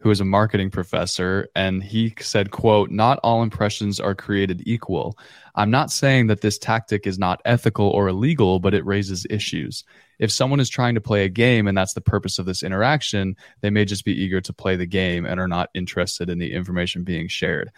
who 0.00 0.10
is 0.10 0.20
a 0.20 0.24
marketing 0.24 0.70
professor 0.70 1.48
and 1.56 1.82
he 1.82 2.14
said 2.20 2.50
quote 2.50 2.90
not 2.90 3.18
all 3.22 3.42
impressions 3.42 3.98
are 3.98 4.14
created 4.14 4.62
equal. 4.66 5.18
I'm 5.54 5.70
not 5.70 5.90
saying 5.90 6.28
that 6.28 6.40
this 6.40 6.58
tactic 6.58 7.06
is 7.06 7.18
not 7.18 7.40
ethical 7.44 7.88
or 7.88 8.08
illegal 8.08 8.60
but 8.60 8.74
it 8.74 8.86
raises 8.86 9.26
issues. 9.28 9.84
If 10.18 10.30
someone 10.30 10.60
is 10.60 10.68
trying 10.68 10.94
to 10.94 11.00
play 11.00 11.24
a 11.24 11.28
game 11.28 11.66
and 11.66 11.76
that's 11.76 11.94
the 11.94 12.00
purpose 12.00 12.38
of 12.38 12.46
this 12.46 12.62
interaction 12.62 13.36
they 13.60 13.70
may 13.70 13.84
just 13.84 14.04
be 14.04 14.14
eager 14.14 14.40
to 14.40 14.52
play 14.52 14.76
the 14.76 14.86
game 14.86 15.26
and 15.26 15.40
are 15.40 15.48
not 15.48 15.70
interested 15.74 16.30
in 16.30 16.38
the 16.38 16.52
information 16.52 17.02
being 17.04 17.28
shared 17.28 17.72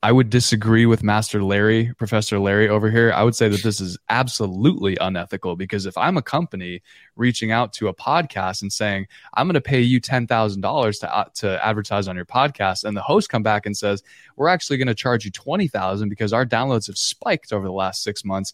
I 0.00 0.12
would 0.12 0.30
disagree 0.30 0.86
with 0.86 1.02
Master 1.02 1.42
Larry, 1.42 1.92
Professor 1.98 2.38
Larry 2.38 2.68
over 2.68 2.88
here. 2.88 3.12
I 3.12 3.24
would 3.24 3.34
say 3.34 3.48
that 3.48 3.64
this 3.64 3.80
is 3.80 3.98
absolutely 4.08 4.96
unethical 5.00 5.56
because 5.56 5.86
if 5.86 5.98
I'm 5.98 6.16
a 6.16 6.22
company 6.22 6.82
reaching 7.16 7.50
out 7.50 7.72
to 7.74 7.88
a 7.88 7.94
podcast 7.94 8.62
and 8.62 8.72
saying, 8.72 9.08
I'm 9.34 9.48
going 9.48 9.54
to 9.54 9.60
pay 9.60 9.80
you 9.80 10.00
$10,000 10.00 11.00
to, 11.00 11.16
uh, 11.16 11.24
to 11.34 11.66
advertise 11.66 12.06
on 12.06 12.14
your 12.14 12.24
podcast, 12.24 12.84
and 12.84 12.96
the 12.96 13.02
host 13.02 13.28
come 13.28 13.42
back 13.42 13.66
and 13.66 13.76
says, 13.76 14.04
we're 14.36 14.46
actually 14.46 14.76
going 14.76 14.86
to 14.86 14.94
charge 14.94 15.24
you 15.24 15.32
20,000 15.32 16.08
because 16.08 16.32
our 16.32 16.46
downloads 16.46 16.86
have 16.86 16.96
spiked 16.96 17.52
over 17.52 17.66
the 17.66 17.72
last 17.72 18.04
six 18.04 18.24
months. 18.24 18.52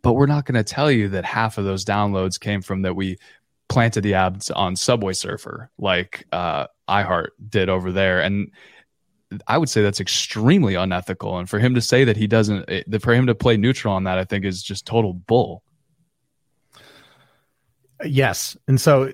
But 0.00 0.14
we're 0.14 0.26
not 0.26 0.46
going 0.46 0.54
to 0.54 0.64
tell 0.64 0.90
you 0.90 1.10
that 1.10 1.26
half 1.26 1.58
of 1.58 1.66
those 1.66 1.84
downloads 1.84 2.40
came 2.40 2.62
from 2.62 2.82
that 2.82 2.96
we 2.96 3.18
planted 3.68 4.00
the 4.00 4.14
ads 4.14 4.50
on 4.50 4.76
Subway 4.76 5.12
Surfer 5.12 5.70
like 5.76 6.26
uh, 6.32 6.68
iHeart 6.88 7.28
did 7.50 7.68
over 7.68 7.92
there. 7.92 8.22
And 8.22 8.50
I 9.46 9.58
would 9.58 9.68
say 9.68 9.82
that's 9.82 10.00
extremely 10.00 10.74
unethical. 10.74 11.38
And 11.38 11.48
for 11.48 11.58
him 11.58 11.74
to 11.74 11.80
say 11.80 12.04
that 12.04 12.16
he 12.16 12.26
doesn't, 12.26 12.64
eh, 12.68 12.82
for 12.98 13.14
him 13.14 13.26
to 13.26 13.34
play 13.34 13.56
neutral 13.56 13.94
on 13.94 14.04
that, 14.04 14.18
I 14.18 14.24
think 14.24 14.44
is 14.44 14.62
just 14.62 14.86
total 14.86 15.12
bull. 15.12 15.62
Yes, 18.04 18.56
and 18.68 18.80
so 18.80 19.12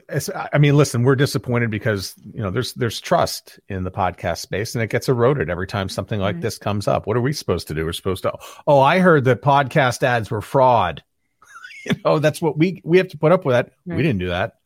I 0.53 0.59
mean, 0.59 0.77
listen, 0.77 1.05
we're 1.05 1.17
disappointed 1.17 1.71
because 1.71 2.15
you 2.35 2.43
know 2.43 2.51
there's 2.51 2.75
there's 2.75 3.01
trust 3.01 3.59
in 3.71 3.83
the 3.83 3.91
podcast 3.91 4.39
space, 4.39 4.75
and 4.75 4.85
it 4.85 4.91
gets 4.91 5.09
eroded 5.09 5.49
every 5.49 5.67
time 5.67 5.89
something 5.89 6.21
like 6.21 6.43
this 6.43 6.59
comes 6.59 6.87
up. 6.87 7.07
What 7.07 7.17
are 7.17 7.23
we 7.23 7.33
supposed 7.33 7.69
to 7.69 7.75
do? 7.75 7.87
We're 7.87 7.95
supposed 7.95 8.25
to, 8.25 8.35
oh, 8.67 8.81
I 8.81 8.99
heard 8.99 9.25
that 9.25 9.41
podcast 9.41 10.03
ads 10.03 10.31
were 10.31 10.43
fraud. 10.43 11.03
you 11.87 11.95
know, 12.05 12.19
that's 12.19 12.43
what 12.43 12.59
we 12.59 12.83
we 12.85 12.99
have 12.99 13.09
to 13.09 13.17
put 13.17 13.33
up 13.33 13.47
with. 13.47 13.55
That 13.55 13.73
right. 13.87 13.97
we 13.97 14.03
didn't 14.03 14.19
do 14.19 14.29
that, 14.29 14.57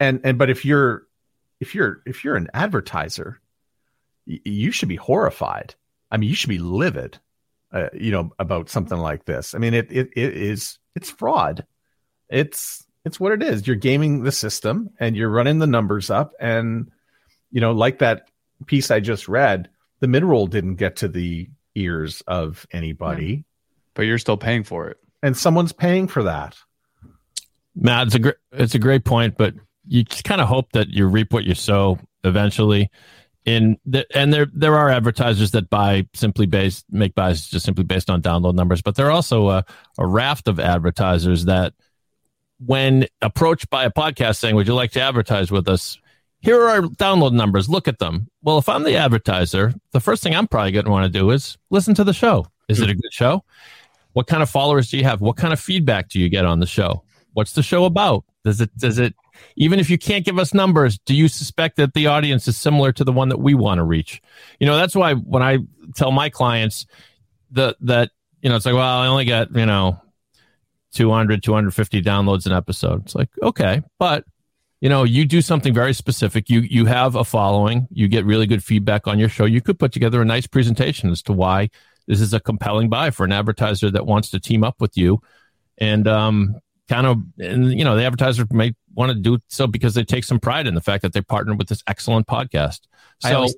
and 0.00 0.20
and 0.24 0.36
but 0.36 0.50
if 0.50 0.64
you're 0.64 1.06
if 1.60 1.72
you're 1.72 2.02
if 2.06 2.24
you're 2.24 2.34
an 2.34 2.48
advertiser 2.52 3.40
you 4.44 4.70
should 4.70 4.88
be 4.88 4.96
horrified. 4.96 5.74
I 6.10 6.16
mean, 6.16 6.28
you 6.28 6.34
should 6.34 6.48
be 6.48 6.58
livid, 6.58 7.18
uh, 7.72 7.88
you 7.92 8.10
know, 8.10 8.30
about 8.38 8.68
something 8.68 8.98
like 8.98 9.24
this. 9.24 9.54
I 9.54 9.58
mean, 9.58 9.74
it, 9.74 9.90
it 9.90 10.10
it 10.16 10.36
is 10.36 10.78
it's 10.94 11.10
fraud. 11.10 11.66
It's 12.28 12.84
it's 13.04 13.18
what 13.18 13.32
it 13.32 13.42
is. 13.42 13.66
You're 13.66 13.76
gaming 13.76 14.22
the 14.22 14.32
system 14.32 14.90
and 14.98 15.16
you're 15.16 15.30
running 15.30 15.58
the 15.58 15.66
numbers 15.66 16.10
up, 16.10 16.32
and 16.40 16.90
you 17.50 17.60
know, 17.60 17.72
like 17.72 17.98
that 17.98 18.28
piece 18.66 18.90
I 18.90 19.00
just 19.00 19.28
read, 19.28 19.70
the 20.00 20.08
mid 20.08 20.24
roll 20.24 20.46
didn't 20.46 20.76
get 20.76 20.96
to 20.96 21.08
the 21.08 21.48
ears 21.74 22.22
of 22.26 22.66
anybody, 22.72 23.44
but 23.94 24.02
you're 24.02 24.18
still 24.18 24.36
paying 24.36 24.64
for 24.64 24.88
it, 24.88 24.98
and 25.22 25.36
someone's 25.36 25.72
paying 25.72 26.08
for 26.08 26.24
that. 26.24 26.56
Matt, 27.74 28.08
it's 28.08 28.16
a 28.16 28.18
great 28.18 28.36
it's 28.52 28.74
a 28.74 28.80
great 28.80 29.04
point, 29.04 29.36
but 29.36 29.54
you 29.86 30.04
just 30.04 30.24
kind 30.24 30.40
of 30.40 30.48
hope 30.48 30.72
that 30.72 30.88
you 30.88 31.06
reap 31.06 31.32
what 31.32 31.44
you 31.44 31.54
sow 31.54 31.98
eventually 32.24 32.90
in 33.46 33.78
the, 33.86 34.06
and 34.16 34.32
there 34.32 34.46
there 34.52 34.76
are 34.76 34.90
advertisers 34.90 35.52
that 35.52 35.70
buy 35.70 36.06
simply 36.14 36.46
based 36.46 36.84
make 36.90 37.14
buys 37.14 37.48
just 37.48 37.64
simply 37.64 37.84
based 37.84 38.10
on 38.10 38.20
download 38.20 38.54
numbers 38.54 38.82
but 38.82 38.96
there 38.96 39.06
are 39.06 39.12
also 39.12 39.48
a, 39.48 39.64
a 39.98 40.06
raft 40.06 40.46
of 40.46 40.60
advertisers 40.60 41.46
that 41.46 41.72
when 42.64 43.06
approached 43.22 43.70
by 43.70 43.84
a 43.84 43.90
podcast 43.90 44.36
saying 44.36 44.54
would 44.54 44.66
you 44.66 44.74
like 44.74 44.92
to 44.92 45.00
advertise 45.00 45.50
with 45.50 45.68
us? 45.68 45.98
Here 46.42 46.60
are 46.60 46.68
our 46.68 46.80
download 46.82 47.32
numbers. 47.32 47.68
Look 47.68 47.88
at 47.88 47.98
them. 47.98 48.28
Well 48.42 48.58
if 48.58 48.68
i'm 48.68 48.84
the 48.84 48.96
advertiser 48.96 49.74
the 49.92 50.00
first 50.00 50.22
thing 50.22 50.34
i'm 50.34 50.46
probably 50.46 50.72
going 50.72 50.84
to 50.84 50.90
want 50.90 51.10
to 51.10 51.18
do 51.18 51.30
is 51.30 51.56
listen 51.70 51.94
to 51.94 52.04
the 52.04 52.12
show. 52.12 52.46
Is 52.68 52.80
it 52.80 52.90
a 52.90 52.94
good 52.94 53.12
show? 53.12 53.42
What 54.12 54.26
kind 54.26 54.42
of 54.42 54.50
followers 54.50 54.90
do 54.90 54.98
you 54.98 55.04
have? 55.04 55.20
What 55.20 55.36
kind 55.36 55.52
of 55.52 55.60
feedback 55.60 56.08
do 56.08 56.20
you 56.20 56.28
get 56.28 56.44
on 56.44 56.60
the 56.60 56.66
show? 56.66 57.02
What's 57.32 57.52
the 57.52 57.62
show 57.62 57.84
about? 57.84 58.24
Does 58.44 58.60
it 58.60 58.76
does 58.76 58.98
it 58.98 59.14
even 59.56 59.78
if 59.78 59.90
you 59.90 59.98
can't 59.98 60.24
give 60.24 60.38
us 60.38 60.54
numbers, 60.54 60.98
do 61.06 61.14
you 61.14 61.28
suspect 61.28 61.76
that 61.76 61.94
the 61.94 62.06
audience 62.06 62.48
is 62.48 62.56
similar 62.56 62.92
to 62.92 63.04
the 63.04 63.12
one 63.12 63.28
that 63.28 63.38
we 63.38 63.54
want 63.54 63.78
to 63.78 63.84
reach? 63.84 64.22
You 64.58 64.66
know, 64.66 64.76
that's 64.76 64.94
why 64.94 65.14
when 65.14 65.42
I 65.42 65.58
tell 65.96 66.12
my 66.12 66.28
clients 66.30 66.86
that 67.52 67.76
that 67.80 68.10
you 68.42 68.48
know, 68.48 68.56
it's 68.56 68.64
like, 68.64 68.74
well, 68.74 68.84
I 68.84 69.06
only 69.06 69.24
got 69.24 69.54
you 69.54 69.66
know 69.66 70.00
200, 70.92 71.42
250 71.42 72.02
downloads 72.02 72.46
an 72.46 72.52
episode. 72.52 73.02
It's 73.04 73.14
like, 73.14 73.28
okay, 73.42 73.82
but 73.98 74.24
you 74.80 74.88
know, 74.88 75.04
you 75.04 75.26
do 75.26 75.42
something 75.42 75.74
very 75.74 75.92
specific. 75.92 76.48
You 76.48 76.60
you 76.60 76.86
have 76.86 77.14
a 77.14 77.24
following. 77.24 77.86
You 77.90 78.08
get 78.08 78.24
really 78.24 78.46
good 78.46 78.64
feedback 78.64 79.06
on 79.06 79.18
your 79.18 79.28
show. 79.28 79.44
You 79.44 79.60
could 79.60 79.78
put 79.78 79.92
together 79.92 80.22
a 80.22 80.24
nice 80.24 80.46
presentation 80.46 81.10
as 81.10 81.22
to 81.24 81.32
why 81.32 81.68
this 82.06 82.20
is 82.20 82.32
a 82.32 82.40
compelling 82.40 82.88
buy 82.88 83.10
for 83.10 83.24
an 83.24 83.32
advertiser 83.32 83.90
that 83.90 84.06
wants 84.06 84.30
to 84.30 84.40
team 84.40 84.64
up 84.64 84.80
with 84.80 84.96
you, 84.96 85.20
and 85.78 86.08
um, 86.08 86.56
kind 86.90 87.06
of, 87.06 87.22
and 87.38 87.72
you 87.72 87.84
know, 87.84 87.96
the 87.96 88.04
advertiser 88.04 88.44
may 88.50 88.74
want 88.94 89.10
to 89.12 89.14
do 89.14 89.38
so 89.46 89.68
because 89.68 89.94
they 89.94 90.02
take 90.02 90.24
some 90.24 90.40
pride 90.40 90.66
in 90.66 90.74
the 90.74 90.80
fact 90.80 91.02
that 91.02 91.12
they 91.12 91.22
partnered 91.22 91.56
with 91.56 91.68
this 91.68 91.84
excellent 91.86 92.26
podcast. 92.26 92.80
So, 93.20 93.34
always, 93.36 93.54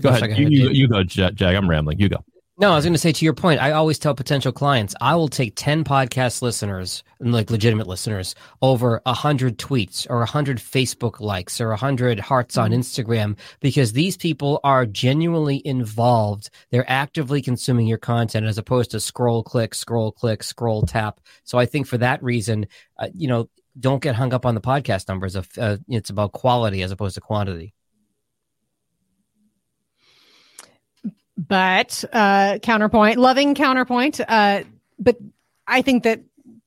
go 0.00 0.10
ahead. 0.10 0.38
You, 0.38 0.48
you, 0.48 0.70
you, 0.70 0.88
go, 0.88 1.02
Jag. 1.02 1.42
I'm 1.42 1.68
rambling. 1.68 1.98
You 1.98 2.08
go. 2.08 2.24
No, 2.60 2.72
I 2.72 2.76
was 2.76 2.84
going 2.84 2.92
to 2.92 2.98
say 2.98 3.12
to 3.12 3.24
your 3.24 3.32
point, 3.32 3.58
I 3.62 3.70
always 3.70 3.98
tell 3.98 4.14
potential 4.14 4.52
clients, 4.52 4.94
I 5.00 5.14
will 5.14 5.28
take 5.28 5.54
10 5.56 5.82
podcast 5.82 6.42
listeners, 6.42 7.02
like 7.18 7.50
legitimate 7.50 7.86
listeners, 7.86 8.34
over 8.60 9.00
100 9.04 9.56
tweets 9.56 10.06
or 10.10 10.18
100 10.18 10.58
Facebook 10.58 11.20
likes 11.20 11.58
or 11.58 11.70
100 11.70 12.20
hearts 12.20 12.58
on 12.58 12.72
mm-hmm. 12.72 12.80
Instagram 12.80 13.38
because 13.60 13.94
these 13.94 14.18
people 14.18 14.60
are 14.62 14.84
genuinely 14.84 15.66
involved. 15.66 16.50
They're 16.70 16.84
actively 16.86 17.40
consuming 17.40 17.86
your 17.86 17.96
content 17.96 18.44
as 18.44 18.58
opposed 18.58 18.90
to 18.90 19.00
scroll, 19.00 19.42
click, 19.42 19.74
scroll, 19.74 20.12
click, 20.12 20.42
scroll, 20.42 20.82
tap. 20.82 21.20
So 21.44 21.56
I 21.56 21.64
think 21.64 21.86
for 21.86 21.96
that 21.96 22.22
reason, 22.22 22.66
uh, 22.98 23.08
you 23.14 23.28
know, 23.28 23.48
don't 23.78 24.02
get 24.02 24.16
hung 24.16 24.34
up 24.34 24.44
on 24.44 24.54
the 24.54 24.60
podcast 24.60 25.08
numbers. 25.08 25.34
Of 25.34 25.48
uh, 25.56 25.78
it's 25.88 26.10
about 26.10 26.32
quality 26.32 26.82
as 26.82 26.90
opposed 26.90 27.14
to 27.14 27.22
quantity. 27.22 27.72
But 31.48 32.04
uh, 32.12 32.58
counterpoint, 32.62 33.18
loving 33.18 33.54
counterpoint. 33.54 34.20
Uh, 34.20 34.64
but 34.98 35.16
I 35.66 35.80
think 35.80 36.02
that 36.02 36.20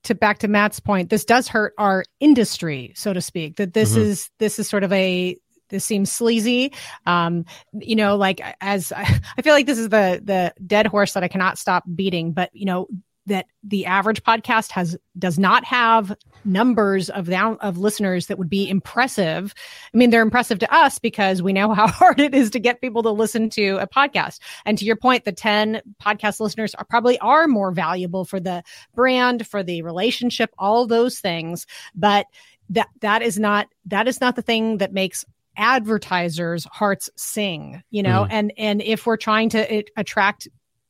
to 0.05 0.15
back 0.15 0.39
to 0.39 0.47
Matt's 0.47 0.80
point, 0.80 1.11
this 1.11 1.26
does 1.26 1.47
hurt 1.47 1.76
our 1.78 2.05
industry, 2.19 2.91
so 2.95 3.13
to 3.13 3.21
speak. 3.21 3.57
That 3.57 3.74
this 3.74 3.91
mm-hmm. 3.91 4.01
is 4.01 4.30
this 4.39 4.57
is 4.57 4.67
sort 4.67 4.84
of 4.84 4.91
a 4.91 5.38
this 5.69 5.86
seems 5.86 6.11
sleazy. 6.11 6.74
Um, 7.05 7.45
you 7.74 7.95
know, 7.95 8.15
like 8.15 8.41
as 8.61 8.91
I, 8.91 9.01
I 9.38 9.41
feel 9.43 9.53
like 9.53 9.67
this 9.67 9.78
is 9.78 9.89
the 9.89 10.19
the 10.24 10.53
dead 10.65 10.88
horse 10.88 11.13
that 11.13 11.24
I 11.24 11.28
cannot 11.28 11.59
stop 11.59 11.84
beating. 11.93 12.32
But 12.32 12.49
you 12.53 12.65
know, 12.65 12.88
that 13.26 13.45
the 13.63 13.86
average 13.86 14.24
podcast 14.24 14.71
has 14.71 14.97
does 15.17 15.39
not 15.39 15.63
have 15.63 16.15
numbers 16.45 17.09
of 17.09 17.28
down 17.28 17.57
of 17.61 17.78
listeners 17.78 18.28
that 18.28 18.38
would 18.38 18.49
be 18.49 18.67
impressive. 18.69 19.53
I 19.93 19.97
mean, 19.97 20.09
they're 20.09 20.21
impressive 20.21 20.59
to 20.59 20.74
us 20.74 20.99
because 20.99 21.41
we 21.41 21.53
know 21.53 21.74
how 21.74 21.88
hard 21.88 22.19
it 22.19 22.34
is 22.34 22.49
to 22.51 22.59
get 22.59 22.82
people 22.82 23.03
to 23.03 23.11
listen 23.11 23.49
to 23.51 23.78
a 23.78 23.88
podcast. 23.88 24.39
And 24.65 24.78
to 24.78 24.86
your 24.86 24.97
point, 24.97 25.26
the 25.26 25.32
10 25.32 25.82
podcast 26.01 26.39
listeners 26.39 26.76
are 26.76 26.86
probably 26.86 27.17
are 27.19 27.47
more 27.47 27.71
valuable 27.71 28.26
for 28.26 28.39
the 28.39 28.63
brand, 28.93 29.47
for 29.47 29.63
the 29.63 29.82
relationship, 29.84 30.53
all 30.57 30.86
those 30.86 31.19
things. 31.19 31.65
But 31.95 32.26
that 32.69 32.89
that 33.01 33.21
is 33.21 33.39
not 33.39 33.67
that 33.86 34.07
is 34.07 34.21
not 34.21 34.36
the 34.36 34.41
thing 34.41 34.78
that 34.78 34.93
makes 34.93 35.26
advertisers 35.55 36.65
hearts 36.71 37.09
sing 37.15 37.84
you 37.91 38.01
know 38.01 38.24
mm. 38.24 38.28
and 38.32 38.53
and 38.57 38.82
if 38.82 39.05
we're 39.05 39.17
trying 39.17 39.49
to 39.49 39.74
it, 39.74 39.89
attract 39.95 40.47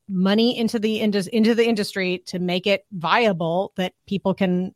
money 0.07 0.57
into 0.57 0.79
the 0.79 0.99
indus- 0.99 1.27
into 1.27 1.55
the 1.55 1.65
industry 1.65 2.19
to 2.25 2.39
make 2.39 2.67
it 2.67 2.85
viable 2.91 3.71
that 3.77 3.93
people 4.05 4.33
can 4.33 4.73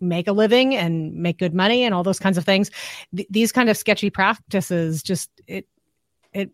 make 0.00 0.28
a 0.28 0.32
living 0.32 0.74
and 0.74 1.14
make 1.14 1.38
good 1.38 1.54
money 1.54 1.82
and 1.84 1.94
all 1.94 2.02
those 2.02 2.18
kinds 2.18 2.36
of 2.36 2.44
things 2.44 2.70
Th- 3.16 3.28
these 3.30 3.52
kind 3.52 3.68
of 3.68 3.76
sketchy 3.76 4.10
practices 4.10 5.02
just 5.02 5.30
it 5.46 5.66
it 6.32 6.50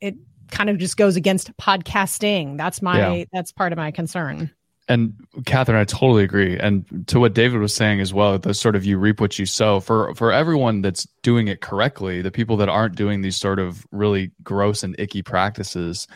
it 0.00 0.16
kind 0.50 0.68
of 0.68 0.76
just 0.78 0.96
goes 0.96 1.16
against 1.16 1.56
podcasting 1.56 2.58
that's 2.58 2.82
my 2.82 3.16
yeah. 3.16 3.24
that's 3.32 3.52
part 3.52 3.72
of 3.72 3.78
my 3.78 3.90
concern 3.90 4.50
and 4.88 5.14
Catherine, 5.46 5.78
I 5.78 5.84
totally 5.84 6.24
agree. 6.24 6.58
And 6.58 7.06
to 7.06 7.20
what 7.20 7.34
David 7.34 7.60
was 7.60 7.72
saying 7.72 8.00
as 8.00 8.12
well, 8.12 8.36
the 8.38 8.52
sort 8.52 8.74
of 8.74 8.84
you 8.84 8.98
reap 8.98 9.20
what 9.20 9.38
you 9.38 9.46
sow 9.46 9.78
for 9.80 10.14
for 10.16 10.32
everyone 10.32 10.82
that's 10.82 11.06
doing 11.22 11.48
it 11.48 11.60
correctly, 11.60 12.20
the 12.20 12.32
people 12.32 12.56
that 12.58 12.68
aren't 12.68 12.96
doing 12.96 13.22
these 13.22 13.36
sort 13.36 13.60
of 13.60 13.86
really 13.92 14.32
gross 14.42 14.82
and 14.82 14.96
icky 14.98 15.22
practices, 15.22 16.08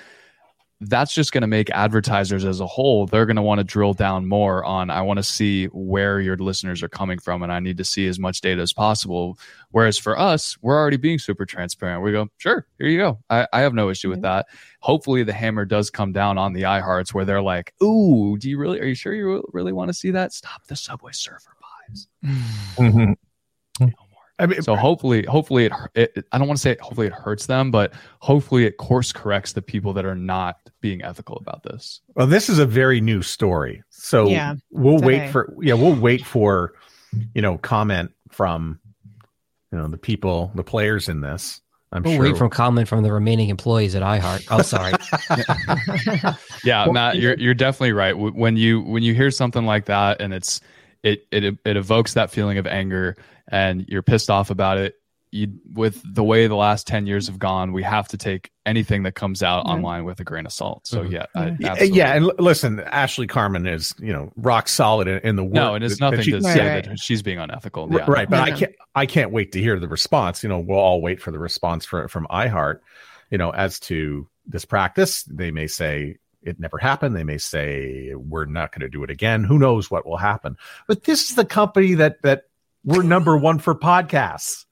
that's 0.81 1.15
just 1.15 1.33
going 1.33 1.41
to 1.43 1.47
make 1.47 1.71
advertisers 1.71 2.45
as 2.45 2.61
a 2.61 2.67
whole 2.67 3.07
they're 3.07 3.27
going 3.27 3.37
to 3.37 3.43
want 3.43 3.59
to 3.59 3.65
drill 3.65 3.95
down 3.95 4.27
more 4.27 4.65
on 4.65 4.91
i 4.91 5.01
want 5.01 5.17
to 5.17 5.23
see 5.23 5.67
where 5.67 6.21
your 6.21 6.37
listeners 6.37 6.83
are 6.83 6.89
coming 6.89 7.19
from 7.19 7.43
and 7.43 7.51
i 7.51 7.59
need 7.59 7.79
to 7.79 7.85
see 7.85 8.07
as 8.07 8.19
much 8.19 8.41
data 8.41 8.63
as 8.63 8.73
possible. 8.73 9.39
Whereas 9.71 9.99
for 9.99 10.19
us 10.19 10.57
we're 10.63 10.79
already 10.79 10.97
being 10.97 11.19
super 11.19 11.45
transparent. 11.45 12.03
We 12.03 12.13
go 12.13 12.29
sure 12.39 12.67
here 12.79 12.89
you 12.89 12.99
go. 12.99 13.19
I, 13.29 13.47
I 13.53 13.61
have 13.61 13.75
no 13.75 13.91
issue 13.91 14.09
with 14.09 14.23
that. 14.23 14.47
Hopefully 14.81 15.23
the 15.23 15.33
hammer 15.33 15.65
does 15.65 15.91
come 15.91 16.13
down 16.13 16.39
on 16.39 16.53
the 16.53 16.63
ihearts 16.63 17.13
where 17.13 17.25
they're 17.25 17.43
like 17.43 17.75
ooh 17.83 18.37
do 18.39 18.49
you 18.49 18.59
really 18.59 18.81
are 18.81 18.87
you 18.87 18.95
sure 18.95 19.15
you 19.15 19.43
really 19.53 19.73
want 19.73 19.89
to 19.89 19.95
see 19.95 20.11
that? 20.13 20.33
Stop 20.33 20.67
the 20.67 20.77
subway 20.77 21.13
surfer 21.13 21.53
buys 21.89 22.09
mm-hmm. 22.25 23.13
I 24.39 24.47
mean, 24.47 24.61
so 24.63 24.77
hopefully, 24.77 25.25
hopefully 25.25 25.67
it, 25.67 25.73
it, 25.95 26.27
I 26.31 26.39
don't 26.39 26.47
want 26.47 26.59
to 26.59 26.63
say 26.63 26.77
hopefully 26.81 27.07
it 27.07 27.13
hurts 27.13 27.47
them, 27.47 27.71
but 27.71 27.93
hopefully 28.21 28.67
it 28.67 28.77
course 28.77 29.13
corrects 29.13 29.53
the 29.53 29.63
people 29.63 29.95
that 29.95 30.05
are 30.05 30.15
not 30.15 30.59
being 30.81 31.03
ethical 31.03 31.39
about 31.39 31.63
this. 31.63 32.01
Well, 32.15 32.27
this 32.27 32.49
is 32.49 32.59
a 32.59 32.67
very 32.67 33.01
new 33.01 33.23
story, 33.23 33.83
so 33.89 34.29
yeah, 34.29 34.57
we'll 34.71 34.99
today. 34.99 35.07
wait 35.07 35.31
for 35.31 35.55
yeah, 35.63 35.75
we'll 35.75 35.95
wait 35.95 36.25
for 36.25 36.75
you 37.35 37.41
know 37.41 37.57
comment 37.57 38.13
from 38.31 38.79
you 39.73 39.79
know 39.79 39.89
the 39.89 39.99
people, 39.99 40.53
the 40.55 40.65
players 40.65 41.09
in 41.09 41.21
this. 41.23 41.63
I'm 41.93 42.03
we'll 42.03 42.15
sure. 42.15 42.23
wait 42.25 42.37
for 42.37 42.49
comment 42.51 42.89
from 42.89 43.03
the 43.03 43.13
remaining 43.13 43.49
employees 43.49 43.95
at 43.95 44.03
iHeart. 44.03 44.47
Oh, 44.51 44.61
sorry. 44.61 44.93
yeah, 46.65 46.87
Matt, 46.91 47.17
you're 47.17 47.39
you're 47.39 47.55
definitely 47.55 47.93
right. 47.93 48.13
When 48.13 48.57
you 48.57 48.83
when 48.83 49.03
you 49.03 49.15
hear 49.15 49.31
something 49.31 49.65
like 49.65 49.87
that 49.87 50.21
and 50.21 50.35
it's 50.35 50.61
it 51.07 51.27
it 51.31 51.59
it 51.65 51.77
evokes 51.77 52.15
that 52.15 52.31
feeling 52.31 52.59
of 52.59 52.67
anger 52.67 53.17
and 53.49 53.87
you're 53.89 54.03
pissed 54.03 54.31
off 54.31 54.51
about 54.51 54.79
it 54.79 54.97
you 55.33 55.53
with 55.73 56.03
the 56.15 56.23
way 56.25 56.47
the 56.47 56.57
last 56.57 56.87
10 56.87 57.07
years 57.07 57.27
have 57.27 57.39
gone 57.39 57.73
we 57.73 57.83
have 57.83 58.09
to 58.09 58.17
take 58.17 58.51
anything 58.65 59.03
that 59.03 59.15
comes 59.15 59.43
out 59.43 59.65
mm-hmm. 59.65 59.75
online 59.75 60.05
with 60.05 60.19
a 60.21 60.25
grain 60.25 60.47
of 60.47 60.53
salt 60.53 60.87
so 60.87 61.03
mm-hmm. 61.03 61.13
yeah 61.13 61.27
I, 61.35 61.83
yeah 61.83 62.15
and 62.15 62.31
listen 62.39 62.81
ashley 62.81 63.27
carman 63.27 63.67
is 63.67 63.95
you 63.99 64.13
know 64.13 64.33
rock 64.37 64.69
solid 64.69 65.09
in, 65.09 65.19
in 65.21 65.37
the 65.37 65.45
work 65.45 65.55
no 65.55 65.75
and 65.75 65.85
it's 65.85 66.01
nothing 66.01 66.25
to 66.25 66.43
say 66.43 66.75
right. 66.75 66.89
that 66.89 66.99
she's 66.99 67.23
being 67.23 67.39
unethical 67.39 67.89
yeah. 67.91 68.05
right 68.09 68.29
but 68.31 68.37
yeah. 68.37 68.55
i 68.55 68.59
can't 68.59 68.75
i 68.95 69.07
can't 69.07 69.31
wait 69.31 69.53
to 69.53 69.61
hear 69.61 69.79
the 69.79 69.89
response 69.89 70.43
you 70.43 70.49
know 70.49 70.59
we'll 70.59 70.79
all 70.79 71.01
wait 71.01 71.21
for 71.21 71.31
the 71.31 71.39
response 71.39 71.85
for, 71.85 72.09
from 72.09 72.27
iheart 72.31 72.81
you 73.31 73.39
know 73.39 73.51
as 73.51 73.79
to 73.81 74.29
this 74.47 74.65
practice 74.65 75.25
they 75.25 75.51
may 75.51 75.67
say 75.67 76.17
it 76.47 76.61
never 76.61 76.79
happened. 76.79 77.17
They 77.17 77.25
may 77.25 77.39
say 77.39 78.15
we're 78.15 78.47
not 78.47 78.73
going 78.73 78.81
to 78.81 78.89
do 78.89 79.03
it 79.03 79.11
again. 79.11 79.45
Who 79.45 79.59
knows 79.59 79.91
what 79.91 80.07
will 80.07 80.17
happen? 80.17 80.57
But 80.87 81.05
this 81.05 81.29
is 81.29 81.37
the 81.37 81.45
company 81.45 81.95
that 81.95 82.23
that 82.23 82.45
we're 82.85 83.03
number 83.03 83.37
one 83.39 83.59
for 83.59 83.75
podcasts. 83.75 84.65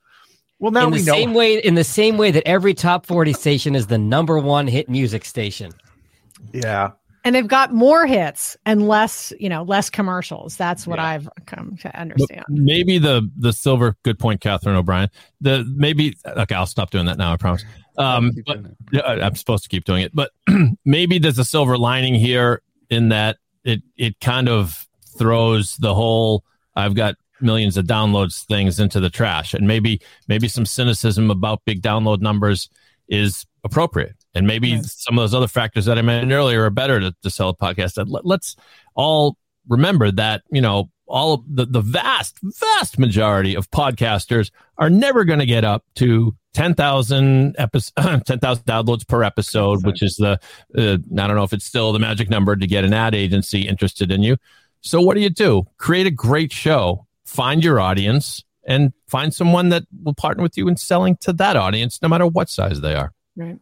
Well, 0.60 0.70
now 0.70 0.86
in 0.86 0.92
we 0.92 0.98
the 1.00 1.06
know. 1.06 1.12
Same 1.12 1.34
way, 1.34 1.58
in 1.58 1.74
the 1.74 1.84
same 1.84 2.16
way 2.16 2.30
that 2.30 2.46
every 2.46 2.74
top 2.74 3.06
forty 3.06 3.32
station 3.32 3.74
is 3.74 3.88
the 3.88 3.98
number 3.98 4.38
one 4.38 4.66
hit 4.66 4.88
music 4.88 5.24
station. 5.24 5.72
Yeah, 6.52 6.92
and 7.24 7.34
they've 7.34 7.48
got 7.48 7.72
more 7.72 8.06
hits 8.06 8.56
and 8.66 8.86
less, 8.86 9.32
you 9.40 9.48
know, 9.48 9.62
less 9.62 9.88
commercials. 9.88 10.56
That's 10.56 10.86
what 10.86 10.98
yeah. 10.98 11.06
I've 11.06 11.28
come 11.46 11.76
to 11.78 11.98
understand. 11.98 12.44
But 12.46 12.56
maybe 12.56 12.98
the 12.98 13.28
the 13.36 13.52
silver 13.52 13.96
good 14.04 14.18
point, 14.18 14.42
Catherine 14.42 14.76
O'Brien. 14.76 15.08
The 15.40 15.64
maybe 15.74 16.16
okay, 16.26 16.54
I'll 16.54 16.66
stop 16.66 16.90
doing 16.90 17.06
that 17.06 17.16
now. 17.16 17.32
I 17.32 17.36
promise. 17.36 17.64
Um, 17.96 18.32
but 18.46 18.60
I'm 19.06 19.36
supposed 19.36 19.62
to 19.64 19.68
keep 19.68 19.84
doing 19.84 20.02
it. 20.02 20.14
But 20.14 20.30
maybe 20.84 21.18
there's 21.18 21.38
a 21.38 21.44
silver 21.44 21.78
lining 21.78 22.14
here 22.14 22.62
in 22.90 23.10
that 23.10 23.38
it 23.64 23.82
it 23.96 24.20
kind 24.20 24.48
of 24.48 24.86
throws 25.16 25.76
the 25.76 25.94
whole 25.94 26.44
I've 26.76 26.94
got 26.94 27.14
millions 27.40 27.76
of 27.76 27.86
downloads 27.86 28.44
things 28.46 28.80
into 28.80 29.00
the 29.00 29.10
trash, 29.10 29.54
and 29.54 29.66
maybe 29.66 30.00
maybe 30.28 30.48
some 30.48 30.66
cynicism 30.66 31.30
about 31.30 31.64
big 31.64 31.82
download 31.82 32.20
numbers 32.20 32.68
is 33.08 33.46
appropriate. 33.64 34.16
And 34.34 34.46
maybe 34.46 34.70
yes. 34.70 34.94
some 35.02 35.18
of 35.18 35.22
those 35.22 35.34
other 35.34 35.48
factors 35.48 35.84
that 35.86 35.98
I 35.98 36.02
mentioned 36.02 36.32
earlier 36.32 36.64
are 36.64 36.70
better 36.70 37.00
to, 37.00 37.14
to 37.22 37.30
sell 37.30 37.50
a 37.50 37.56
podcast. 37.56 38.02
Let, 38.08 38.26
let's 38.26 38.56
all 38.94 39.36
remember 39.68 40.10
that, 40.12 40.42
you 40.50 40.60
know, 40.60 40.90
all 41.06 41.44
the, 41.46 41.66
the 41.66 41.80
vast, 41.80 42.38
vast 42.42 42.98
majority 42.98 43.54
of 43.54 43.70
podcasters 43.70 44.50
are 44.78 44.90
never 44.90 45.24
going 45.24 45.38
to 45.38 45.46
get 45.46 45.64
up 45.64 45.84
to 45.96 46.34
10,000 46.54 47.56
episode, 47.58 47.92
10,000 48.26 48.64
downloads 48.64 49.06
per 49.06 49.22
episode, 49.22 49.84
which 49.84 50.02
is 50.02 50.16
the, 50.16 50.38
uh, 50.76 50.98
I 51.22 51.26
don't 51.26 51.36
know 51.36 51.44
if 51.44 51.52
it's 51.52 51.64
still 51.64 51.92
the 51.92 51.98
magic 51.98 52.30
number 52.30 52.56
to 52.56 52.66
get 52.66 52.84
an 52.84 52.94
ad 52.94 53.14
agency 53.14 53.62
interested 53.62 54.10
in 54.10 54.22
you. 54.22 54.36
So 54.80 55.00
what 55.00 55.14
do 55.14 55.20
you 55.20 55.30
do? 55.30 55.64
Create 55.78 56.06
a 56.06 56.10
great 56.10 56.52
show, 56.52 57.06
find 57.24 57.64
your 57.64 57.80
audience 57.80 58.42
and 58.66 58.92
find 59.08 59.34
someone 59.34 59.68
that 59.70 59.84
will 60.02 60.14
partner 60.14 60.42
with 60.42 60.56
you 60.56 60.68
in 60.68 60.76
selling 60.76 61.16
to 61.22 61.32
that 61.34 61.56
audience, 61.56 62.00
no 62.00 62.08
matter 62.08 62.26
what 62.26 62.48
size 62.48 62.80
they 62.80 62.94
are. 62.94 63.12
Right 63.36 63.58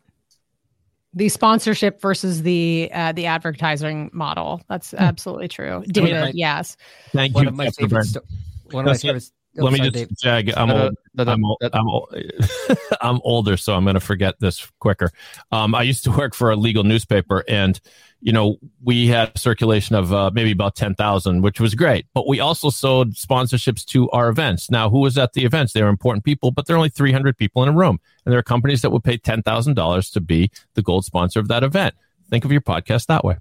the 1.15 1.29
sponsorship 1.29 2.01
versus 2.01 2.43
the 2.43 2.91
uh, 2.93 3.13
the 3.13 3.27
advertising 3.27 4.11
model. 4.13 4.63
That's 4.69 4.93
hmm. 4.93 4.99
absolutely 4.99 5.49
true. 5.49 5.85
David, 5.87 6.21
my, 6.21 6.33
yes. 6.35 6.77
Thank 7.13 7.35
one 7.35 7.45
you. 7.45 7.49
Of 7.49 7.55
my 7.57 7.71
favorite 7.71 8.05
sto- 8.05 8.23
one 8.71 8.87
of 8.87 8.93
my 8.93 8.97
favorite. 8.97 9.31
Oh, 9.59 9.65
Let 9.65 9.73
me 9.75 9.81
just 9.81 9.93
Dave. 9.93 10.09
jag. 10.19 10.53
I'm 10.57 10.71
old. 10.71 10.95
I'm, 11.19 11.45
old, 11.45 11.59
I'm, 11.73 11.89
old, 11.89 12.15
I'm 13.03 13.21
older, 13.23 13.59
so 13.59 13.75
I'm 13.75 13.85
going 13.85 13.95
to 13.95 14.01
forget 14.01 14.41
this 14.41 14.67
quicker. 14.79 15.11
Um, 15.51 15.75
I 15.75 15.83
used 15.83 16.05
to 16.05 16.11
work 16.11 16.35
for 16.35 16.51
a 16.51 16.57
legal 16.57 16.85
newspaper, 16.85 17.45
and 17.47 17.79
you 18.23 18.33
know, 18.33 18.57
we 18.83 19.09
had 19.09 19.37
circulation 19.37 19.97
of 19.97 20.13
uh, 20.13 20.31
maybe 20.33 20.53
about 20.53 20.77
10,000, 20.77 21.43
which 21.43 21.61
was 21.61 21.75
great. 21.75 22.07
But 22.15 22.29
we 22.29 22.39
also 22.39 22.71
sold 22.71 23.15
sponsorships 23.15 23.85
to 23.87 24.09
our 24.11 24.29
events. 24.29 24.71
Now, 24.71 24.89
who 24.89 25.01
was 25.01 25.19
at 25.19 25.33
the 25.33 25.45
events? 25.45 25.73
They 25.73 25.83
were 25.83 25.89
important 25.89 26.25
people, 26.25 26.53
but 26.53 26.67
there 26.67 26.75
are 26.75 26.79
only 26.79 26.89
300 26.89 27.37
people 27.37 27.65
in 27.65 27.69
a 27.69 27.73
room. 27.73 27.99
And 28.25 28.33
there 28.33 28.39
are 28.39 28.45
companies 28.45 28.81
that 28.83 28.91
would 28.91 29.03
pay 29.03 29.19
$10,000 29.19 30.13
to 30.13 30.21
be 30.21 30.53
the 30.75 30.83
gold 30.83 31.05
sponsor 31.05 31.41
of 31.41 31.49
that 31.49 31.65
event. 31.65 31.97
Think 32.31 32.45
of 32.45 32.53
your 32.53 32.61
podcast 32.61 33.07
that 33.07 33.25
way. 33.25 33.39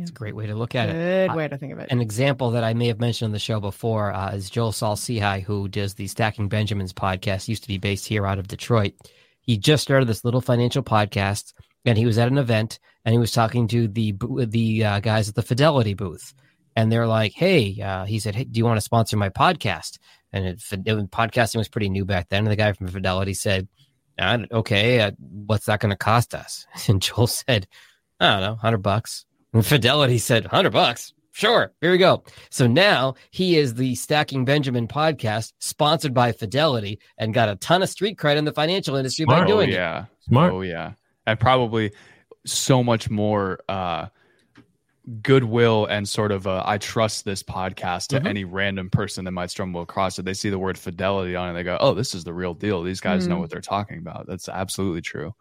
It's 0.00 0.10
a 0.10 0.14
great 0.14 0.36
way 0.36 0.46
to 0.46 0.54
look 0.54 0.74
at 0.74 0.86
Good 0.86 0.96
it. 0.96 1.28
Good 1.28 1.36
way 1.36 1.48
to 1.48 1.58
think 1.58 1.72
of 1.72 1.78
it. 1.78 1.90
An 1.90 2.00
example 2.00 2.50
that 2.52 2.64
I 2.64 2.74
may 2.74 2.88
have 2.88 3.00
mentioned 3.00 3.26
on 3.26 3.32
the 3.32 3.38
show 3.38 3.60
before 3.60 4.12
uh, 4.12 4.32
is 4.32 4.50
Joel 4.50 4.72
Saul-Sehy, 4.72 5.42
who 5.42 5.68
does 5.68 5.94
the 5.94 6.06
Stacking 6.06 6.48
Benjamins 6.48 6.92
podcast, 6.92 7.48
used 7.48 7.62
to 7.62 7.68
be 7.68 7.78
based 7.78 8.06
here 8.06 8.26
out 8.26 8.38
of 8.38 8.48
Detroit. 8.48 8.94
He 9.40 9.56
just 9.56 9.82
started 9.82 10.08
this 10.08 10.24
little 10.24 10.40
financial 10.40 10.82
podcast 10.82 11.52
and 11.84 11.98
he 11.98 12.06
was 12.06 12.18
at 12.18 12.28
an 12.28 12.38
event 12.38 12.78
and 13.04 13.12
he 13.12 13.18
was 13.18 13.32
talking 13.32 13.68
to 13.68 13.88
the 13.88 14.14
the 14.48 14.84
uh, 14.84 15.00
guys 15.00 15.28
at 15.28 15.34
the 15.34 15.42
Fidelity 15.42 15.94
booth, 15.94 16.34
and 16.76 16.92
they're 16.92 17.06
like, 17.06 17.32
"Hey," 17.32 17.80
uh, 17.80 18.04
he 18.04 18.18
said, 18.18 18.34
"Hey, 18.34 18.44
do 18.44 18.58
you 18.58 18.64
want 18.64 18.76
to 18.76 18.82
sponsor 18.82 19.16
my 19.16 19.30
podcast?" 19.30 19.98
And 20.32 20.44
it, 20.44 20.62
it, 20.70 21.10
podcasting 21.10 21.56
was 21.56 21.68
pretty 21.68 21.88
new 21.88 22.04
back 22.04 22.28
then. 22.28 22.40
And 22.40 22.50
the 22.50 22.56
guy 22.56 22.72
from 22.72 22.88
Fidelity 22.88 23.34
said, 23.34 23.68
"Okay, 24.20 25.00
uh, 25.00 25.12
what's 25.18 25.66
that 25.66 25.80
going 25.80 25.90
to 25.90 25.96
cost 25.96 26.34
us?" 26.34 26.66
And 26.88 27.00
Joel 27.00 27.26
said, 27.26 27.66
"I 28.20 28.32
don't 28.32 28.42
know, 28.42 28.56
hundred 28.56 28.82
bucks." 28.82 29.24
And 29.58 29.66
Fidelity 29.66 30.18
said, 30.18 30.46
"Hundred 30.46 30.70
bucks." 30.70 31.12
Sure, 31.32 31.72
here 31.80 31.90
we 31.90 31.98
go. 31.98 32.22
So 32.50 32.66
now 32.66 33.14
he 33.30 33.56
is 33.56 33.74
the 33.74 33.96
Stacking 33.96 34.44
Benjamin 34.44 34.86
podcast, 34.88 35.52
sponsored 35.58 36.14
by 36.14 36.32
Fidelity, 36.32 37.00
and 37.18 37.34
got 37.34 37.48
a 37.48 37.56
ton 37.56 37.82
of 37.82 37.88
street 37.88 38.18
cred 38.18 38.36
in 38.36 38.44
the 38.44 38.52
financial 38.52 38.96
industry 38.96 39.24
Smart. 39.24 39.42
by 39.42 39.46
doing 39.46 39.70
oh, 39.70 39.72
yeah. 39.72 40.02
it. 40.02 40.06
Smart. 40.20 40.52
Oh 40.52 40.60
yeah 40.62 40.92
and 41.28 41.38
probably 41.38 41.92
so 42.46 42.82
much 42.82 43.10
more 43.10 43.60
uh, 43.68 44.06
goodwill 45.22 45.84
and 45.86 46.08
sort 46.08 46.32
of 46.32 46.46
uh, 46.46 46.62
I 46.64 46.78
trust 46.78 47.24
this 47.24 47.42
podcast 47.42 48.08
to 48.08 48.16
mm-hmm. 48.16 48.26
any 48.26 48.44
random 48.44 48.88
person 48.88 49.26
that 49.26 49.32
might 49.32 49.50
stumble 49.50 49.82
across 49.82 50.18
it. 50.18 50.24
They 50.24 50.34
see 50.34 50.48
the 50.48 50.58
word 50.58 50.78
fidelity 50.78 51.36
on 51.36 51.50
it, 51.50 51.52
they 51.52 51.64
go, 51.64 51.76
"Oh, 51.80 51.92
this 51.92 52.14
is 52.14 52.24
the 52.24 52.32
real 52.32 52.54
deal. 52.54 52.82
These 52.82 53.00
guys 53.00 53.22
mm-hmm. 53.22 53.32
know 53.32 53.38
what 53.40 53.50
they're 53.50 53.60
talking 53.60 53.98
about." 53.98 54.26
That's 54.26 54.48
absolutely 54.48 55.02
true. 55.02 55.34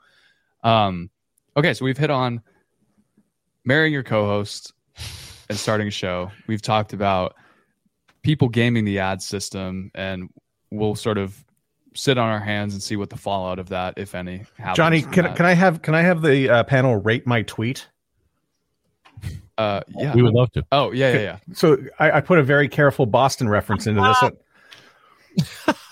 Um, 0.64 1.10
okay, 1.56 1.74
so 1.74 1.86
we've 1.86 1.98
hit 1.98 2.12
on 2.12 2.42
marrying 3.68 3.94
your 3.94 4.04
co-host, 4.04 4.74
and 5.50 5.58
starting 5.58 5.88
a 5.88 5.92
show. 5.92 6.32
We've 6.48 6.62
talked 6.62 6.94
about 6.94 7.36
people 8.24 8.48
gaming 8.48 8.86
the 8.86 9.00
ad 9.00 9.22
system, 9.22 9.92
and 9.94 10.30
we'll 10.72 10.96
sort 10.96 11.18
of 11.18 11.44
sit 11.94 12.18
on 12.18 12.30
our 12.30 12.40
hands 12.40 12.74
and 12.74 12.82
see 12.82 12.96
what 12.96 13.10
the 13.10 13.18
fallout 13.18 13.60
of 13.60 13.70
that, 13.70 13.96
if 13.98 14.16
any, 14.16 14.46
happens. 14.58 14.78
Johnny, 14.78 15.02
can, 15.02 15.26
that. 15.26 15.36
can 15.36 15.46
I 15.46 15.54
have 15.54 15.82
can 15.82 15.96
I 15.96 16.02
have 16.02 16.22
the 16.22 16.50
uh, 16.50 16.64
panel 16.64 16.96
rate 16.96 17.28
my 17.28 17.42
tweet? 17.44 17.88
Uh, 19.58 19.82
yeah, 19.90 20.14
We 20.14 20.22
would 20.22 20.34
love 20.34 20.52
to. 20.54 20.64
Oh 20.72 20.92
yeah, 20.92 21.14
yeah, 21.14 21.20
yeah. 21.20 21.38
So 21.54 21.78
I, 22.00 22.12
I 22.12 22.22
put 22.22 22.40
a 22.40 22.44
very 22.44 22.70
careful 22.70 23.06
Boston 23.06 23.50
reference 23.50 23.86
into 23.88 24.02
this. 24.02 25.76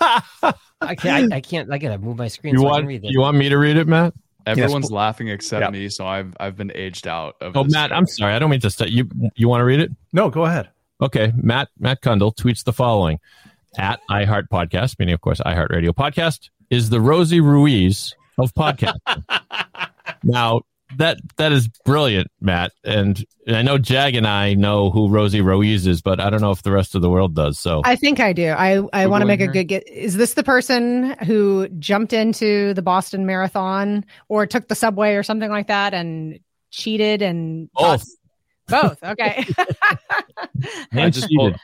I 0.80 0.94
can't. 0.94 1.32
I, 1.32 1.36
I 1.36 1.40
can't. 1.40 1.72
I 1.72 1.78
gotta 1.78 1.98
move 1.98 2.16
my 2.16 2.28
screen. 2.28 2.54
You 2.54 2.60
so 2.60 2.66
I 2.66 2.70
want 2.70 2.82
can 2.82 2.88
read 2.88 3.02
this. 3.02 3.10
you 3.10 3.20
want 3.20 3.36
me 3.36 3.48
to 3.48 3.58
read 3.58 3.76
it, 3.76 3.86
Matt? 3.86 4.14
Everyone's 4.46 4.84
Yes. 4.84 4.90
laughing 4.92 5.28
except 5.28 5.62
Yeah. 5.64 5.70
me, 5.70 5.88
so 5.88 6.06
I've 6.06 6.34
I've 6.38 6.56
been 6.56 6.70
aged 6.74 7.06
out 7.08 7.34
of. 7.40 7.56
Oh, 7.56 7.64
this 7.64 7.72
Matt, 7.72 7.90
show. 7.90 7.96
I'm 7.96 8.06
sorry. 8.06 8.32
I 8.34 8.38
don't 8.38 8.50
mean 8.50 8.60
to 8.60 8.70
start. 8.70 8.90
You 8.90 9.08
you 9.34 9.48
want 9.48 9.60
to 9.60 9.64
read 9.64 9.80
it? 9.80 9.90
No, 10.12 10.30
go 10.30 10.44
ahead. 10.44 10.68
Okay, 11.02 11.32
Matt 11.36 11.68
Matt 11.78 12.00
Cundill 12.00 12.34
tweets 12.34 12.64
the 12.64 12.72
following 12.72 13.18
at 13.76 14.00
iHeart 14.10 14.48
Podcast, 14.48 14.98
meaning 14.98 15.14
of 15.14 15.20
course 15.20 15.40
iHeart 15.40 15.68
Radio 15.70 15.92
Podcast, 15.92 16.48
is 16.70 16.88
the 16.90 17.00
Rosie 17.00 17.40
Ruiz 17.40 18.14
of 18.38 18.54
podcast. 18.54 18.98
now 20.22 20.62
that 20.96 21.18
that 21.36 21.52
is 21.52 21.68
brilliant, 21.84 22.28
Matt, 22.40 22.72
and, 22.84 23.24
and 23.46 23.56
I 23.56 23.62
know 23.62 23.78
Jag 23.78 24.14
and 24.14 24.26
I 24.26 24.54
know 24.54 24.90
who 24.90 25.08
Rosie 25.08 25.40
Ruiz 25.40 25.86
is, 25.86 26.02
but 26.02 26.20
I 26.20 26.30
don't 26.30 26.40
know 26.40 26.50
if 26.50 26.62
the 26.62 26.72
rest 26.72 26.94
of 26.94 27.02
the 27.02 27.10
world 27.10 27.34
does. 27.34 27.58
So 27.58 27.82
I 27.84 27.96
think 27.96 28.20
I 28.20 28.32
do. 28.32 28.48
I, 28.48 28.82
I 28.92 29.06
want 29.06 29.22
to 29.22 29.26
Googling 29.26 29.28
make 29.28 29.40
a 29.40 29.46
good 29.48 29.64
get. 29.64 29.88
Is 29.88 30.16
this 30.16 30.34
the 30.34 30.42
person 30.42 31.16
who 31.24 31.68
jumped 31.78 32.12
into 32.12 32.74
the 32.74 32.82
Boston 32.82 33.26
Marathon 33.26 34.04
or 34.28 34.46
took 34.46 34.68
the 34.68 34.74
subway 34.74 35.14
or 35.14 35.22
something 35.22 35.50
like 35.50 35.68
that 35.68 35.94
and 35.94 36.38
cheated 36.70 37.22
and 37.22 37.70
got- 37.78 38.04
both. 38.68 39.00
both? 39.00 39.02
Okay. 39.02 39.46
I 40.92 41.10
just 41.10 41.28
pulled, 41.34 41.56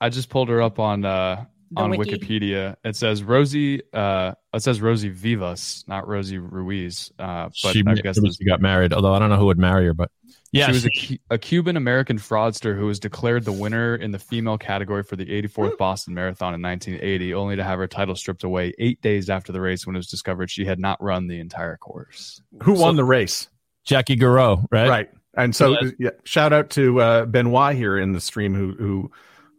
I 0.00 0.08
just 0.08 0.30
pulled 0.30 0.48
her 0.48 0.62
up 0.62 0.78
on 0.78 1.04
uh 1.04 1.44
The 1.70 1.80
on 1.80 1.90
wiki. 1.90 2.12
Wikipedia. 2.16 2.76
It 2.84 2.94
says 2.96 3.22
Rosie. 3.22 3.82
Uh, 3.92 4.32
it 4.54 4.62
says 4.62 4.80
Rosie 4.80 5.08
Vivas, 5.08 5.84
not 5.88 6.06
Rosie 6.06 6.38
Ruiz. 6.38 7.10
Uh, 7.18 7.48
but 7.62 7.72
she, 7.72 7.82
I 7.86 7.94
guess 7.94 8.18
she 8.36 8.44
got 8.44 8.60
married, 8.60 8.92
although 8.92 9.12
I 9.12 9.18
don't 9.18 9.30
know 9.30 9.36
who 9.36 9.46
would 9.46 9.58
marry 9.58 9.86
her, 9.86 9.94
but 9.94 10.10
yeah, 10.52 10.66
she 10.66 10.72
was 10.72 10.86
a, 10.86 11.34
a 11.34 11.38
Cuban 11.38 11.76
American 11.76 12.18
fraudster 12.18 12.78
who 12.78 12.86
was 12.86 13.00
declared 13.00 13.44
the 13.44 13.52
winner 13.52 13.96
in 13.96 14.12
the 14.12 14.18
female 14.18 14.56
category 14.58 15.02
for 15.02 15.16
the 15.16 15.26
84th 15.26 15.76
Boston 15.76 16.14
Marathon 16.14 16.54
in 16.54 16.62
1980, 16.62 17.34
only 17.34 17.56
to 17.56 17.64
have 17.64 17.78
her 17.78 17.88
title 17.88 18.14
stripped 18.14 18.44
away 18.44 18.72
eight 18.78 19.02
days 19.02 19.28
after 19.28 19.52
the 19.52 19.60
race 19.60 19.86
when 19.86 19.96
it 19.96 19.98
was 19.98 20.06
discovered 20.06 20.50
she 20.50 20.64
had 20.64 20.78
not 20.78 21.02
run 21.02 21.26
the 21.26 21.40
entire 21.40 21.76
course. 21.76 22.40
Who 22.62 22.74
won 22.74 22.96
the 22.96 23.04
race? 23.04 23.48
Jackie 23.84 24.16
Gareau, 24.16 24.64
right? 24.70 24.88
Right. 24.88 25.10
And 25.36 25.54
so, 25.54 25.72
Yeah. 25.80 25.90
yeah, 25.98 26.10
shout 26.24 26.52
out 26.52 26.70
to 26.70 27.00
uh, 27.00 27.24
Benoit 27.26 27.76
here 27.76 27.98
in 27.98 28.12
the 28.12 28.20
stream 28.20 28.54
who 28.54 28.72
who 28.72 29.10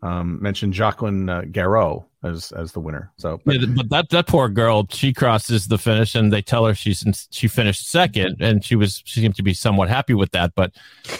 um, 0.04 0.42
mentioned 0.42 0.74
Jacqueline 0.74 1.28
uh, 1.30 1.42
Gareau 1.42 2.06
as 2.24 2.52
as 2.52 2.72
the 2.72 2.80
winner. 2.80 3.12
So, 3.18 3.40
but, 3.46 3.56
Yeah, 3.60 3.66
but 3.76 3.90
that 3.90 4.10
that 4.10 4.28
poor 4.28 4.50
girl, 4.50 4.88
she 4.90 5.14
crosses 5.14 5.68
the 5.68 5.78
finish, 5.78 6.16
and 6.16 6.32
they 6.32 6.42
tell 6.42 6.66
her 6.66 6.74
she's 6.76 7.04
in, 7.06 7.14
she 7.32 7.48
finished 7.48 7.88
second, 7.90 8.42
and 8.42 8.64
she 8.64 8.76
was 8.76 9.02
she 9.06 9.22
seemed 9.22 9.36
to 9.36 9.44
be 9.44 9.54
somewhat 9.54 9.90
happy 9.90 10.14
with 10.14 10.32
that. 10.32 10.54
But 10.56 10.74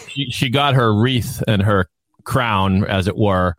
she, 0.08 0.26
she 0.30 0.48
got 0.50 0.74
her 0.74 0.94
wreath 0.94 1.42
and 1.48 1.62
her 1.62 1.88
crown, 2.24 2.84
as 2.84 3.08
it 3.08 3.16
were, 3.16 3.56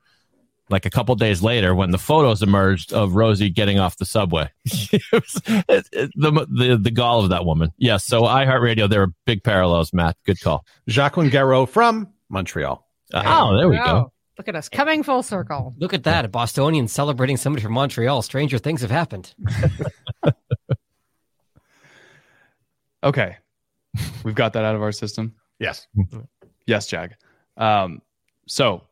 like 0.70 0.86
a 0.86 0.90
couple 0.90 1.16
days 1.16 1.42
later 1.42 1.74
when 1.74 1.92
the 1.92 1.98
photos 1.98 2.42
emerged 2.44 2.94
of 2.94 3.16
Rosie 3.16 3.50
getting 3.50 3.80
off 3.80 3.98
the 3.98 4.06
subway. 4.06 4.50
It 4.92 5.02
was- 5.12 5.42
it- 5.48 5.88
it- 5.92 6.12
the, 6.16 6.32
the 6.32 6.78
the 6.82 6.92
gall 6.92 7.24
of 7.24 7.30
that 7.30 7.46
woman. 7.46 7.72
Yes. 7.78 8.06
so 8.06 8.24
iHeartRadio, 8.24 8.90
there 8.90 9.02
are 9.02 9.14
big 9.26 9.44
parallels. 9.44 9.92
Matt, 9.94 10.18
good 10.26 10.40
call. 10.42 10.66
Jacqueline 10.88 11.30
Gareau 11.30 11.68
from 11.68 12.08
Montreal. 12.30 12.86
Oh, 13.14 13.58
there 13.58 13.68
we 13.70 13.78
go. 13.78 14.12
Wow. 14.40 14.42
Look 14.42 14.48
at 14.48 14.56
us 14.56 14.70
coming 14.70 15.04
full 15.04 15.22
circle. 15.22 15.76
Look 15.78 15.94
at 15.94 16.04
that. 16.06 16.24
A 16.24 16.30
Bostonian 16.30 16.88
celebrating 16.88 17.36
somebody 17.36 17.62
from 17.62 17.74
Montreal. 17.74 18.22
Stranger 18.22 18.58
things 18.58 18.82
have 18.82 18.92
happened. 18.92 19.34
Okay, 23.02 23.38
we've 24.26 24.36
got 24.36 24.52
that 24.52 24.66
out 24.66 24.76
of 24.76 24.82
our 24.82 24.92
system. 24.92 25.34
Yes. 25.58 25.88
Yes, 26.68 26.86
Jag. 26.86 27.16
Um, 27.56 28.02
so 28.46 28.84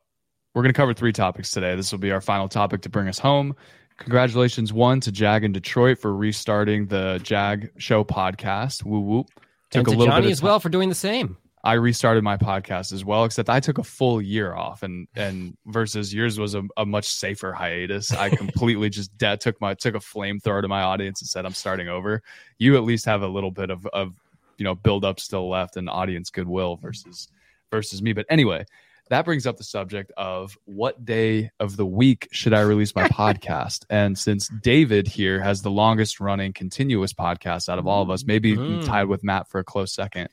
we're 0.53 0.61
going 0.61 0.73
to 0.73 0.77
cover 0.77 0.93
three 0.93 1.11
topics 1.11 1.51
today. 1.51 1.75
This 1.75 1.91
will 1.91 1.99
be 1.99 2.11
our 2.11 2.21
final 2.21 2.47
topic 2.47 2.81
to 2.83 2.89
bring 2.89 3.09
us 3.09 3.19
home. 3.19 3.53
Congratulations, 3.97 4.71
one 4.71 5.01
to 5.01 5.11
Jag 5.11 5.43
in 5.43 5.51
Detroit 5.51 5.99
for 5.99 6.15
restarting 6.15 6.85
the 6.85 7.19
Jag 7.21 7.69
Show 7.77 8.05
podcast. 8.05 8.85
Woo 8.85 9.01
whoop. 9.01 9.27
and 9.35 9.43
Took 9.71 9.87
a 9.87 9.91
to 9.91 9.97
little 9.97 10.05
Johnny 10.13 10.27
bit 10.27 10.31
as 10.31 10.41
well 10.41 10.61
for 10.61 10.69
doing 10.69 10.87
the 10.87 10.95
same. 10.95 11.37
I 11.68 11.74
restarted 11.74 12.24
my 12.24 12.38
podcast 12.38 12.93
as 12.93 13.03
well, 13.03 13.26
except 13.26 13.49
I 13.49 13.59
took 13.59 13.78
a 13.78 13.84
full 13.84 14.22
year 14.22 14.55
off, 14.55 14.84
and 14.84 15.05
and 15.18 15.57
versus 15.65 16.13
yours 16.13 16.39
was 16.39 16.55
a, 16.55 16.63
a 16.78 16.86
much 16.86 17.05
safer 17.09 17.51
hiatus. 17.51 18.13
I 18.13 18.30
completely 18.43 18.89
just 18.89 19.15
de- 19.18 19.36
took 19.36 19.59
my 19.59 19.74
took 19.74 19.93
a 19.93 19.99
flamethrower 19.99 20.61
to 20.61 20.70
my 20.70 20.82
audience 20.82 21.20
and 21.20 21.28
said 21.28 21.45
I'm 21.45 21.53
starting 21.53 21.89
over. 21.89 22.24
You 22.57 22.78
at 22.78 22.84
least 22.84 23.03
have 23.03 23.22
a 23.22 23.28
little 23.28 23.51
bit 23.51 23.70
of 23.70 23.86
of 23.88 24.13
you 24.57 24.63
know 24.63 24.76
build 24.76 25.03
up 25.03 25.20
still 25.20 25.49
left 25.49 25.76
and 25.76 25.89
audience 25.89 26.30
goodwill 26.30 26.78
versus 26.78 27.28
versus 27.70 28.01
me. 28.01 28.13
But 28.13 28.28
anyway, 28.30 28.63
that 29.09 29.26
brings 29.26 29.45
up 29.45 29.57
the 29.57 29.65
subject 29.65 30.13
of 30.15 30.57
what 30.63 31.03
day 31.03 31.51
of 31.59 31.76
the 31.76 31.86
week 31.86 32.30
should 32.32 32.53
I 32.53 32.61
release 32.61 32.95
my 32.95 33.09
podcast? 33.09 33.84
And 33.89 34.18
since 34.18 34.47
David 34.63 35.05
here 35.05 35.41
has 35.41 35.61
the 35.63 35.72
longest 35.72 36.22
running 36.22 36.53
continuous 36.53 37.11
podcast 37.11 37.68
out 37.68 37.78
of 37.78 37.88
all 37.88 38.01
of 38.01 38.09
us, 38.09 38.24
maybe 38.24 38.55
Mm. 38.55 38.86
tied 38.86 39.07
with 39.09 39.22
Matt 39.22 39.49
for 39.49 39.59
a 39.59 39.65
close 39.65 39.93
second. 39.93 40.30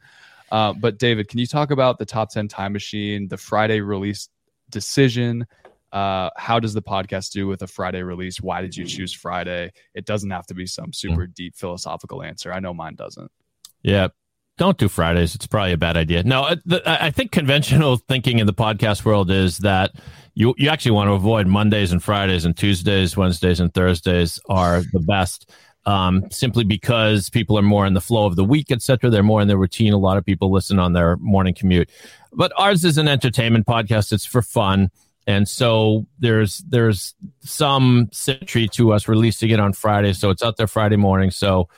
Uh, 0.55 0.72
but 0.72 1.00
David, 1.00 1.26
can 1.26 1.40
you 1.40 1.48
talk 1.48 1.72
about 1.72 1.98
the 1.98 2.07
top 2.07 2.30
10 2.30 2.46
time 2.46 2.72
machine, 2.72 3.26
the 3.26 3.36
Friday 3.36 3.80
release 3.80 4.28
decision? 4.70 5.44
Uh, 5.92 6.30
how 6.36 6.61
does 6.61 6.72
the 6.74 6.80
podcast 6.80 7.32
do 7.32 7.48
with 7.48 7.62
a 7.62 7.66
Friday 7.66 8.05
release? 8.05 8.40
Why 8.40 8.61
did 8.61 8.76
you 8.76 8.84
choose 8.84 9.12
Friday? 9.12 9.72
It 9.96 10.07
doesn't 10.07 10.30
have 10.30 10.46
to 10.46 10.55
be 10.55 10.66
some 10.66 10.92
super 10.92 11.26
deep 11.26 11.57
philosophical 11.57 12.22
answer. 12.22 12.52
I 12.52 12.61
know 12.61 12.72
mine 12.72 12.94
doesn't. 12.94 13.32
Yeah. 13.82 14.09
Don't 14.57 14.78
do 14.78 14.88
Fridays. 14.88 15.34
It's 15.34 15.48
probably 15.48 15.72
a 15.72 15.76
bad 15.76 15.96
idea. 15.96 16.22
No, 16.22 16.44
uh, 16.44 16.57
I 16.86 17.11
think 17.11 17.32
conventional 17.32 17.96
thinking 18.09 18.38
in 18.38 18.46
the 18.46 18.55
podcast 18.55 19.05
world 19.05 19.32
is 19.32 19.59
that 19.59 19.90
you 20.34 20.55
you 20.57 20.68
actually 20.68 20.92
want 20.92 21.09
to 21.09 21.14
avoid 21.14 21.48
Mondays 21.48 21.90
and 21.90 22.00
Fridays 22.00 22.44
and 22.44 22.57
Tuesdays, 22.57 23.16
Wednesdays 23.16 23.59
and 23.59 23.74
Thursdays 23.74 24.38
are 24.48 24.82
the 24.92 25.00
best. 25.00 25.50
Um, 25.87 26.30
simply 26.30 26.64
because 26.64 27.28
people 27.28 27.59
are 27.59 27.62
more 27.62 27.85
in 27.85 27.93
the 27.93 28.01
flow 28.01 28.24
of 28.24 28.37
the 28.37 28.45
week, 28.45 28.70
etc. 28.70 29.11
They're 29.11 29.22
more 29.22 29.43
in 29.43 29.49
their 29.49 29.59
routine. 29.59 29.93
A 29.93 29.99
lot 29.99 30.16
of 30.16 30.24
people 30.24 30.51
listen 30.51 30.78
on 30.78 30.95
their 30.95 31.18
morning 31.18 31.53
commute, 31.53 31.91
but 32.32 32.53
ours 32.57 32.87
is 32.87 32.97
an 32.97 33.07
entertainment 33.07 33.66
podcast. 33.66 34.11
It's 34.11 34.24
for 34.24 34.41
fun, 34.41 34.91
and 35.26 35.47
so 35.47 36.07
there's 36.18 36.64
there's 36.66 37.14
some 37.43 38.09
symmetry 38.12 38.66
to 38.68 38.95
us 38.95 39.09
releasing 39.09 39.51
it 39.51 39.61
on 39.61 39.74
Friday, 39.74 40.14
so 40.14 40.30
it's 40.30 40.43
out 40.43 40.57
there 40.57 40.66
Friday 40.66 40.97
morning. 40.97 41.30
So 41.30 41.68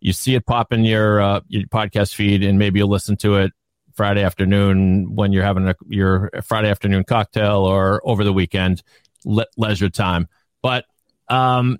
you 0.00 0.12
see 0.12 0.34
it 0.34 0.46
pop 0.46 0.72
in 0.72 0.84
your 0.84 1.20
uh, 1.20 1.40
your 1.48 1.64
podcast 1.64 2.14
feed, 2.14 2.44
and 2.44 2.58
maybe 2.58 2.78
you'll 2.78 2.88
listen 2.88 3.16
to 3.18 3.36
it 3.36 3.52
Friday 3.94 4.22
afternoon 4.22 5.14
when 5.14 5.32
you're 5.32 5.42
having 5.42 5.68
a, 5.68 5.74
your 5.88 6.30
Friday 6.44 6.70
afternoon 6.70 7.04
cocktail 7.04 7.64
or 7.64 8.00
over 8.04 8.22
the 8.22 8.32
weekend, 8.32 8.82
le- 9.24 9.46
leisure 9.56 9.88
time. 9.88 10.28
But 10.62 10.84
um, 11.28 11.78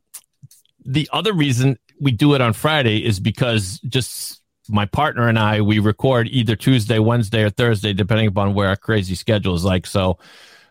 the 0.87 1.09
other 1.12 1.32
reason 1.32 1.78
we 2.01 2.12
do 2.12 2.34
it 2.34 2.41
on 2.41 2.53
Friday 2.53 3.05
is 3.05 3.20
because 3.20 3.80
just 3.89 4.41
my 4.68 4.87
partner 4.87 5.28
and 5.28 5.39
I 5.39 5.61
we 5.61 5.78
record 5.78 6.28
either 6.30 6.57
Tuesday, 6.57 6.99
Wednesday, 6.99 7.43
or 7.43 7.51
Thursday, 7.51 7.93
depending 7.93 8.26
upon 8.26 8.55
where 8.55 8.68
our 8.68 8.76
crazy 8.76 9.14
schedule 9.14 9.55
is 9.55 9.64
like. 9.64 9.87
So 9.87 10.18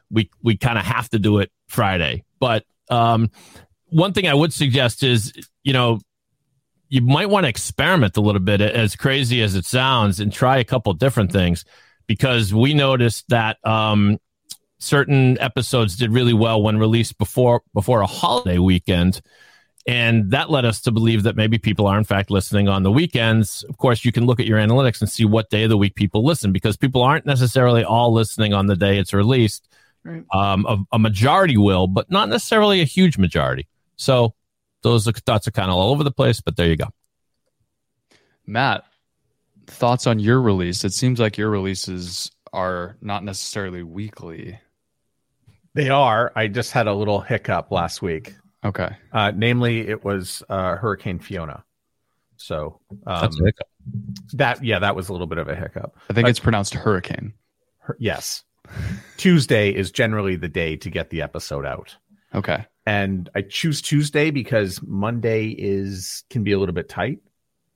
we 0.09 0.29
we 0.41 0.57
kind 0.57 0.77
of 0.77 0.85
have 0.85 1.09
to 1.09 1.19
do 1.19 1.39
it 1.39 1.51
Friday. 1.67 2.23
But 2.39 2.65
um, 2.89 3.31
one 3.87 4.13
thing 4.13 4.27
I 4.27 4.33
would 4.33 4.53
suggest 4.53 5.03
is 5.03 5.33
you 5.63 5.73
know 5.73 5.99
you 6.89 7.01
might 7.01 7.29
want 7.29 7.45
to 7.45 7.49
experiment 7.49 8.17
a 8.17 8.21
little 8.21 8.41
bit, 8.41 8.61
as 8.61 8.95
crazy 8.95 9.41
as 9.41 9.55
it 9.55 9.65
sounds, 9.65 10.19
and 10.19 10.31
try 10.31 10.57
a 10.57 10.63
couple 10.63 10.93
different 10.93 11.31
things 11.31 11.65
because 12.07 12.53
we 12.53 12.73
noticed 12.73 13.27
that 13.29 13.57
um, 13.65 14.19
certain 14.77 15.39
episodes 15.39 15.97
did 15.97 16.11
really 16.11 16.33
well 16.33 16.61
when 16.61 16.77
released 16.77 17.17
before 17.17 17.61
before 17.73 18.01
a 18.01 18.07
holiday 18.07 18.59
weekend. 18.59 19.21
And 19.87 20.31
that 20.31 20.49
led 20.49 20.65
us 20.65 20.81
to 20.81 20.91
believe 20.91 21.23
that 21.23 21.35
maybe 21.35 21.59
people 21.59 21.85
are 21.85 21.97
in 21.97 22.03
fact 22.03 22.31
listening 22.31 22.67
on 22.67 22.81
the 22.81 22.91
weekends. 22.91 23.63
Of 23.69 23.77
course, 23.77 24.03
you 24.03 24.11
can 24.11 24.25
look 24.25 24.39
at 24.39 24.47
your 24.47 24.57
analytics 24.57 24.99
and 24.99 25.09
see 25.09 25.25
what 25.25 25.51
day 25.51 25.63
of 25.63 25.69
the 25.69 25.77
week 25.77 25.93
people 25.93 26.25
listen 26.25 26.51
because 26.51 26.75
people 26.75 27.03
aren't 27.03 27.25
necessarily 27.25 27.83
all 27.83 28.11
listening 28.11 28.53
on 28.53 28.65
the 28.65 28.75
day 28.75 28.97
it's 28.97 29.13
released. 29.13 29.69
Right. 30.03 30.23
Um, 30.33 30.65
a, 30.65 30.77
a 30.93 30.99
majority 30.99 31.57
will, 31.57 31.87
but 31.87 32.09
not 32.09 32.29
necessarily 32.29 32.81
a 32.81 32.85
huge 32.85 33.17
majority. 33.17 33.67
So 33.95 34.33
those 34.81 35.07
are, 35.07 35.11
thoughts 35.11 35.47
are 35.47 35.51
kind 35.51 35.69
of 35.69 35.77
all 35.77 35.91
over 35.91 36.03
the 36.03 36.11
place, 36.11 36.41
but 36.41 36.57
there 36.57 36.67
you 36.67 36.77
go. 36.77 36.87
Matt, 38.47 38.85
thoughts 39.67 40.07
on 40.07 40.19
your 40.19 40.41
release? 40.41 40.83
It 40.83 40.93
seems 40.93 41.19
like 41.19 41.37
your 41.37 41.49
releases 41.49 42.31
are 42.53 42.97
not 43.01 43.23
necessarily 43.23 43.83
weekly. 43.83 44.59
They 45.73 45.89
are. 45.89 46.31
I 46.35 46.47
just 46.47 46.71
had 46.71 46.87
a 46.87 46.93
little 46.93 47.19
hiccup 47.19 47.71
last 47.71 48.01
week. 48.01 48.35
Okay. 48.65 48.89
Uh, 49.13 49.31
namely, 49.35 49.87
it 49.87 50.03
was 50.03 50.43
uh, 50.49 50.75
Hurricane 50.75 51.19
Fiona. 51.19 51.63
So 52.37 52.79
um, 53.05 53.21
That's 53.21 53.39
a 53.39 53.53
that, 54.33 54.63
yeah, 54.63 54.79
that 54.79 54.95
was 54.95 55.09
a 55.09 55.11
little 55.11 55.27
bit 55.27 55.37
of 55.37 55.47
a 55.47 55.55
hiccup. 55.55 55.95
I 56.09 56.13
think 56.13 56.25
But- 56.25 56.31
it's 56.31 56.39
pronounced 56.39 56.73
hurricane. 56.73 57.33
Hur- 57.79 57.97
yes, 57.99 58.43
Tuesday 59.17 59.69
is 59.69 59.91
generally 59.91 60.35
the 60.35 60.47
day 60.49 60.75
to 60.77 60.89
get 60.89 61.11
the 61.11 61.21
episode 61.21 61.65
out. 61.65 61.95
Okay. 62.33 62.65
And 62.87 63.29
I 63.35 63.41
choose 63.41 63.81
Tuesday 63.81 64.31
because 64.31 64.81
Monday 64.81 65.49
is 65.49 66.23
can 66.29 66.43
be 66.43 66.51
a 66.51 66.59
little 66.59 66.75
bit 66.75 66.89
tight. 66.89 67.19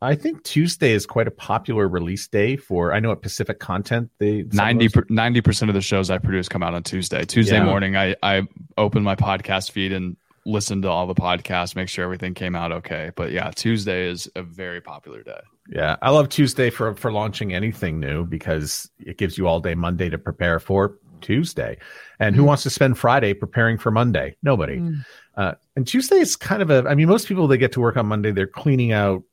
I 0.01 0.15
think 0.15 0.43
Tuesday 0.43 0.93
is 0.93 1.05
quite 1.05 1.27
a 1.27 1.31
popular 1.31 1.87
release 1.87 2.27
day 2.27 2.55
for. 2.55 2.93
I 2.93 2.99
know 2.99 3.11
at 3.11 3.21
Pacific 3.21 3.59
Content, 3.59 4.09
they 4.17 4.45
90 4.51 5.41
percent 5.41 5.69
of 5.69 5.75
the 5.75 5.81
shows 5.81 6.09
I 6.09 6.17
produce 6.19 6.47
come 6.47 6.63
out 6.63 6.73
on 6.73 6.83
Tuesday. 6.83 7.25
Tuesday 7.25 7.57
yeah. 7.57 7.65
morning, 7.65 7.97
I 7.97 8.15
I 8.23 8.47
open 8.77 9.03
my 9.03 9.15
podcast 9.15 9.71
feed 9.71 9.91
and 9.91 10.15
listen 10.49 10.81
to 10.81 10.89
all 10.89 11.07
the 11.07 11.15
podcasts, 11.15 11.75
make 11.75 11.89
sure 11.89 12.03
everything 12.03 12.33
came 12.33 12.55
out 12.55 12.71
okay. 12.71 13.11
But 13.15 13.31
yeah, 13.31 13.51
Tuesday 13.51 14.07
is 14.07 14.29
a 14.35 14.43
very 14.43 14.81
popular 14.81 15.23
day. 15.23 15.39
Yeah, 15.69 15.97
I 16.01 16.09
love 16.09 16.29
Tuesday 16.29 16.69
for 16.69 16.95
for 16.95 17.11
launching 17.11 17.53
anything 17.53 17.99
new 17.99 18.25
because 18.25 18.89
it 18.99 19.17
gives 19.17 19.37
you 19.37 19.47
all 19.47 19.59
day 19.59 19.75
Monday 19.75 20.09
to 20.09 20.17
prepare 20.17 20.59
for 20.59 20.97
Tuesday. 21.21 21.77
And 22.19 22.35
who 22.35 22.43
mm. 22.43 22.47
wants 22.47 22.63
to 22.63 22.69
spend 22.69 22.97
Friday 22.97 23.33
preparing 23.33 23.77
for 23.77 23.91
Monday? 23.91 24.35
Nobody. 24.41 24.77
Mm. 24.77 25.05
Uh, 25.35 25.53
and 25.75 25.87
Tuesday 25.87 26.17
is 26.17 26.35
kind 26.35 26.61
of 26.61 26.69
a. 26.69 26.87
I 26.89 26.95
mean, 26.95 27.07
most 27.07 27.27
people 27.27 27.47
they 27.47 27.57
get 27.57 27.71
to 27.73 27.79
work 27.79 27.97
on 27.97 28.07
Monday, 28.07 28.31
they're 28.31 28.47
cleaning 28.47 28.91
out 28.91 29.23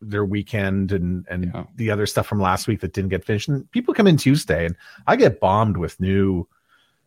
their 0.00 0.24
weekend 0.24 0.92
and 0.92 1.26
and 1.28 1.50
yeah. 1.52 1.64
the 1.76 1.90
other 1.90 2.06
stuff 2.06 2.26
from 2.26 2.40
last 2.40 2.66
week 2.66 2.80
that 2.80 2.92
didn't 2.92 3.10
get 3.10 3.24
finished. 3.24 3.48
And 3.48 3.70
people 3.70 3.92
come 3.92 4.06
in 4.06 4.16
Tuesday, 4.16 4.64
and 4.66 4.76
I 5.06 5.16
get 5.16 5.40
bombed 5.40 5.76
with 5.76 6.00
new, 6.00 6.46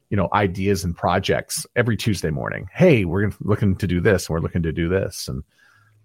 you 0.09 0.17
know, 0.17 0.29
ideas 0.33 0.83
and 0.83 0.95
projects 0.95 1.65
every 1.75 1.97
Tuesday 1.97 2.29
morning. 2.29 2.69
Hey, 2.73 3.05
we're 3.05 3.31
looking 3.41 3.75
to 3.77 3.87
do 3.87 3.99
this. 3.99 4.29
We're 4.29 4.39
looking 4.39 4.63
to 4.63 4.71
do 4.71 4.89
this, 4.89 5.27
and 5.27 5.43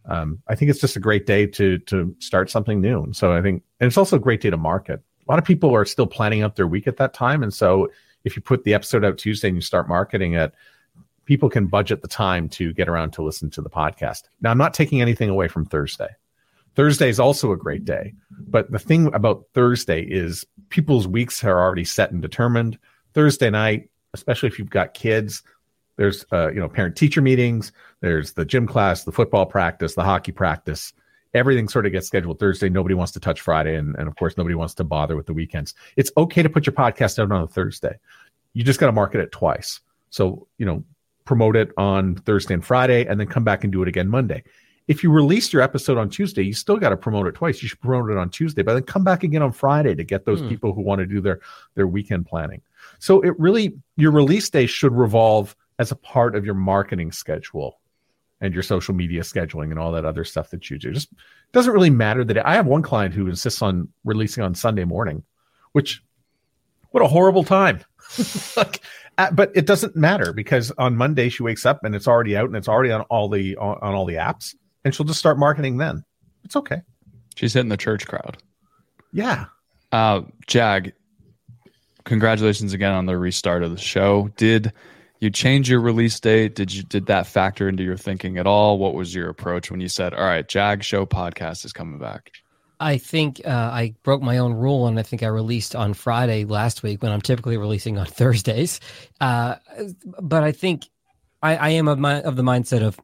um, 0.07 0.43
I 0.49 0.55
think 0.55 0.71
it's 0.71 0.81
just 0.81 0.97
a 0.97 1.01
great 1.01 1.27
day 1.27 1.47
to 1.47 1.79
to 1.79 2.15
start 2.19 2.51
something 2.51 2.81
new. 2.81 3.03
And 3.03 3.17
so 3.17 3.33
I 3.33 3.43
think, 3.43 3.63
and 3.81 3.87
it's 3.87 3.99
also 3.99 4.17
a 4.17 4.21
great 4.21 4.41
day 4.41 4.51
to 4.51 4.57
market. 4.57 5.01
A 5.27 5.31
lot 5.31 5.39
of 5.39 5.45
people 5.45 5.75
are 5.75 5.85
still 5.85 6.07
planning 6.07 6.43
out 6.43 6.57
their 6.57 6.67
week 6.67 6.87
at 6.87 6.97
that 6.97 7.15
time, 7.15 7.43
and 7.43 7.53
so 7.53 7.91
if 8.25 8.37
you 8.37 8.43
put 8.43 8.65
the 8.65 8.75
episode 8.75 9.05
out 9.05 9.19
Tuesday 9.19 9.49
and 9.49 9.57
you 9.57 9.61
start 9.61 9.89
marketing 9.89 10.35
it, 10.35 10.53
people 11.25 11.51
can 11.51 11.67
budget 11.67 12.03
the 12.03 12.09
time 12.09 12.49
to 12.49 12.73
get 12.73 12.89
around 12.89 13.13
to 13.13 13.23
listen 13.23 13.51
to 13.51 13.63
the 13.63 13.71
podcast. 13.71 14.23
Now, 14.41 14.51
I'm 14.51 14.59
not 14.59 14.75
taking 14.75 15.01
anything 15.01 15.29
away 15.29 15.49
from 15.49 15.67
Thursday. 15.67 16.09
Thursday 16.75 17.09
is 17.09 17.21
also 17.21 17.53
a 17.53 17.57
great 17.57 17.85
day. 17.85 18.15
But 18.31 18.71
the 18.71 18.79
thing 18.79 19.13
about 19.13 19.45
Thursday 19.53 20.03
is 20.03 20.47
people's 20.69 21.09
weeks 21.09 21.43
are 21.43 21.61
already 21.61 21.85
set 21.85 22.13
and 22.13 22.23
determined. 22.23 22.79
Thursday 23.15 23.51
night, 23.51 23.91
especially 24.15 24.49
if 24.49 24.59
you've 24.59 24.71
got 24.71 24.95
kids, 24.95 25.43
there's 25.97 26.25
uh, 26.33 26.49
you 26.49 26.61
know 26.61 26.69
parent 26.69 26.97
teacher 26.97 27.21
meetings, 27.21 27.73
there's 28.01 28.33
the 28.33 28.45
gym 28.45 28.67
class, 28.67 29.05
the 29.05 29.13
football 29.13 29.47
practice, 29.47 29.95
the 29.95 30.05
hockey 30.05 30.33
practice. 30.33 30.93
Everything 31.35 31.69
sort 31.69 31.85
of 31.85 31.93
gets 31.93 32.07
scheduled 32.07 32.39
Thursday. 32.39 32.69
Nobody 32.69 32.95
wants 32.95 33.13
to 33.13 33.21
touch 33.21 33.41
Friday, 33.43 33.75
and, 33.75 33.95
and 33.97 34.09
of 34.09 34.17
course, 34.17 34.37
nobody 34.39 34.55
wants 34.55 34.75
to 34.75 34.85
bother 34.85 35.15
with 35.15 35.27
the 35.27 35.35
weekends. 35.35 35.75
It's 35.97 36.11
okay 36.17 36.43
to 36.43 36.49
put 36.49 36.67
your 36.67 36.73
podcast 36.73 37.19
out 37.19 37.31
on 37.31 37.43
a 37.43 37.47
Thursday. 37.47 37.99
You 38.55 38.65
just 38.65 38.81
got 38.81 38.87
to 38.87 38.93
market 38.93 39.21
it 39.21 39.31
twice. 39.33 39.81
So 40.11 40.47
you 40.57 40.65
know, 40.65 40.85
promote 41.25 41.57
it 41.57 41.71
on 41.77 42.15
Thursday 42.15 42.55
and 42.55 42.65
Friday, 42.65 43.05
and 43.07 43.21
then 43.21 43.27
come 43.27 43.45
back 43.45 43.65
and 43.65 43.73
do 43.73 43.83
it 43.83 43.89
again 43.89 44.09
Monday 44.09 44.43
if 44.89 45.03
you 45.03 45.13
release 45.13 45.53
your 45.53 45.61
episode 45.61 45.99
on 45.99 46.09
Tuesday, 46.09 46.43
you 46.43 46.55
still 46.55 46.79
got 46.79 46.89
to 46.89 46.97
promote 46.97 47.27
it 47.27 47.35
twice. 47.35 47.63
You 47.63 47.69
should 47.69 47.81
promote 47.81 48.11
it 48.11 48.17
on 48.17 48.31
Tuesday, 48.31 48.63
but 48.63 48.73
then 48.73 48.83
come 48.83 49.05
back 49.05 49.23
again 49.23 49.43
on 49.43 49.53
Friday 49.53 49.95
to 49.95 50.03
get 50.03 50.25
those 50.25 50.41
hmm. 50.41 50.49
people 50.49 50.73
who 50.73 50.81
want 50.81 51.01
to 51.01 51.07
do 51.07 51.21
their 51.21 51.41
their 51.75 51.87
weekend 51.87 52.27
planning. 52.27 52.63
So 52.99 53.21
it 53.21 53.39
really 53.39 53.77
your 53.97 54.11
release 54.11 54.49
day 54.51 54.67
should 54.67 54.93
revolve 54.93 55.55
as 55.79 55.91
a 55.91 55.97
part 55.97 56.35
of 56.35 56.45
your 56.45 56.55
marketing 56.55 57.13
schedule 57.13 57.81
and 58.41 58.55
your 58.55 58.63
social 58.63 58.95
media 58.95 59.23
scheduling 59.23 59.71
and 59.71 59.79
all 59.79 59.93
that 59.93 60.05
other 60.05 60.25
stuff 60.25 60.51
that 60.51 60.71
you 60.71 60.79
do. 60.79 60.93
Just 60.93 61.13
doesn't 61.53 61.73
really 61.73 61.91
matter 61.91 62.25
that 62.25 62.47
I 62.47 62.55
have 62.55 62.67
one 62.67 62.83
client 62.83 63.15
who 63.15 63.29
insists 63.29 63.63
on 63.63 63.89
releasing 64.05 64.43
on 64.43 64.55
Sunday 64.55 64.85
morning, 64.85 65.23
which 65.73 66.03
what 66.91 67.03
a 67.03 67.09
horrible 67.09 67.45
time. 67.45 67.81
like, 68.57 68.83
but 69.33 69.51
it 69.55 69.67
doesn't 69.67 69.97
matter 69.97 70.33
because 70.33 70.71
on 70.79 70.97
Monday 70.97 71.29
she 71.29 71.43
wakes 71.43 71.67
up 71.67 71.85
and 71.85 71.95
it's 71.95 72.09
already 72.09 72.37
out 72.37 72.47
and 72.47 72.57
it's 72.57 72.69
already 72.69 72.93
on 72.93 73.03
all 73.03 73.29
the 73.29 73.57
on, 73.57 73.79
on 73.83 73.95
all 73.95 74.05
the 74.05 74.15
apps 74.15 74.55
and 74.85 74.95
she'll 74.95 75.07
just 75.07 75.19
start 75.19 75.39
marketing 75.39 75.77
then. 75.77 76.05
It's 76.45 76.57
okay. 76.57 76.83
She's 77.35 77.53
hitting 77.53 77.69
the 77.69 77.77
church 77.77 78.07
crowd. 78.07 78.39
Yeah. 79.13 79.47
Uh, 79.93 80.23
Jag, 80.47 80.93
congratulations 82.05 82.73
again 82.73 82.93
on 82.93 83.07
the 83.07 83.17
restart 83.17 83.63
of 83.63 83.71
the 83.71 83.81
show. 83.81 84.31
Did 84.37 84.73
you 85.21 85.31
change 85.31 85.69
your 85.69 85.81
release 85.81 86.19
date? 86.21 86.55
Did 86.55 86.73
you 86.73 86.83
did 86.83 87.07
that 87.07 87.27
factor 87.27 87.69
into 87.69 87.83
your 87.83 87.97
thinking 87.97 88.39
at 88.39 88.47
all? 88.47 88.79
What 88.79 88.95
was 88.95 89.15
your 89.15 89.29
approach 89.29 89.71
when 89.71 89.81
you 89.81 89.89
said, 89.89 90.15
"All 90.15 90.25
right, 90.25 90.47
Jag 90.47 90.85
Show 90.85 91.07
podcast 91.07 91.65
is 91.65 91.73
coming 91.73 91.99
back"? 91.99 92.33
I 92.81 92.99
think 92.99 93.41
uh, 93.45 93.51
I 93.51 93.95
broke 94.05 94.23
my 94.23 94.39
own 94.39 94.55
rule, 94.55 94.87
and 94.87 94.99
I 94.99 95.03
think 95.03 95.23
I 95.23 95.27
released 95.27 95.75
on 95.75 95.95
Friday 95.95 96.45
last 96.45 96.83
week 96.83 97.03
when 97.03 97.11
I'm 97.11 97.21
typically 97.21 97.57
releasing 97.57 97.99
on 97.99 98.07
Thursdays. 98.07 98.81
Uh, 99.21 99.57
but 100.21 100.45
I 100.45 100.53
think 100.53 100.85
I, 101.43 101.57
I 101.57 101.69
am 101.71 101.89
of, 101.89 101.99
my, 101.99 102.21
of 102.23 102.37
the 102.37 102.43
mindset 102.43 102.83
of 102.83 103.01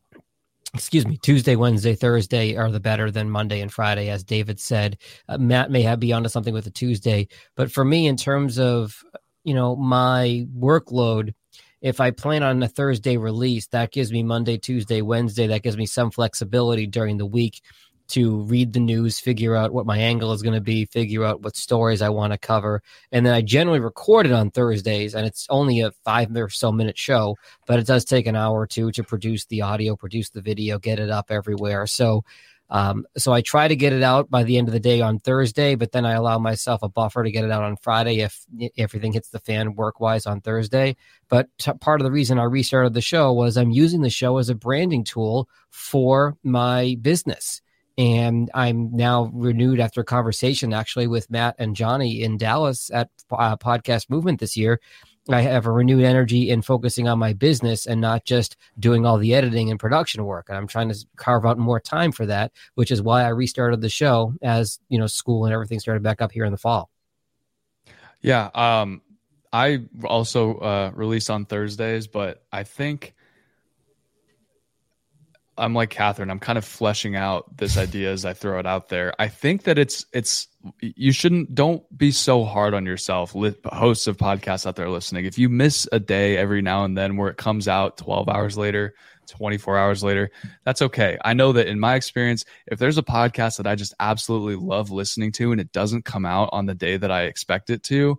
excuse 0.75 1.07
me, 1.07 1.16
Tuesday, 1.16 1.57
Wednesday, 1.57 1.95
Thursday 1.95 2.57
are 2.57 2.70
the 2.70 2.81
better 2.81 3.11
than 3.11 3.31
Monday 3.31 3.61
and 3.61 3.72
Friday, 3.72 4.11
as 4.11 4.25
David 4.25 4.59
said. 4.61 4.99
Uh, 5.29 5.39
Matt 5.39 5.70
may 5.70 5.83
have 5.83 6.01
be 6.01 6.12
onto 6.12 6.29
something 6.29 6.53
with 6.53 6.66
a 6.66 6.70
Tuesday, 6.70 7.29
but 7.55 7.70
for 7.70 7.85
me, 7.85 8.07
in 8.07 8.16
terms 8.16 8.59
of 8.59 9.03
you 9.45 9.55
know 9.55 9.77
my 9.77 10.47
workload, 10.59 11.35
if 11.81 12.01
I 12.01 12.11
plan 12.11 12.43
on 12.43 12.62
a 12.62 12.68
Thursday 12.68 13.16
release, 13.16 13.66
that 13.68 13.93
gives 13.93 14.11
me 14.12 14.22
Monday, 14.22 14.59
Tuesday, 14.59 15.01
Wednesday. 15.01 15.47
That 15.47 15.62
gives 15.62 15.77
me 15.77 15.87
some 15.87 16.11
flexibility 16.11 16.87
during 16.87 17.18
the 17.18 17.27
week 17.27 17.62
to 18.09 18.43
read 18.43 18.73
the 18.73 18.81
news, 18.81 19.19
figure 19.19 19.57
out 19.57 19.73
what 19.73 19.87
my 19.87 19.99
angle 19.99 20.33
is 20.33 20.43
going 20.43 20.55
to 20.55 20.61
be, 20.61 20.85
figure 20.85 21.25
out 21.25 21.43
what 21.43 21.57
stories 21.57 22.03
I 22.03 22.11
want 22.11 22.33
to 22.33 22.39
cover. 22.39 22.83
And 23.13 23.25
then 23.25 23.35
I 23.35 23.41
generally 23.41 23.81
record 23.81 24.27
it 24.27 24.33
on 24.33 24.51
Thursdays, 24.51 25.15
and 25.15 25.27
it's 25.27 25.47
only 25.51 25.81
a 25.81 25.91
five 26.05 26.35
or 26.37 26.51
so 26.51 26.71
minute 26.71 26.99
show, 26.99 27.37
but 27.67 27.79
it 27.79 27.87
does 27.87 28.05
take 28.05 28.27
an 28.27 28.37
hour 28.37 28.61
or 28.61 28.67
two 28.67 28.93
to 28.93 29.03
produce 29.03 29.47
the 29.47 29.63
audio, 29.63 29.97
produce 29.97 30.31
the 30.31 30.43
video, 30.43 30.79
get 30.79 31.01
it 31.01 31.11
up 31.11 31.31
everywhere. 31.31 31.87
So, 31.87 32.25
um, 32.71 33.07
so 33.17 33.33
I 33.33 33.41
try 33.41 33.69
to 33.69 33.77
get 33.77 33.93
it 33.93 34.03
out 34.03 34.31
by 34.31 34.43
the 34.43 34.59
end 34.59 34.69
of 34.69 34.73
the 34.73 34.81
day 34.81 35.01
on 35.01 35.19
Thursday, 35.19 35.75
but 35.75 35.93
then 35.93 36.05
I 36.05 36.13
allow 36.13 36.39
myself 36.39 36.83
a 36.83 36.89
buffer 36.89 37.23
to 37.23 37.31
get 37.31 37.45
it 37.45 37.51
out 37.51 37.63
on 37.63 37.77
Friday 37.77 38.21
if, 38.21 38.45
everything 38.77 39.13
hits 39.13 39.29
the 39.29 39.39
fan 39.39 39.75
work 39.75 40.01
wise 40.01 40.27
on 40.27 40.41
Thursday. 40.41 40.97
But 41.29 41.49
t- 41.59 41.73
part 41.81 42.01
of 42.01 42.05
the 42.05 42.13
reason 42.13 42.39
I 42.39 42.45
restarted 42.45 42.95
the 42.95 43.01
show 43.01 43.33
was 43.33 43.57
I'm 43.57 43.71
using 43.71 44.03
the 44.03 44.11
show 44.11 44.39
as 44.39 44.49
a 44.49 44.55
branding 44.55 45.05
tool 45.05 45.49
for 45.71 46.37
my 46.43 46.97
business 47.01 47.63
and 47.97 48.51
I'm 48.55 48.95
now 48.95 49.31
renewed 49.33 49.81
after 49.81 50.01
a 50.01 50.05
conversation 50.05 50.73
actually 50.73 51.07
with 51.07 51.31
Matt 51.31 51.57
and 51.59 51.77
Johnny 51.77 52.23
in 52.23 52.37
Dallas 52.37 52.91
at 52.93 53.11
uh, 53.31 53.57
Podcast 53.57 54.11
Movement 54.11 54.41
this 54.41 54.57
year. 54.57 54.81
I 55.31 55.41
have 55.41 55.65
a 55.65 55.71
renewed 55.71 56.05
energy 56.05 56.51
in 56.51 56.61
focusing 56.61 57.09
on 57.09 57.19
my 57.19 57.33
business 57.33 57.87
and 57.87 58.01
not 58.01 58.27
just 58.27 58.57
doing 58.79 59.07
all 59.07 59.17
the 59.17 59.35
editing 59.35 59.71
and 59.71 59.81
production 59.81 60.25
work. 60.25 60.47
And 60.49 60.59
I'm 60.59 60.67
trying 60.67 60.91
to 60.91 61.07
carve 61.17 61.47
out 61.47 61.57
more 61.57 61.81
time 61.81 62.13
for 62.13 62.27
that, 62.27 62.53
which 62.75 62.91
is 62.91 63.01
why 63.01 63.23
I 63.23 63.29
restarted 63.29 63.81
the 63.81 63.89
show 63.89 64.35
as 64.43 64.79
you 64.89 64.99
know 64.99 65.07
school 65.07 65.47
and 65.47 65.55
everything 65.55 65.81
started 65.81 66.03
back 66.03 66.21
up 66.21 66.33
here 66.33 66.45
in 66.45 66.53
the 66.53 66.59
fall. 66.59 66.91
Yeah, 68.21 68.51
um, 68.55 69.03
I 69.53 69.85
also 70.05 70.57
uh, 70.57 70.91
release 70.95 71.31
on 71.31 71.47
Thursdays, 71.47 72.07
but 72.07 72.45
I 72.53 72.65
think 72.65 73.15
I'm 75.57 75.75
like 75.75 75.91
Catherine. 75.91 76.31
I'm 76.31 76.41
kind 76.41 76.59
of 76.59 76.65
fleshing 76.65 77.17
out 77.17 77.57
this 77.57 77.77
idea 77.77 78.13
as 78.13 78.25
I 78.25 78.33
throw 78.33 78.59
it 78.59 78.67
out 78.67 78.89
there. 78.89 79.15
I 79.19 79.29
think 79.29 79.65
that 79.65 79.79
it's 79.79 80.07
it's 80.13 80.49
you 80.81 81.13
shouldn't 81.13 81.55
don't 81.55 81.83
be 81.97 82.11
so 82.11 82.45
hard 82.45 82.75
on 82.75 82.87
yourself. 82.87 83.33
Hosts 83.33 84.07
of 84.07 84.17
podcasts 84.17 84.67
out 84.67 84.77
there 84.77 84.91
listening, 84.91 85.27
if 85.27 85.39
you 85.39 85.49
miss 85.49 85.89
a 85.93 86.01
day 86.01 86.37
every 86.37 86.63
now 86.63 86.85
and 86.85 86.97
then 86.97 87.17
where 87.17 87.31
it 87.31 87.37
comes 87.37 87.69
out 87.69 87.97
12 87.99 88.29
hours 88.29 88.59
later, 88.59 88.95
24 89.29 89.79
hours 89.79 90.03
later, 90.03 90.31
that's 90.65 90.83
okay. 90.83 91.19
I 91.25 91.35
know 91.35 91.53
that 91.53 91.69
in 91.69 91.79
my 91.79 91.95
experience, 91.95 92.45
if 92.67 92.79
there's 92.79 92.99
a 92.99 93.03
podcast 93.03 93.59
that 93.59 93.67
I 93.67 93.75
just 93.75 93.95
absolutely 94.01 94.57
love 94.57 94.91
listening 94.91 95.33
to 95.33 95.53
and 95.53 95.61
it 95.61 95.73
doesn't 95.73 96.05
come 96.05 96.27
out 96.27 96.51
on 96.53 96.67
the 96.67 96.75
day 96.75 96.97
that 96.97 97.11
I 97.11 97.23
expect 97.23 97.71
it 97.71 97.83
to, 97.85 98.19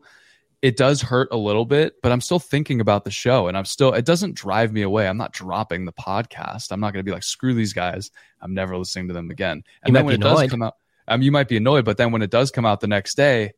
it 0.66 0.78
does 0.78 1.00
hurt 1.00 1.28
a 1.32 1.38
little 1.38 1.64
bit, 1.64 2.02
but 2.02 2.12
I'm 2.12 2.20
still 2.20 2.40
thinking 2.40 2.82
about 2.82 3.04
the 3.04 3.12
show 3.12 3.48
and 3.48 3.56
I'm 3.56 3.66
still, 3.66 3.94
it 3.94 4.04
doesn't 4.04 4.34
drive 4.34 4.74
me 4.74 4.82
away. 4.82 5.08
I'm 5.08 5.16
not 5.16 5.32
dropping 5.32 5.86
the 5.86 5.94
podcast. 5.94 6.72
I'm 6.72 6.80
not 6.80 6.92
going 6.92 7.06
to 7.06 7.08
be 7.08 7.12
like, 7.12 7.22
screw 7.22 7.54
these 7.54 7.72
guys. 7.72 8.10
I'm 8.42 8.56
never 8.56 8.76
listening 8.76 9.08
to 9.10 9.14
them 9.14 9.30
again. 9.30 9.62
And 9.84 9.90
you 9.90 9.94
then 9.94 10.06
when 10.06 10.16
it 10.16 10.22
annoyed. 10.22 10.40
does 10.40 10.50
come 10.50 10.64
out, 10.64 10.74
um, 11.08 11.22
you 11.22 11.32
might 11.32 11.48
be 11.48 11.58
annoyed, 11.58 11.86
but 11.86 11.98
then 11.98 12.12
when 12.12 12.24
it 12.24 12.32
does 12.32 12.50
come 12.50 12.66
out 12.66 12.80
the 12.80 12.88
next 12.88 13.16
day, 13.16 13.54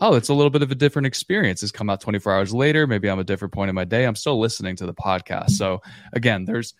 oh, 0.00 0.14
it's 0.14 0.30
a 0.30 0.34
little 0.34 0.48
bit 0.48 0.62
of 0.62 0.70
a 0.70 0.74
different 0.74 1.04
experience. 1.04 1.62
It's 1.62 1.70
come 1.70 1.90
out 1.90 2.00
24 2.00 2.32
hours 2.32 2.54
later. 2.54 2.86
Maybe 2.86 3.10
I'm 3.10 3.18
a 3.18 3.24
different 3.24 3.52
point 3.52 3.68
in 3.68 3.74
my 3.74 3.84
day. 3.84 4.06
I'm 4.06 4.16
still 4.16 4.40
listening 4.40 4.76
to 4.76 4.86
the 4.86 4.94
podcast. 4.94 5.50
So 5.50 5.82
again, 6.14 6.46
there's 6.46 6.72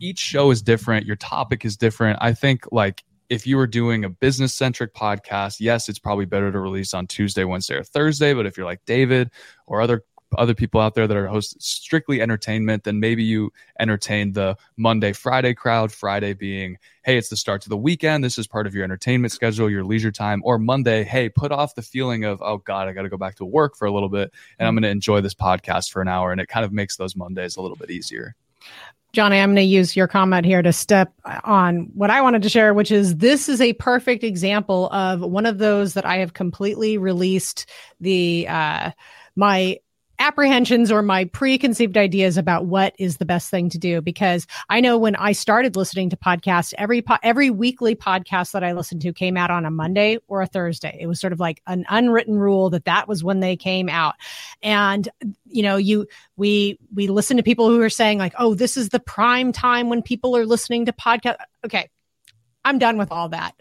each 0.00 0.18
show 0.18 0.50
is 0.50 0.62
different. 0.62 1.06
Your 1.06 1.14
topic 1.14 1.64
is 1.64 1.76
different. 1.76 2.18
I 2.20 2.34
think 2.34 2.64
like 2.72 3.04
if 3.30 3.46
you 3.46 3.56
were 3.56 3.68
doing 3.68 4.04
a 4.04 4.10
business 4.10 4.52
centric 4.52 4.92
podcast, 4.92 5.60
yes, 5.60 5.88
it's 5.88 6.00
probably 6.00 6.26
better 6.26 6.50
to 6.50 6.58
release 6.58 6.92
on 6.92 7.06
Tuesday, 7.06 7.44
Wednesday, 7.44 7.76
or 7.76 7.84
Thursday. 7.84 8.34
But 8.34 8.44
if 8.44 8.56
you're 8.56 8.66
like 8.66 8.84
David 8.84 9.30
or 9.66 9.80
other 9.80 10.04
other 10.38 10.54
people 10.54 10.80
out 10.80 10.94
there 10.94 11.08
that 11.08 11.16
are 11.16 11.26
host 11.26 11.60
strictly 11.60 12.22
entertainment, 12.22 12.84
then 12.84 13.00
maybe 13.00 13.22
you 13.22 13.52
entertain 13.80 14.32
the 14.32 14.56
Monday, 14.76 15.12
Friday 15.12 15.54
crowd. 15.54 15.90
Friday 15.90 16.34
being, 16.34 16.76
hey, 17.04 17.18
it's 17.18 17.28
the 17.28 17.36
start 17.36 17.62
to 17.62 17.68
the 17.68 17.76
weekend. 17.76 18.22
This 18.22 18.38
is 18.38 18.46
part 18.46 18.66
of 18.66 18.74
your 18.74 18.84
entertainment 18.84 19.32
schedule, 19.32 19.68
your 19.68 19.82
leisure 19.82 20.12
time. 20.12 20.40
Or 20.44 20.58
Monday, 20.58 21.02
hey, 21.02 21.28
put 21.28 21.50
off 21.50 21.74
the 21.74 21.82
feeling 21.82 22.24
of, 22.24 22.40
oh 22.42 22.58
God, 22.58 22.86
I 22.86 22.92
got 22.92 23.02
to 23.02 23.08
go 23.08 23.16
back 23.16 23.36
to 23.36 23.44
work 23.44 23.76
for 23.76 23.86
a 23.86 23.92
little 23.92 24.08
bit 24.08 24.32
and 24.58 24.68
I'm 24.68 24.74
going 24.74 24.82
to 24.82 24.88
enjoy 24.88 25.20
this 25.20 25.34
podcast 25.34 25.90
for 25.90 26.00
an 26.00 26.08
hour. 26.08 26.30
And 26.30 26.40
it 26.40 26.46
kind 26.46 26.64
of 26.64 26.72
makes 26.72 26.96
those 26.96 27.16
Mondays 27.16 27.56
a 27.56 27.62
little 27.62 27.76
bit 27.76 27.90
easier. 27.90 28.36
Johnny, 29.12 29.38
I'm 29.38 29.50
going 29.50 29.56
to 29.56 29.62
use 29.62 29.96
your 29.96 30.06
comment 30.06 30.46
here 30.46 30.62
to 30.62 30.72
step 30.72 31.12
on 31.44 31.90
what 31.94 32.10
I 32.10 32.22
wanted 32.22 32.42
to 32.42 32.48
share, 32.48 32.72
which 32.72 32.92
is 32.92 33.16
this 33.16 33.48
is 33.48 33.60
a 33.60 33.72
perfect 33.74 34.22
example 34.22 34.88
of 34.90 35.20
one 35.20 35.46
of 35.46 35.58
those 35.58 35.94
that 35.94 36.06
I 36.06 36.18
have 36.18 36.32
completely 36.32 36.96
released 36.96 37.66
the 38.00 38.46
uh, 38.48 38.92
my 39.34 39.78
apprehensions 40.20 40.92
or 40.92 41.02
my 41.02 41.24
preconceived 41.24 41.96
ideas 41.96 42.36
about 42.36 42.66
what 42.66 42.94
is 42.98 43.16
the 43.16 43.24
best 43.24 43.50
thing 43.50 43.68
to 43.70 43.78
do. 43.78 44.00
Because 44.00 44.46
I 44.68 44.80
know 44.80 44.96
when 44.98 45.16
I 45.16 45.32
started 45.32 45.74
listening 45.74 46.10
to 46.10 46.16
podcasts 46.16 46.72
every 46.78 47.02
po- 47.02 47.18
every 47.22 47.50
weekly 47.50 47.96
podcast 47.96 48.52
that 48.52 48.62
I 48.62 48.72
listened 48.72 49.00
to 49.02 49.12
came 49.12 49.36
out 49.36 49.50
on 49.50 49.64
a 49.64 49.70
Monday 49.70 50.18
or 50.28 50.42
a 50.42 50.46
Thursday. 50.46 50.96
It 51.00 51.08
was 51.08 51.18
sort 51.18 51.32
of 51.32 51.40
like 51.40 51.60
an 51.66 51.84
unwritten 51.88 52.38
rule 52.38 52.70
that 52.70 52.84
that 52.84 53.08
was 53.08 53.24
when 53.24 53.40
they 53.40 53.56
came 53.56 53.88
out. 53.88 54.14
And 54.62 55.08
you 55.46 55.62
know 55.62 55.76
you 55.76 56.06
we 56.36 56.78
we 56.94 57.08
listen 57.08 57.36
to 57.38 57.42
people 57.42 57.68
who 57.68 57.80
are 57.82 57.90
saying 57.90 58.18
like 58.18 58.34
oh 58.38 58.54
this 58.54 58.76
is 58.76 58.90
the 58.90 59.00
prime 59.00 59.50
time 59.50 59.88
when 59.88 60.02
people 60.02 60.36
are 60.36 60.46
listening 60.46 60.86
to 60.86 60.92
podcast 60.92 61.36
okay 61.64 61.88
I'm 62.64 62.78
done 62.78 62.98
with 62.98 63.10
all 63.10 63.30
that. 63.30 63.54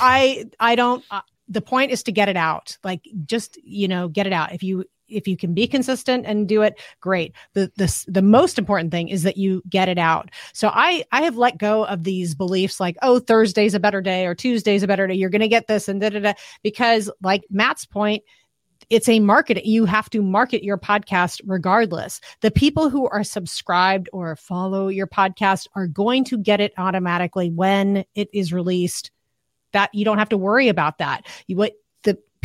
I 0.00 0.46
I 0.58 0.74
don't 0.74 1.04
uh, 1.10 1.20
the 1.48 1.60
point 1.60 1.92
is 1.92 2.02
to 2.04 2.12
get 2.12 2.28
it 2.28 2.36
out. 2.36 2.78
Like 2.82 3.06
just 3.24 3.58
you 3.62 3.88
know 3.88 4.08
get 4.08 4.26
it 4.26 4.32
out. 4.32 4.52
If 4.52 4.62
you 4.62 4.84
if 5.08 5.26
you 5.28 5.36
can 5.36 5.54
be 5.54 5.66
consistent 5.66 6.26
and 6.26 6.48
do 6.48 6.62
it 6.62 6.80
great. 7.00 7.34
The 7.54 7.70
the 7.76 8.04
the 8.08 8.22
most 8.22 8.58
important 8.58 8.90
thing 8.90 9.08
is 9.08 9.22
that 9.22 9.36
you 9.36 9.62
get 9.68 9.88
it 9.88 9.98
out. 9.98 10.30
So 10.52 10.70
i 10.72 11.04
i 11.12 11.22
have 11.22 11.36
let 11.36 11.58
go 11.58 11.84
of 11.86 12.04
these 12.04 12.34
beliefs 12.34 12.80
like 12.80 12.96
oh 13.02 13.18
thursday's 13.18 13.74
a 13.74 13.80
better 13.80 14.00
day 14.00 14.26
or 14.26 14.34
tuesday's 14.34 14.82
a 14.82 14.86
better 14.86 15.06
day 15.06 15.14
you're 15.14 15.30
going 15.30 15.40
to 15.40 15.48
get 15.48 15.66
this 15.66 15.88
and 15.88 16.00
da 16.00 16.10
da 16.10 16.20
da 16.20 16.32
because 16.62 17.10
like 17.22 17.44
matt's 17.50 17.84
point 17.84 18.22
it's 18.90 19.08
a 19.08 19.20
market 19.20 19.64
you 19.64 19.84
have 19.84 20.08
to 20.10 20.22
market 20.22 20.62
your 20.62 20.78
podcast 20.78 21.40
regardless. 21.44 22.20
The 22.40 22.50
people 22.50 22.88
who 22.88 23.08
are 23.08 23.24
subscribed 23.24 24.08
or 24.12 24.36
follow 24.36 24.88
your 24.88 25.06
podcast 25.06 25.66
are 25.74 25.86
going 25.86 26.24
to 26.24 26.38
get 26.38 26.60
it 26.60 26.72
automatically 26.78 27.50
when 27.50 28.04
it 28.14 28.28
is 28.32 28.52
released. 28.52 29.10
That 29.72 29.92
you 29.92 30.04
don't 30.04 30.18
have 30.18 30.28
to 30.30 30.38
worry 30.38 30.68
about 30.68 30.98
that. 30.98 31.26
You 31.48 31.56
what 31.56 31.72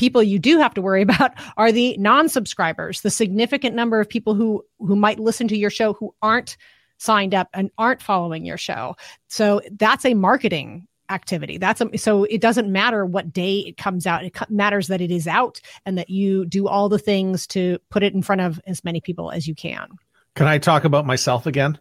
people 0.01 0.23
you 0.23 0.39
do 0.39 0.57
have 0.57 0.73
to 0.73 0.81
worry 0.81 1.01
about 1.09 1.31
are 1.55 1.71
the 1.71 1.95
non-subscribers, 1.97 3.01
the 3.01 3.11
significant 3.11 3.75
number 3.75 4.01
of 4.01 4.09
people 4.09 4.33
who 4.33 4.65
who 4.79 4.95
might 4.95 5.19
listen 5.19 5.47
to 5.47 5.57
your 5.57 5.69
show 5.69 5.93
who 5.93 6.13
aren't 6.21 6.57
signed 6.97 7.33
up 7.33 7.47
and 7.53 7.71
aren't 7.77 8.01
following 8.01 8.45
your 8.45 8.57
show. 8.57 8.95
So 9.27 9.61
that's 9.71 10.05
a 10.05 10.13
marketing 10.13 10.87
activity. 11.09 11.57
That's 11.57 11.81
a, 11.81 11.97
so 11.97 12.23
it 12.25 12.41
doesn't 12.41 12.71
matter 12.71 13.05
what 13.05 13.33
day 13.33 13.59
it 13.59 13.77
comes 13.77 14.05
out. 14.05 14.23
It 14.23 14.35
matters 14.49 14.87
that 14.87 15.01
it 15.01 15.11
is 15.11 15.27
out 15.27 15.59
and 15.85 15.97
that 15.97 16.09
you 16.09 16.45
do 16.45 16.67
all 16.67 16.89
the 16.89 16.99
things 16.99 17.47
to 17.47 17.79
put 17.89 18.03
it 18.03 18.13
in 18.13 18.21
front 18.21 18.41
of 18.41 18.61
as 18.65 18.83
many 18.83 19.01
people 19.01 19.31
as 19.31 19.47
you 19.47 19.55
can. 19.55 19.87
Can 20.35 20.47
I 20.47 20.57
talk 20.57 20.83
about 20.83 21.05
myself 21.05 21.45
again? 21.45 21.77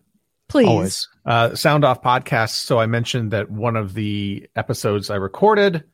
Please. 0.48 0.66
Always. 0.66 1.08
Uh, 1.24 1.54
Sound 1.54 1.84
Off 1.84 2.02
podcast. 2.02 2.64
So 2.64 2.80
I 2.80 2.86
mentioned 2.86 3.30
that 3.30 3.50
one 3.50 3.76
of 3.76 3.94
the 3.94 4.48
episodes 4.56 5.10
I 5.10 5.16
recorded 5.16 5.84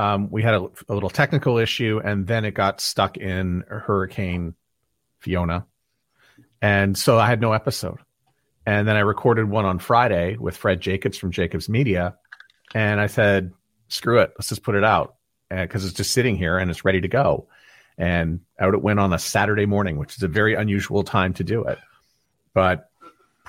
um, 0.00 0.30
we 0.30 0.42
had 0.42 0.54
a, 0.54 0.66
a, 0.88 0.94
little 0.94 1.10
technical 1.10 1.58
issue, 1.58 2.00
and 2.02 2.26
then 2.26 2.46
it 2.46 2.52
got 2.52 2.80
stuck 2.80 3.18
in 3.18 3.64
Hurricane 3.68 4.54
Fiona, 5.18 5.66
and 6.62 6.96
so 6.96 7.18
I 7.18 7.26
had 7.26 7.42
no 7.42 7.52
episode. 7.52 7.98
And 8.64 8.88
then 8.88 8.96
I 8.96 9.00
recorded 9.00 9.50
one 9.50 9.66
on 9.66 9.78
Friday 9.78 10.38
with 10.38 10.56
Fred 10.56 10.80
Jacobs 10.80 11.18
from 11.18 11.32
Jacobs 11.32 11.68
Media, 11.68 12.16
and 12.74 12.98
I 12.98 13.08
said, 13.08 13.52
"Screw 13.88 14.20
it, 14.20 14.32
let's 14.38 14.48
just 14.48 14.62
put 14.62 14.74
it 14.74 14.84
out," 14.84 15.16
because 15.50 15.84
it's 15.84 15.94
just 15.94 16.12
sitting 16.12 16.34
here 16.34 16.56
and 16.56 16.70
it's 16.70 16.82
ready 16.82 17.02
to 17.02 17.08
go. 17.08 17.48
And 17.98 18.40
out 18.58 18.72
it 18.72 18.80
went 18.80 19.00
on 19.00 19.12
a 19.12 19.18
Saturday 19.18 19.66
morning, 19.66 19.98
which 19.98 20.16
is 20.16 20.22
a 20.22 20.28
very 20.28 20.54
unusual 20.54 21.02
time 21.02 21.34
to 21.34 21.44
do 21.44 21.64
it. 21.64 21.78
But 22.54 22.89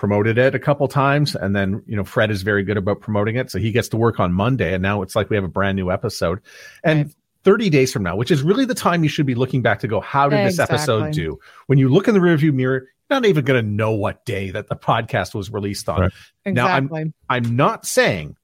promoted 0.01 0.39
it 0.39 0.55
a 0.55 0.59
couple 0.59 0.87
times 0.87 1.35
and 1.35 1.55
then 1.55 1.83
you 1.85 1.95
know 1.95 2.03
fred 2.03 2.31
is 2.31 2.41
very 2.41 2.63
good 2.63 2.75
about 2.75 3.01
promoting 3.01 3.35
it 3.35 3.51
so 3.51 3.59
he 3.59 3.71
gets 3.71 3.87
to 3.87 3.95
work 3.95 4.19
on 4.19 4.33
monday 4.33 4.73
and 4.73 4.81
now 4.81 5.03
it's 5.03 5.15
like 5.15 5.29
we 5.29 5.35
have 5.35 5.43
a 5.43 5.47
brand 5.47 5.75
new 5.75 5.91
episode 5.91 6.41
and 6.83 7.05
right. 7.05 7.15
30 7.43 7.69
days 7.69 7.93
from 7.93 8.01
now 8.01 8.15
which 8.15 8.31
is 8.31 8.41
really 8.41 8.65
the 8.65 8.73
time 8.73 9.03
you 9.03 9.09
should 9.09 9.27
be 9.27 9.35
looking 9.35 9.61
back 9.61 9.79
to 9.79 9.87
go 9.87 9.99
how 10.01 10.27
did 10.27 10.43
exactly. 10.43 10.73
this 10.73 10.81
episode 10.81 11.13
do 11.13 11.37
when 11.67 11.77
you 11.77 11.87
look 11.87 12.07
in 12.07 12.15
the 12.15 12.19
rearview 12.19 12.51
mirror 12.51 12.77
you're 12.79 13.19
not 13.19 13.27
even 13.27 13.45
going 13.45 13.63
to 13.63 13.71
know 13.71 13.91
what 13.91 14.25
day 14.25 14.49
that 14.49 14.69
the 14.69 14.75
podcast 14.75 15.35
was 15.35 15.51
released 15.51 15.87
on 15.87 16.01
right. 16.01 16.11
exactly. 16.45 16.55
now 16.55 16.97
i'm 16.97 17.13
i'm 17.29 17.55
not 17.55 17.85
saying 17.85 18.35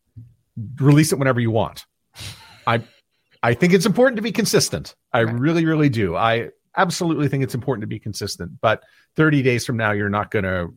release 0.76 1.12
it 1.12 1.18
whenever 1.18 1.40
you 1.40 1.50
want 1.50 1.88
i 2.68 2.80
i 3.42 3.56
think 3.56 3.74
it's 3.74 3.88
important 3.88 4.16
to 4.18 4.22
be 4.22 4.32
consistent 4.32 4.96
i 5.12 5.24
right. 5.24 5.40
really 5.40 5.66
really 5.66 5.90
do 5.90 6.16
i 6.16 6.50
absolutely 6.76 7.28
think 7.28 7.44
it's 7.44 7.56
important 7.56 7.82
to 7.82 7.88
be 7.88 7.98
consistent 7.98 8.52
but 8.62 8.84
30 9.16 9.42
days 9.42 9.66
from 9.66 9.76
now 9.76 9.92
you're 9.92 10.08
not 10.08 10.30
going 10.30 10.46
to 10.46 10.72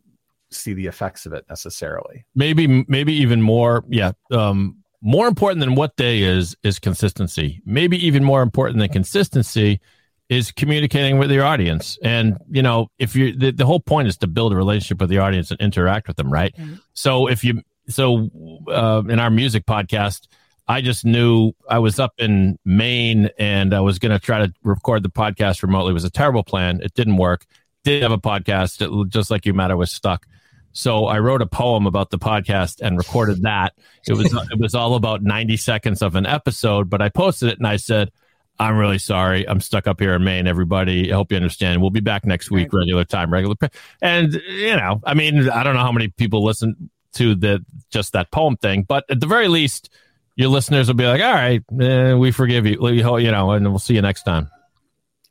see 0.51 0.73
the 0.73 0.87
effects 0.87 1.25
of 1.25 1.33
it 1.33 1.45
necessarily. 1.49 2.25
Maybe, 2.35 2.85
maybe 2.87 3.13
even 3.13 3.41
more. 3.41 3.83
Yeah. 3.89 4.11
Um, 4.31 4.77
more 5.01 5.27
important 5.27 5.59
than 5.59 5.75
what 5.75 5.95
day 5.95 6.21
is 6.21 6.55
is 6.63 6.79
consistency. 6.79 7.61
Maybe 7.65 7.97
even 8.05 8.23
more 8.23 8.41
important 8.41 8.79
than 8.79 8.89
consistency 8.89 9.81
is 10.29 10.51
communicating 10.51 11.17
with 11.17 11.31
your 11.31 11.43
audience. 11.43 11.97
And 12.03 12.37
you 12.49 12.61
know, 12.61 12.87
if 12.99 13.15
you 13.15 13.35
the, 13.35 13.51
the 13.51 13.65
whole 13.65 13.79
point 13.79 14.07
is 14.07 14.17
to 14.17 14.27
build 14.27 14.53
a 14.53 14.55
relationship 14.55 15.01
with 15.01 15.09
the 15.09 15.17
audience 15.17 15.51
and 15.51 15.59
interact 15.59 16.07
with 16.07 16.17
them, 16.17 16.31
right? 16.31 16.55
Mm-hmm. 16.55 16.75
So 16.93 17.27
if 17.27 17.43
you 17.43 17.63
so 17.89 18.29
uh, 18.67 19.01
in 19.09 19.19
our 19.19 19.31
music 19.31 19.65
podcast, 19.65 20.27
I 20.67 20.81
just 20.81 21.03
knew 21.03 21.53
I 21.67 21.79
was 21.79 21.99
up 21.99 22.13
in 22.17 22.57
Maine 22.63 23.29
and 23.37 23.73
I 23.73 23.81
was 23.81 23.99
going 23.99 24.11
to 24.11 24.19
try 24.19 24.45
to 24.45 24.53
record 24.63 25.03
the 25.03 25.09
podcast 25.09 25.63
remotely. 25.63 25.91
It 25.91 25.95
was 25.95 26.05
a 26.05 26.11
terrible 26.11 26.43
plan. 26.43 26.79
It 26.81 26.93
didn't 26.93 27.17
work. 27.17 27.45
Did 27.83 28.03
have 28.03 28.11
a 28.11 28.19
podcast, 28.19 28.81
it, 28.81 29.09
just 29.09 29.31
like 29.31 29.45
you, 29.45 29.53
Matt. 29.53 29.71
I 29.71 29.73
was 29.73 29.91
stuck. 29.91 30.27
So 30.73 31.05
I 31.05 31.19
wrote 31.19 31.41
a 31.41 31.47
poem 31.47 31.85
about 31.85 32.09
the 32.09 32.19
podcast 32.19 32.81
and 32.81 32.97
recorded 32.97 33.41
that. 33.43 33.73
It 34.07 34.13
was 34.13 34.33
it 34.51 34.59
was 34.59 34.75
all 34.75 34.95
about 34.95 35.23
90 35.23 35.57
seconds 35.57 36.01
of 36.01 36.15
an 36.15 36.25
episode, 36.25 36.89
but 36.89 37.01
I 37.01 37.09
posted 37.09 37.49
it 37.49 37.57
and 37.57 37.67
I 37.67 37.77
said, 37.77 38.11
I'm 38.59 38.77
really 38.77 38.99
sorry. 38.99 39.47
I'm 39.49 39.59
stuck 39.59 39.87
up 39.87 39.99
here 39.99 40.13
in 40.13 40.23
Maine, 40.23 40.45
everybody. 40.45 41.11
I 41.11 41.15
hope 41.15 41.31
you 41.31 41.35
understand. 41.35 41.81
We'll 41.81 41.89
be 41.89 41.99
back 41.99 42.27
next 42.27 42.51
week, 42.51 42.71
regular 42.71 43.03
time, 43.03 43.33
regular. 43.33 43.55
And, 44.03 44.33
you 44.33 44.75
know, 44.75 45.01
I 45.03 45.15
mean, 45.15 45.49
I 45.49 45.63
don't 45.63 45.73
know 45.73 45.81
how 45.81 45.91
many 45.91 46.09
people 46.09 46.43
listen 46.43 46.91
to 47.13 47.33
the 47.33 47.65
just 47.89 48.13
that 48.13 48.29
poem 48.29 48.57
thing, 48.57 48.83
but 48.83 49.03
at 49.09 49.19
the 49.19 49.25
very 49.25 49.47
least, 49.47 49.89
your 50.35 50.49
listeners 50.49 50.87
will 50.87 50.95
be 50.95 51.07
like, 51.07 51.21
all 51.21 51.33
right, 51.33 51.63
eh, 51.81 52.13
we 52.13 52.31
forgive 52.31 52.67
you, 52.67 52.87
you 52.87 53.31
know, 53.31 53.51
and 53.51 53.67
we'll 53.67 53.79
see 53.79 53.95
you 53.95 54.01
next 54.01 54.23
time. 54.23 54.51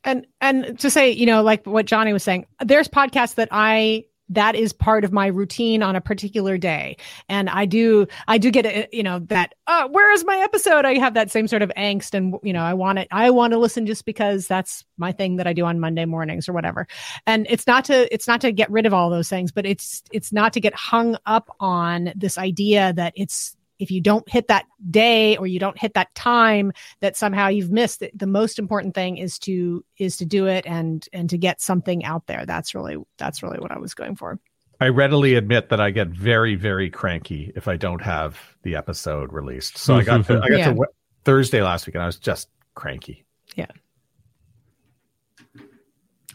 And, 0.03 0.27
and 0.41 0.77
to 0.79 0.89
say, 0.89 1.11
you 1.11 1.25
know, 1.25 1.41
like 1.41 1.65
what 1.65 1.85
Johnny 1.85 2.11
was 2.11 2.23
saying, 2.23 2.47
there's 2.59 2.89
podcasts 2.89 3.35
that 3.35 3.47
I 3.51 4.05
that 4.31 4.55
is 4.55 4.73
part 4.73 5.03
of 5.03 5.11
my 5.11 5.27
routine 5.27 5.83
on 5.83 5.95
a 5.95 6.01
particular 6.01 6.57
day. 6.57 6.97
And 7.29 7.49
i 7.49 7.65
do 7.65 8.07
i 8.27 8.37
do 8.37 8.51
get 8.51 8.65
a, 8.65 8.87
you 8.91 9.03
know 9.03 9.19
that 9.19 9.53
uh, 9.67 9.87
where 9.87 10.11
is 10.11 10.25
my 10.25 10.37
episode? 10.37 10.85
I 10.85 10.97
have 10.97 11.13
that 11.13 11.31
same 11.31 11.47
sort 11.47 11.61
of 11.61 11.71
angst 11.77 12.13
and 12.13 12.35
you 12.43 12.53
know 12.53 12.63
i 12.63 12.73
want 12.73 12.99
it 12.99 13.07
i 13.11 13.29
want 13.29 13.53
to 13.53 13.59
listen 13.59 13.85
just 13.85 14.05
because 14.05 14.47
that's 14.47 14.83
my 14.97 15.11
thing 15.11 15.37
that 15.37 15.47
i 15.47 15.53
do 15.53 15.65
on 15.65 15.79
monday 15.79 16.05
mornings 16.05 16.49
or 16.49 16.53
whatever. 16.53 16.87
And 17.27 17.45
it's 17.49 17.67
not 17.67 17.85
to 17.85 18.13
it's 18.13 18.27
not 18.27 18.41
to 18.41 18.51
get 18.51 18.71
rid 18.71 18.85
of 18.85 18.93
all 18.93 19.09
those 19.09 19.29
things 19.29 19.51
but 19.51 19.65
it's 19.65 20.03
it's 20.11 20.31
not 20.31 20.53
to 20.53 20.59
get 20.59 20.73
hung 20.73 21.17
up 21.25 21.55
on 21.59 22.11
this 22.15 22.37
idea 22.37 22.93
that 22.93 23.13
it's 23.15 23.55
if 23.81 23.89
you 23.89 23.99
don't 23.99 24.29
hit 24.29 24.47
that 24.47 24.65
day 24.91 25.35
or 25.37 25.47
you 25.47 25.59
don't 25.59 25.77
hit 25.77 25.95
that 25.95 26.13
time 26.13 26.71
that 26.99 27.17
somehow 27.17 27.47
you've 27.47 27.71
missed 27.71 28.03
it, 28.03 28.17
the 28.17 28.27
most 28.27 28.59
important 28.59 28.93
thing 28.93 29.17
is 29.17 29.39
to 29.39 29.83
is 29.97 30.15
to 30.17 30.25
do 30.25 30.45
it 30.45 30.65
and 30.67 31.07
and 31.11 31.29
to 31.31 31.37
get 31.37 31.59
something 31.59 32.05
out 32.05 32.27
there. 32.27 32.45
That's 32.45 32.75
really 32.75 32.97
that's 33.17 33.41
really 33.41 33.59
what 33.59 33.71
i 33.71 33.79
was 33.79 33.93
going 33.93 34.15
for. 34.15 34.39
I 34.79 34.89
readily 34.89 35.33
admit 35.35 35.69
that 35.69 35.81
i 35.81 35.89
get 35.89 36.09
very 36.09 36.55
very 36.55 36.89
cranky 36.89 37.51
if 37.55 37.67
i 37.67 37.75
don't 37.75 38.01
have 38.01 38.39
the 38.61 38.75
episode 38.75 39.33
released. 39.33 39.79
So 39.79 39.95
i 39.95 40.03
got 40.03 40.25
to, 40.27 40.41
i 40.43 40.49
got 40.49 40.51
yeah. 40.59 40.73
to 40.73 40.85
thursday 41.23 41.63
last 41.63 41.87
week 41.87 41.95
and 41.95 42.03
i 42.03 42.05
was 42.05 42.17
just 42.17 42.49
cranky. 42.75 43.25
Yeah. 43.55 43.67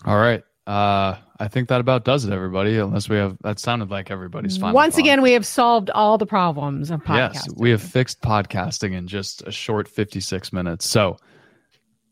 All 0.05 0.19
right 0.19 0.43
uh, 0.67 1.17
I 1.39 1.49
think 1.49 1.69
that 1.69 1.81
about 1.81 2.05
does 2.05 2.25
it, 2.25 2.33
everybody. 2.33 2.77
Unless 2.77 3.09
we 3.09 3.17
have 3.17 3.37
that 3.43 3.59
sounded 3.59 3.91
like 3.91 4.11
everybody's 4.11 4.57
final. 4.57 4.75
Once 4.75 4.95
thought. 4.95 5.01
again, 5.01 5.23
we 5.23 5.33
have 5.33 5.47
solved 5.47 5.91
all 5.91 6.19
the 6.19 6.27
problems 6.27 6.91
of 6.91 7.03
podcasting. 7.03 7.35
Yes, 7.35 7.49
we 7.57 7.71
have 7.71 7.83
fixed 7.83 8.21
podcasting 8.21 8.93
in 8.93 9.07
just 9.07 9.43
a 9.47 9.53
short 9.53 9.89
56 9.89 10.53
minutes. 10.53 10.89
So, 10.89 11.19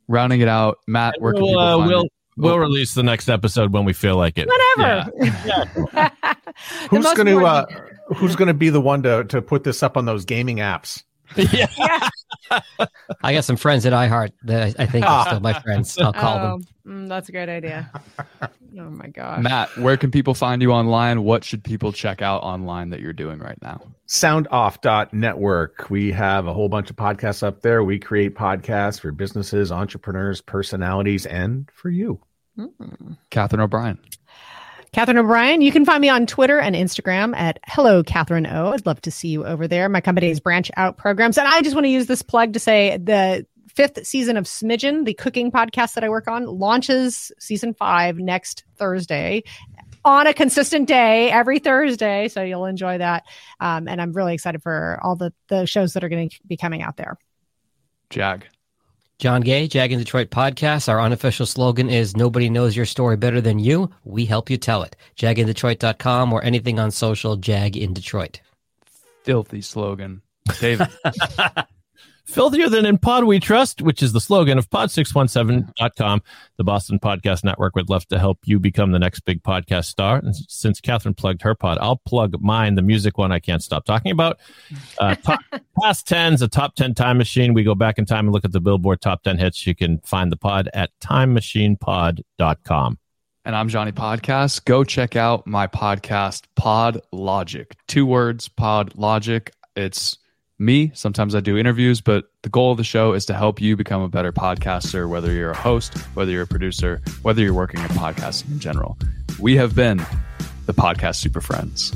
rounding 0.09 0.41
it 0.41 0.49
out, 0.49 0.79
Matt, 0.87 1.15
where 1.19 1.33
we'll, 1.33 1.47
people 1.47 1.59
uh, 1.59 1.87
we'll, 1.87 2.09
We'll 2.37 2.59
release 2.59 2.95
the 2.95 3.05
next 3.05 3.29
episode 3.29 3.73
when 3.73 3.85
we 3.85 3.93
feel 3.93 4.17
like 4.17 4.39
it. 4.39 4.49
Whatever. 4.49 5.13
Yeah. 5.47 6.11
who's 6.91 7.05
going 7.15 7.27
to 7.27 7.47
uh, 7.47 7.65
Who's 8.17 8.37
going 8.37 8.49
to 8.49 8.55
be 8.55 8.69
the 8.71 8.81
one 8.81 9.03
to 9.05 9.25
to 9.25 9.41
put 9.41 9.65
this 9.65 9.83
up 9.83 9.97
on 9.97 10.05
those 10.05 10.25
gaming 10.25 10.59
apps? 10.59 11.03
yeah. 11.37 11.67
I 13.23 13.35
got 13.35 13.45
some 13.45 13.57
friends 13.57 13.87
at 13.87 13.93
iHeart 13.93 14.33
that 14.45 14.77
I 14.79 14.87
think 14.87 15.07
are 15.07 15.27
still 15.27 15.41
my 15.41 15.59
friends. 15.61 15.99
I'll 16.01 16.13
call 16.13 16.39
oh, 16.39 16.59
them. 16.85 17.07
mm, 17.07 17.09
that's 17.09 17.29
a 17.29 17.33
great 17.33 17.49
idea. 17.49 17.91
Oh 18.79 18.91
my 18.91 19.07
gosh. 19.09 19.43
Matt, 19.43 19.77
where 19.79 19.97
can 19.97 20.11
people 20.11 20.35
find 20.35 20.61
you 20.61 20.73
online? 20.73 21.23
What 21.25 21.45
should 21.45 21.65
people 21.65 21.93
check 21.93 22.23
out 22.23 22.43
online 22.43 22.91
that 22.91 23.01
you're 23.01 23.13
doing 23.13 23.39
right 23.39 23.61
now? 23.63 23.81
soundoff.network. 24.09 25.91
We 25.91 26.13
have 26.13 26.47
a 26.47 26.53
whole 26.53 26.69
bunch 26.69 26.91
of 26.91 26.97
podcasts 26.97 27.43
up 27.43 27.63
there. 27.63 27.83
We 27.83 27.99
create 27.99 28.35
podcasts 28.35 29.01
for 29.01 29.13
businesses, 29.13 29.73
entrepreneurs, 29.73 30.41
personalities, 30.41 31.27
and 31.27 31.71
for 31.73 31.89
you. 31.89 32.21
Catherine 33.31 33.61
O'Brien. 33.61 33.99
Catherine 34.95 35.19
O'Brien. 35.19 35.61
You 35.61 35.73
can 35.73 35.85
find 35.85 36.01
me 36.01 36.09
on 36.09 36.25
Twitter 36.25 36.61
and 36.61 36.77
Instagram 36.77 37.35
at 37.35 37.59
Hello 37.67 38.05
Catherine 38.05 38.47
O. 38.47 38.69
I'd 38.69 38.87
love 38.87 39.01
to 39.01 39.11
see 39.11 39.27
you 39.27 39.45
over 39.45 39.67
there. 39.67 39.89
My 39.89 40.01
company 40.01 40.31
is 40.31 40.39
Branch 40.39 40.71
Out 40.77 40.97
Programs. 40.97 41.37
And 41.37 41.49
I 41.49 41.63
just 41.63 41.75
want 41.75 41.85
to 41.85 41.91
use 41.91 42.07
this 42.07 42.23
plug 42.23 42.53
to 42.53 42.61
say 42.61 42.97
the 42.97 43.45
fifth 43.67 44.07
season 44.07 44.37
of 44.37 44.45
Smidgen, 44.45 45.05
the 45.05 45.15
cooking 45.15 45.51
podcast 45.51 45.95
that 45.95 46.05
I 46.05 46.09
work 46.09 46.29
on, 46.29 46.47
launches 46.47 47.33
season 47.41 47.75
five 47.75 48.19
next 48.19 48.63
Thursday 48.77 49.43
on 50.05 50.29
a 50.29 50.33
consistent 50.33 50.87
day 50.87 51.29
every 51.29 51.59
Thursday. 51.59 52.29
So 52.29 52.45
you'll 52.45 52.67
enjoy 52.67 52.99
that. 52.99 53.25
Um, 53.59 53.89
and 53.89 54.01
I'm 54.01 54.13
really 54.13 54.35
excited 54.35 54.63
for 54.63 55.01
all 55.03 55.17
the, 55.17 55.33
the 55.49 55.67
shows 55.67 55.95
that 55.95 56.05
are 56.05 56.09
going 56.09 56.29
to 56.29 56.39
be 56.47 56.57
coming 56.57 56.83
out 56.83 56.97
there. 56.97 57.19
Jag. 58.11 58.47
Jon 59.19 59.43
Gay, 59.43 59.69
Jag 59.69 59.93
in 59.93 59.99
Detroit 59.99 60.31
podcast. 60.31 60.89
Our 60.89 61.01
unofficial 61.01 61.47
slogan 61.47 61.89
is 61.89 62.17
Nobody 62.17 62.51
knows 62.51 62.77
your 62.77 62.87
story 62.87 63.17
better 63.17 63.41
than 63.41 63.59
you. 63.59 63.91
We 64.05 64.27
help 64.27 64.51
you 64.51 64.57
tell 64.57 64.83
it. 64.83 64.97
JagInDetroit.com 65.17 66.33
or 66.33 66.43
anything 66.43 66.79
on 66.79 66.91
social, 66.91 67.37
Jag 67.37 67.77
in 67.77 67.95
Detroit. 67.95 68.41
Filthy 69.23 69.61
slogan. 69.61 70.23
David. 70.61 70.89
Filthier 72.27 72.69
than 72.71 72.87
in 72.87 72.97
Pod 72.99 73.25
We 73.25 73.39
Trust, 73.39 73.83
which 73.83 74.03
is 74.03 74.13
the 74.15 74.21
slogan 74.21 74.57
of 74.57 74.71
pod617.com. 74.71 76.23
The 76.57 76.65
Boston 76.65 76.99
Podcast 76.99 77.45
Network 77.45 77.77
would 77.77 77.91
love 77.91 78.09
to 78.09 78.19
help 78.19 78.39
you 78.45 78.59
become 78.59 78.93
the 78.93 78.99
next 78.99 79.21
big 79.21 79.43
podcast 79.43 79.85
star. 79.85 80.17
And 80.17 80.35
since 80.35 80.81
Catherine 80.81 81.15
plugged 81.15 81.43
her 81.43 81.55
pod, 81.55 81.77
I'll 81.81 82.01
plug 82.07 82.41
mine, 82.41 82.77
the 82.77 82.83
music 82.83 83.19
one 83.19 83.31
I 83.31 83.41
can't 83.41 83.63
stop 83.63 83.85
talking 83.85 84.11
about. 84.11 84.39
Uh, 84.99 85.15
top, 85.23 85.41
past 85.83 86.09
10's 86.09 86.41
a 86.41 86.49
top 86.49 86.75
10 86.77 86.95
time 86.95 87.19
machine. 87.19 87.53
We 87.53 87.63
go 87.63 87.75
back 87.75 87.99
in 87.99 88.07
time 88.07 88.27
and 88.27 88.33
look 88.33 88.47
at 88.47 88.53
the 88.53 88.61
Billboard 88.61 89.03
top 89.03 89.23
10 89.23 89.37
hits. 89.39 89.67
You 89.67 89.75
can 89.75 89.99
find 89.99 90.33
the 90.33 90.37
pod 90.37 90.71
at 90.73 90.91
timemachinepod.com. 91.01 92.99
and 93.45 93.55
I'm 93.57 93.69
Johnny 93.69 93.93
Podcast. 93.93 94.65
Go 94.65 94.83
check 94.83 95.15
out 95.15 95.47
my 95.47 95.67
podcast, 95.67 96.45
Pod 96.57 97.03
Logic. 97.13 97.71
Two 97.87 98.07
words, 98.07 98.49
Pod 98.49 98.95
Logic. 98.97 99.53
It's 99.77 100.17
me. 100.65 100.91
Sometimes 100.95 101.35
I 101.35 101.41
do 101.41 101.57
interviews, 101.57 102.01
but 102.01 102.31
the 102.43 102.49
goal 102.49 102.71
of 102.73 102.79
the 102.79 102.85
show 102.85 103.13
is 103.13 103.27
to 103.27 103.35
help 103.35 103.61
you 103.61 103.77
become 103.77 104.03
a 104.03 104.09
better 104.09 104.33
podcaster, 104.33 105.09
whether 105.09 105.33
you're 105.33 105.51
a 105.51 105.57
host, 105.57 105.97
whether 106.15 106.31
you're 106.31 106.43
a 106.43 106.47
producer, 106.47 107.03
whether 107.23 107.43
you're 107.43 107.55
working 107.55 107.81
in 107.81 107.89
podcasting 107.89 108.53
in 108.53 108.59
general. 108.59 108.97
We 109.39 109.57
have 109.57 109.75
been 109.75 109.99
the 110.67 110.75
Podcast 110.75 111.17
Super 111.17 111.41
Friends. 111.41 111.91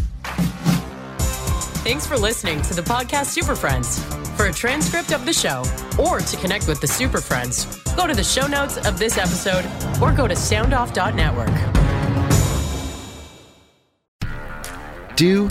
Thanks 1.83 2.07
for 2.07 2.17
listening 2.17 2.61
to 2.63 2.75
the 2.75 2.83
podcast 2.83 3.27
Super 3.27 3.57
Friends. 3.57 4.05
For 4.37 4.47
a 4.47 4.53
transcript 4.53 5.13
of 5.13 5.25
the 5.25 5.33
show 5.33 5.65
or 5.99 6.21
to 6.21 6.37
connect 6.37 6.69
with 6.69 6.81
the 6.81 6.87
Super 6.87 7.21
Friends, 7.21 7.83
go 7.95 8.07
to 8.07 8.15
the 8.15 8.23
show 8.23 8.47
notes 8.47 8.77
of 8.77 8.99
this 8.99 9.17
episode 9.19 9.65
or 10.01 10.13
go 10.13 10.29
to 10.29 10.35
soundoff.network. 10.35 11.49
Do, 15.17 15.51